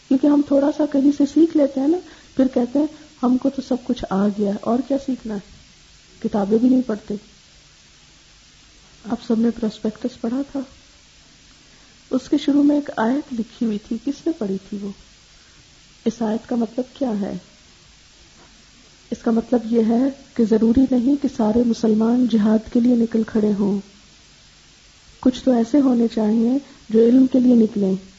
کیونکہ 0.07 0.27
ہم 0.27 0.41
تھوڑا 0.47 0.69
سا 0.77 0.85
کہیں 0.91 1.11
سے 1.17 1.23
سیکھ 1.33 1.57
لیتے 1.57 1.79
ہیں 1.79 1.87
نا، 1.87 1.97
پھر 2.35 2.47
کہتے 2.53 2.79
ہیں، 2.79 2.85
ہم 3.23 3.37
کو 3.37 3.49
تو 3.49 3.61
سب 3.67 3.75
کچھ 3.83 4.05
آ 4.09 4.27
گیا 4.27 4.49
ہے، 4.49 4.57
اور 4.61 4.79
کیا 4.87 4.97
سیکھنا 5.05 5.33
ہے؟ 5.33 5.39
کتابیں 6.23 6.57
بھی 6.57 6.69
نہیں 6.69 6.81
پڑھتے۔ 6.87 7.15
آپ 9.09 9.17
سب 9.27 9.39
نے 9.39 9.49
پروسپیکٹس 9.49 10.21
پڑھا 10.21 10.41
تھا۔ 10.51 10.59
اس 12.09 12.29
کے 12.29 12.37
شروع 12.37 12.63
میں 12.63 12.75
ایک 12.75 12.89
آیت 12.97 13.33
لکھی 13.33 13.65
ہوئی 13.65 13.77
تھی، 13.87 13.97
کس 14.05 14.27
نے 14.27 14.31
پڑھی 14.37 14.57
تھی 14.69 14.77
وہ؟ 14.81 14.89
اس 16.05 16.21
آیت 16.21 16.49
کا 16.49 16.55
مطلب 16.55 16.85
کیا 16.93 17.11
ہے؟ 17.21 17.33
اس 19.11 19.17
کا 19.21 19.31
مطلب 19.31 19.73
یہ 19.73 19.81
ہے 19.89 20.03
کہ 20.33 20.45
ضروری 20.49 20.85
نہیں 20.91 21.15
کہ 21.21 21.27
سارے 21.37 21.63
مسلمان 21.65 22.27
جہاد 22.31 22.73
کے 22.73 22.79
لیے 22.79 22.95
نکل 22.95 23.23
کھڑے 23.27 23.51
ہوں۔ 23.59 23.79
کچھ 25.19 25.43
تو 25.43 25.51
ایسے 25.51 25.79
ہونے 25.79 26.07
چاہیے 26.15 26.49
جو 26.89 26.99
علم 26.99 27.27
کے 27.27 27.39
لیے 27.39 27.55
نکلیں۔ 27.55 28.14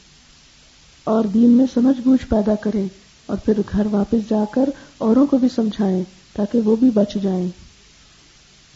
اور 1.07 1.24
دین 1.24 1.50
میں 1.50 1.66
سمجھ 1.74 2.00
بوجھ 2.00 2.26
پیدا 2.26 2.54
کریں 2.54 2.86
اور 3.26 3.36
پھر 3.44 3.52
گھر 3.72 3.86
واپس 3.86 4.30
جا 4.30 4.44
کر 4.50 4.68
اوروں 4.98 5.26
کو 5.26 5.38
بھی 5.38 5.48
سمجھائیں 5.54 6.04
تاکہ 6.32 6.61
وہ 6.61 6.76
بھی 6.76 6.90
بچ 6.90 7.18
جائیں۔ 7.22 7.48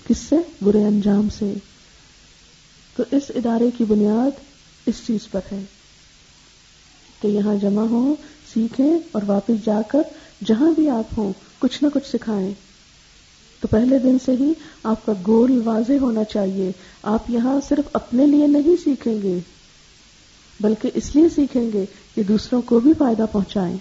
کس 0.08 0.18
سے؟ 0.18 0.36
برے 0.62 0.84
انجام 0.84 1.28
سے۔ 1.38 1.54
تو 2.96 3.02
اس 3.10 3.22
ادارے 3.28 3.70
کی 3.78 3.84
بنیاد 3.84 4.40
اس 4.86 4.94
چیز 5.06 5.20
پر 5.30 5.40
ہے 5.52 5.62
کہ 7.22 7.28
یہاں 7.28 7.54
جمع 7.54 7.82
ہوں، 7.82 8.14
سیکھیں 8.54 8.98
اور 9.12 9.22
واپس 9.26 9.64
جا 9.64 9.82
کر 9.88 10.02
جہاں 10.44 10.70
بھی 10.70 10.90
آپ 10.90 11.18
ہوں، 11.18 11.32
کچھ 11.58 11.84
نہ 11.84 11.88
کچھ 11.94 12.08
سکھائیں۔ 12.08 12.54
تو 13.60 13.68
پہلے 13.68 13.98
دن 13.98 14.16
سے 14.24 14.32
ہی 14.40 14.52
آپ 14.82 15.06
کا 15.06 15.12
گول 15.26 15.62
واضح 15.64 15.92
ہونا 16.00 16.24
چاہیے۔ 16.24 16.72
آپ 17.02 17.30
یہاں 17.30 17.60
صرف 17.68 17.88
اپنے 17.92 18.26
لیے 18.26 18.46
نہیں 18.46 18.84
سیکھیں 18.84 19.22
گے، 19.22 19.38
بلکہ 20.60 20.90
اس 20.94 21.16
لیے 21.16 21.28
سیکھیں 21.34 21.70
گے 21.72 21.84
کہ 22.14 22.22
دوسروں 22.22 22.62
کو 22.62 22.80
بھی 22.80 22.92
فائدہ 22.98 23.24
پہنچائیں۔ 23.32 23.76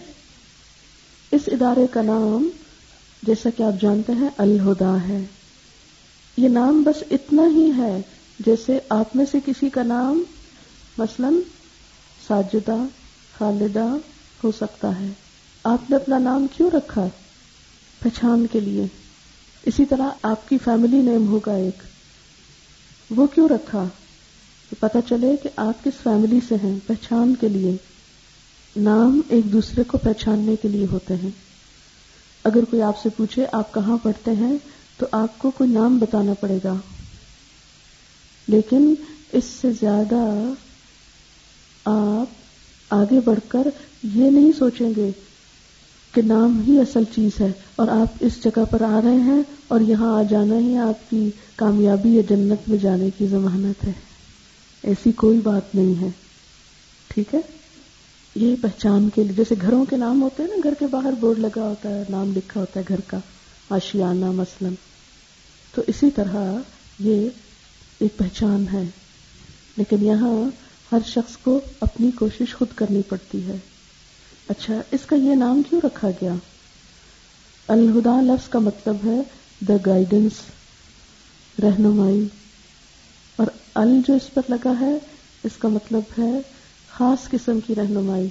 اس 1.32 1.42
ادارے 1.48 1.88
کا 1.92 2.02
نام 2.02 2.50
جیسا 3.24 3.50
کہ 3.58 3.64
آپ 3.64 3.82
جانتے 3.82 4.14
ہیں، 4.14 4.30
الہدا 4.38 4.96
ہے۔ 5.08 5.26
یہ 6.38 6.50
نام 6.50 6.84
بس 6.84 7.04
اتنا 7.12 7.44
ہی 7.56 7.72
ہے 7.78 8.02
جیسے 8.40 8.80
آپ 8.90 9.16
میں 9.16 9.26
سے 9.32 9.38
کسی 9.46 9.70
کا 9.70 9.84
نام، 9.84 10.24
مثلا 10.98 11.30
ساجدہ، 12.28 12.76
خالدہ 13.38 13.96
ہو 14.44 14.52
سکتا 14.52 15.00
ہے۔ 15.00 15.08
آپ 15.64 15.90
نے 15.90 15.96
اپنا 15.96 16.18
نام 16.18 16.48
کیوں 16.58 16.70
رکھا؟ 16.74 17.08
پہچان 18.00 18.48
کے 18.52 18.60
لیے۔ 18.60 18.86
اسی 19.66 19.86
طرح 19.86 20.10
آپ 20.24 20.50
کی 20.50 20.58
فیملی 20.64 20.98
نیم 20.98 21.28
ہوگا 21.28 21.52
ایک۔ 21.52 21.84
وہ 23.10 23.28
کیوں 23.28 23.50
رکھا؟ 23.50 23.84
پتا 24.80 25.00
چلے 25.10 25.36
کہ 25.44 25.50
آپ 25.56 25.84
کس 25.84 26.04
فیملی 26.04 26.40
سے 26.48 26.56
ہیں، 26.64 26.80
پہچان 26.88 27.36
کے 27.40 27.50
لیے۔ 27.50 27.76
نام 28.78 29.22
ایک 29.30 29.52
دوسرے 29.52 29.84
کو 29.84 29.98
پہچاننے 29.98 30.56
کے 30.62 30.68
لیے 30.68 30.86
ہوتے 30.92 31.14
ہیں۔ 31.24 31.30
اگر 32.44 32.64
کوئی 32.66 32.82
آپ 32.82 33.02
سے 33.04 33.10
پوچھے 33.10 33.46
آپ 33.52 33.74
کہاں 33.74 33.98
پڑھتے 34.04 34.32
ہیں، 34.32 34.58
تو 34.98 35.06
آپ 35.12 35.40
کو 35.40 35.52
کوئی 35.52 35.70
نام 35.70 35.98
بتانا 35.98 36.34
پڑے 36.34 36.60
گا۔ 36.64 36.76
لیکن 38.48 38.94
اس 39.32 39.44
سے 39.46 39.72
زیادہ 39.72 40.54
آپ 41.86 42.28
آگے 42.90 43.20
بڑھ 43.26 43.40
کر 43.48 43.68
یہ 44.04 44.30
نہیں 44.30 44.52
سوچیں 44.60 44.92
گے 44.98 45.12
کہ 46.14 46.22
نام 46.22 46.64
ہی 46.68 46.80
اصل 46.80 47.04
چیز 47.16 47.42
ہے 47.42 47.52
اور 47.76 47.88
آپ 47.88 48.08
اس 48.20 48.44
جگہ 48.44 48.66
پر 48.72 48.82
آ 48.82 49.00
رہے 49.04 49.16
ہیں 49.16 49.42
اور 49.68 49.82
یہاں 49.82 50.20
آ 50.20 50.24
جانا 50.24 50.60
ہی 50.60 50.78
آپ 50.78 51.10
کی 51.10 51.30
کامیابی 51.56 52.10
یا 52.10 52.22
جنت 52.30 52.70
میں 52.70 52.78
جانے 52.78 53.10
کی 53.18 53.28
ضمانت 53.28 53.84
ہے۔ 53.84 53.92
ایسی 54.84 55.12
کوئی 55.12 55.40
بات 55.40 55.76
نہیں 55.76 56.02
ہے۔ 56.02 56.10
ٹھیک 57.08 57.36
ہے؟ 57.36 57.59
یہ 58.36 58.56
پہچان 58.62 59.10
کے 59.10 59.24
لیے، 59.24 59.34
جیسے 59.34 59.56
گھروں 59.62 59.86
کے 59.86 59.98
نام 59.98 60.22
ہوتے 60.22 60.44
ہیں 60.44 60.50
نا، 60.50 60.56
گھر 60.64 60.74
کے 60.80 60.88
باہر 60.88 61.14
بورڈ 61.20 61.40
لگا 61.40 61.68
ہوتا 61.68 61.90
ہے، 61.90 62.04
نام 62.10 62.34
لکھا 62.36 62.62
ہوتا 62.62 62.80
ہے 62.80 62.86
گھر 62.88 63.00
کا، 63.08 63.18
آشیانہ 63.70 64.32
مثلاً۔ 64.32 64.74
تو 65.76 65.82
اسی 65.88 66.12
طرح 66.12 66.58
یہ 67.00 67.30
ایک 68.00 68.18
پہچان 68.18 68.66
ہے۔ 68.74 68.84
لیکن 69.78 70.06
یہاں 70.06 70.50
ہر 70.92 70.98
شخص 71.08 71.38
کو 71.38 71.60
اپنی 71.80 72.12
کوشش 72.12 72.56
خود 72.56 72.68
کرنی 72.76 73.02
پڑتی 73.02 73.48
ہے۔ 73.48 73.56
اچھا 74.48 74.82
اس 74.92 75.00
کا 75.06 75.16
یہ 75.16 75.36
نام 75.36 75.62
کیوں 75.70 75.82
رکھا 75.84 76.10
گیا؟ 76.10 76.34
الہدا 77.68 78.22
لفظ 78.22 78.50
کا 78.50 78.60
مطلب 78.60 78.96
ہے 79.06 79.22
دا 79.68 79.74
گائیڈنس 79.86 80.32
رہنمائی۔ 81.62 82.28
اور 83.36 83.48
ال 83.76 84.02
جو 84.08 84.14
اس 84.14 84.34
پر 84.34 84.42
لگا 84.50 84.74
ہے، 84.80 84.98
اس 85.44 85.52
کا 85.60 85.68
مطلب 85.68 86.02
ہے 86.20 86.59
خاص 87.00 87.30
قسم 87.30 87.60
کی 87.68 87.76
رہنمائی 87.76 88.28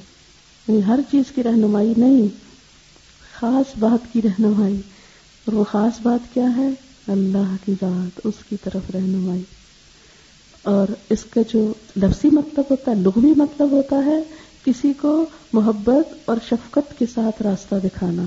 یعنی 0.69 0.85
ہر 0.85 1.01
چیز 1.11 1.25
کی 1.35 1.43
رہنمائی 1.43 1.95
نہیں، 1.97 2.29
خاص 3.41 3.79
بات 3.79 4.13
کی 4.13 4.23
رہنمائی۔ 4.23 4.77
اور 5.45 5.53
وہ 5.53 5.65
خاص 5.65 6.01
بات 6.03 6.35
کیا 6.35 6.57
ہے؟ 6.57 6.69
اللہ 7.09 7.57
کی 7.65 7.73
ذات، 7.73 8.21
اس 8.25 8.35
کی 8.49 8.57
طرف 8.65 8.91
رہنمائی۔ 8.95 9.43
اور 10.63 10.87
اس 11.11 11.25
کا 11.31 11.41
جو 11.53 11.73
لفظی 11.97 12.29
مطلب 12.29 12.65
ہوتا 12.71 12.91
ہے، 12.91 12.97
لغوی 12.97 13.33
مطلب 13.37 13.71
ہوتا 13.71 13.97
ہے، 14.05 14.23
کسی 14.65 14.93
کو 15.01 15.27
محبت 15.53 16.15
اور 16.25 16.37
شفقت 16.49 16.99
کے 16.99 17.07
ساتھ 17.15 17.43
راستہ 17.43 17.75
دکھانا۔ 17.85 18.23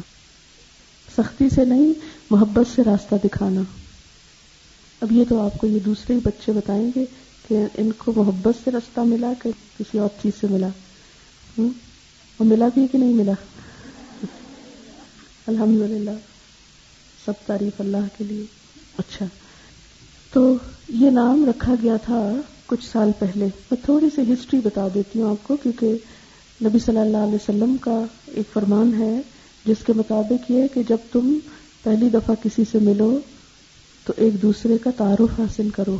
سختی 1.17 1.49
سے 1.49 1.65
نہیں، 1.65 1.93
محبت 2.29 2.75
سے 2.75 2.81
راستہ 2.85 3.15
دکھانا۔ 3.23 3.61
اب 5.01 5.11
یہ 5.11 5.23
تو 5.29 5.41
آپ 5.41 5.57
کو 5.57 5.67
یہ 5.67 5.79
دوسرے 5.79 6.19
بچے 6.23 6.51
بتائیں 6.51 6.91
گے 6.95 7.05
کہ 7.51 7.65
ان 7.77 7.91
کو 7.97 8.13
محبت 8.15 8.55
سے 8.63 8.71
راستہ 8.71 8.99
ملا 8.99 9.33
کہ 9.43 9.49
کسی 9.79 9.99
اور 9.99 10.09
چیز 10.23 10.33
سے 10.41 10.47
ملا؟ 10.49 10.67
اور 12.37 12.45
ملا 12.45 12.67
بھی 12.73 12.87
کہ 12.91 12.97
نہیں 12.97 13.13
ملا؟ 13.13 13.31
الحمد 15.47 15.81
للہ 15.81 16.11
سب 17.25 17.31
تعریف 17.45 17.81
اللہ 17.81 17.97
کے 18.17 18.23
لیے۔ 18.23 18.43
اچھا۔ 18.97 19.25
تو 20.33 20.55
یہ 20.89 21.09
نام 21.09 21.45
رکھا 21.49 21.75
گیا 21.83 21.95
تھا 21.95 22.31
کچھ 22.65 22.89
سال 22.91 23.11
پہلے۔ 23.19 23.45
میں 23.45 23.85
تھوڑی 23.85 24.07
سی 24.15 24.33
ہسٹری 24.33 24.59
بتا 24.63 24.87
دیتی 24.93 25.21
ہوں 25.21 25.29
آپ 25.29 25.47
کو، 25.47 25.55
کیونکہ 25.55 25.97
نبی 26.63 26.79
صلی 26.79 26.97
اللہ 26.97 27.17
علیہ 27.17 27.35
وسلم 27.35 27.75
کا 27.81 28.05
ایک 28.25 28.53
فرمان 28.53 28.93
ہے، 28.99 29.21
جس 29.65 29.77
کے 29.85 29.93
مطابق 29.95 30.51
یہ 30.51 30.63
کہ 30.73 30.83
جب 30.89 30.97
تم 31.11 31.37
پہلی 31.83 32.09
دفعہ 32.09 32.35
کسی 32.43 32.63
سے 32.71 32.79
ملو 32.79 33.19
تو 34.05 34.13
ایک 34.17 34.41
دوسرے 34.41 34.77
کا 34.77 34.89
تعارف 34.97 35.39
حاصل 35.39 35.69
کرو۔ 35.69 35.97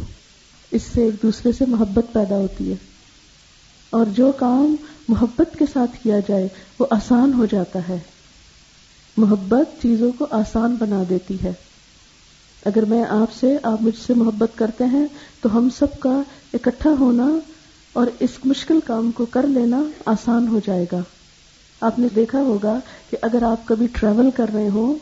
اس 0.71 0.81
سے 0.93 1.03
ایک 1.03 1.23
دوسرے 1.23 1.51
سے 1.51 1.65
محبت 1.67 2.13
پیدا 2.13 2.35
ہوتی 2.35 2.71
ہے۔ 2.71 2.75
اور 3.89 4.05
جو 4.05 4.31
کام 4.31 4.75
محبت 5.07 5.59
کے 5.59 5.65
ساتھ 5.73 5.91
کیا 6.03 6.19
جائے، 6.27 6.47
وہ 6.79 6.85
آسان 6.89 7.33
ہو 7.33 7.45
جاتا 7.45 7.79
ہے۔ 7.89 7.99
محبت 9.17 9.81
چیزوں 9.81 10.11
کو 10.17 10.27
آسان 10.31 10.75
بنا 10.79 11.03
دیتی 11.09 11.37
ہے۔ 11.43 11.53
اگر 12.65 12.85
میں 12.85 13.03
آپ 13.03 13.33
سے، 13.39 13.57
آپ 13.63 13.81
مجھ 13.81 13.99
سے 14.07 14.13
محبت 14.13 14.57
کرتے 14.57 14.85
ہیں، 14.85 15.07
تو 15.41 15.57
ہم 15.57 15.69
سب 15.77 15.99
کا 15.99 16.21
اکٹھا 16.53 16.89
ہونا 16.99 17.27
اور 17.93 18.07
اس 18.19 18.29
مشکل 18.45 18.79
کام 18.85 19.11
کو 19.11 19.25
کر 19.25 19.47
لینا 19.47 19.83
آسان 20.05 20.47
ہو 20.47 20.59
جائے 20.65 20.85
گا۔ 20.91 20.99
آپ 21.81 21.99
نے 21.99 22.07
دیکھا 22.15 22.39
ہوگا 22.39 22.79
کہ 23.09 23.17
اگر 23.21 23.43
آپ 23.43 23.67
کبھی 23.67 23.87
ٹریول 23.87 24.29
کر 24.35 24.45
رہے 24.53 24.69
ہوں 24.69 24.95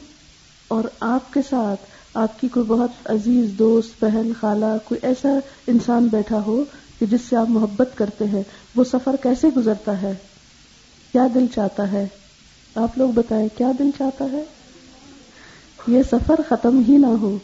اور 0.68 0.84
آپ 1.00 1.34
کے 1.34 1.40
ساتھ 1.50 1.82
آپ 2.14 2.40
کی 2.40 2.48
کوئی 2.48 2.66
بہت 2.66 2.92
عزیز 3.06 3.52
دوست، 3.60 4.04
بہن، 4.04 4.32
خالہ، 4.40 4.66
کوئی 4.86 5.00
ایسا 5.04 5.30
انسان 5.68 6.08
بیٹھا 6.08 6.42
ہو 6.42 6.64
کہ 7.00 7.06
جس 7.06 7.22
سے 7.30 7.36
آپ 7.36 7.50
محبت 7.50 7.90
کرتے 7.96 8.26
ہیں، 8.26 8.44
وہ 8.76 8.84
سفر 8.84 9.16
کیسے 9.24 9.48
گزرتا 9.58 10.02
ہے؟ 10.02 10.14
کیا 11.12 11.28
دل 11.34 11.46
چاہتا 11.56 11.92
ہے؟ 11.92 12.08
آپ 12.76 12.98
لوگ 12.98 13.10
بتائیں، 13.10 13.48
کیا 13.58 13.72
دل 13.80 13.90
چاہتا 13.98 14.26
ہے؟ 14.32 14.44
یہ 15.88 16.04
سفر 16.04 16.40
ختم 16.50 16.82
ہی 16.88 16.98
نہ 16.98 17.08
ہو۔ 17.08 17.38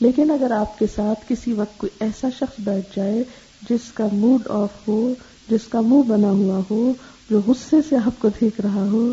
لیکن 0.00 0.30
اگر 0.30 0.50
آپ 0.50 0.78
کے 0.78 0.86
ساتھ 0.94 1.24
کسی 1.28 1.52
وقت 1.52 1.78
کوئی 1.78 1.90
ایسا 2.00 2.28
شخص 2.38 2.60
بیٹھ 2.60 2.96
جائے 2.96 3.24
جس 3.70 3.92
کا 3.94 4.06
موڈ 4.12 4.40
آف 4.48 4.88
ہو، 4.88 5.14
جس 5.48 5.60
کا 5.68 5.80
منہ 5.80 6.02
بنا 6.02 6.30
ہوا 6.30 6.60
ہو، 6.70 6.92
جو 7.30 7.40
غصے 7.46 7.76
سے 7.88 7.96
آپ 7.96 8.22
کو 8.22 8.28
دیکھ 8.40 8.60
رہا 8.60 8.86
ہو، 8.92 9.12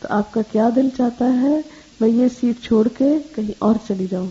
تو 0.00 0.08
آپ 0.10 0.32
کا 0.32 0.40
کیا 0.52 0.68
دل 0.76 0.88
چاہتا 0.96 1.40
ہے؟ 1.42 1.60
میں 2.00 2.08
یہ 2.08 2.26
سیٹ 2.40 2.64
چھوڑ 2.64 2.88
کے 2.98 3.18
کہیں 3.34 3.54
اور 3.58 3.74
چلی 3.88 4.06
جاؤں۔ 4.10 4.30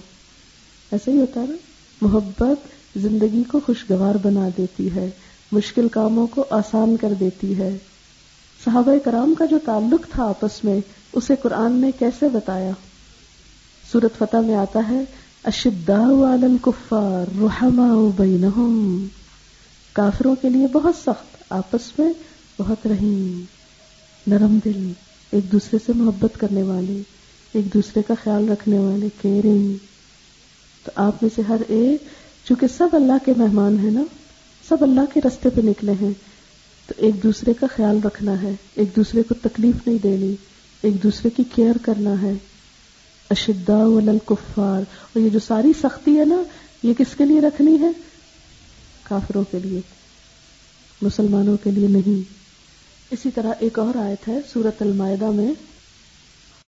ایسا 0.91 1.11
ہی 1.11 1.17
ہوتا 1.17 1.41
ہے 1.41 1.45
نا۔ 1.45 1.55
محبت 2.01 2.67
زندگی 2.95 3.43
کو 3.43 3.59
خوشگوار 3.65 4.15
بنا 4.23 4.49
دیتی 4.57 4.95
ہے، 4.95 5.09
مشکل 5.51 5.87
کاموں 5.87 6.27
کو 6.27 6.45
آسان 6.49 6.97
کر 6.97 7.13
دیتی 7.19 7.57
ہے۔ 7.57 7.77
صحابہ 8.65 8.91
کرام 9.05 9.33
کا 9.33 9.45
جو 9.45 9.59
تعلق 9.65 10.11
تھا 10.11 10.23
آپس 10.23 10.63
میں، 10.63 10.79
اسے 11.13 11.35
قرآن 11.41 11.71
نے 11.71 11.91
کیسے 11.99 12.29
بتایا؟ 12.29 12.71
سورت 13.91 14.17
فتح 14.17 14.37
میں 14.37 14.55
آتا 14.55 14.79
ہے 14.89 15.03
الکفار 15.43 17.41
رحماء 17.41 17.95
بینہم 18.17 19.07
کافروں 19.93 20.35
کے 20.41 20.49
لیے 20.49 20.67
بہت 20.67 20.95
سخت، 20.95 21.43
آپس 21.49 21.99
میں 21.99 22.13
بہت 22.59 22.87
رحیم، 22.87 23.43
نرم 24.27 24.59
دل، 24.65 24.91
ایک 25.31 25.51
دوسرے 25.51 25.77
سے 25.85 25.93
محبت 25.95 26.39
کرنے 26.39 26.63
والے۔ 26.63 27.01
ایک 27.53 27.73
دوسرے 27.73 28.01
کا 28.07 28.13
خیال 28.23 28.49
رکھنے 28.49 28.77
والے 28.77 29.07
کیئرنگ 29.21 29.73
تو 30.83 30.91
آپ 30.95 31.23
میں 31.23 31.29
سے 31.35 31.41
ہر 31.41 31.61
ایک، 31.67 32.07
چونکہ 32.47 32.67
سب 32.77 32.87
اللہ 32.93 33.25
کے 33.25 33.33
مہمان 33.37 33.79
ہیں 33.79 33.91
نا، 33.91 34.03
سب 34.67 34.77
اللہ 34.81 35.01
کے 35.13 35.19
رستے 35.25 35.49
پہ 35.49 35.61
نکلے 35.63 35.91
ہیں، 36.01 36.11
تو 36.87 36.93
ایک 36.97 37.23
دوسرے 37.23 37.53
کا 37.53 37.67
خیال 37.75 37.99
رکھنا 38.03 38.41
ہے، 38.41 38.51
ایک 38.75 38.95
دوسرے 38.95 39.23
کو 39.23 39.35
تکلیف 39.41 39.87
نہیں 39.87 39.97
دینی، 40.03 40.35
ایک 40.81 41.03
دوسرے 41.03 41.29
کی 41.29 41.43
کیئر 41.55 41.75
کرنا 41.81 42.21
ہے۔ 42.21 42.33
اشدا 43.29 43.83
کفار 44.25 44.81
اور 45.13 45.19
یہ 45.19 45.29
جو 45.29 45.39
ساری 45.39 45.71
سختی 45.81 46.19
ہے 46.19 46.25
نا، 46.25 46.43
یہ 46.83 46.93
کس 46.97 47.15
کے 47.17 47.25
لیے 47.25 47.41
رکھنی 47.41 47.79
ہے؟ 47.79 47.91
کافروں 49.03 49.43
کے 49.51 49.59
لیے، 49.59 49.81
مسلمانوں 51.01 51.57
کے 51.63 51.71
لیے 51.71 51.87
نہیں۔ 51.87 52.33
اسی 53.11 53.29
طرح 53.35 53.51
ایک 53.59 53.79
اور 53.79 53.97
آیت 53.97 54.27
ہے 54.27 54.39
سورت 54.53 54.81
المائدہ 54.81 55.31
میں 55.31 55.53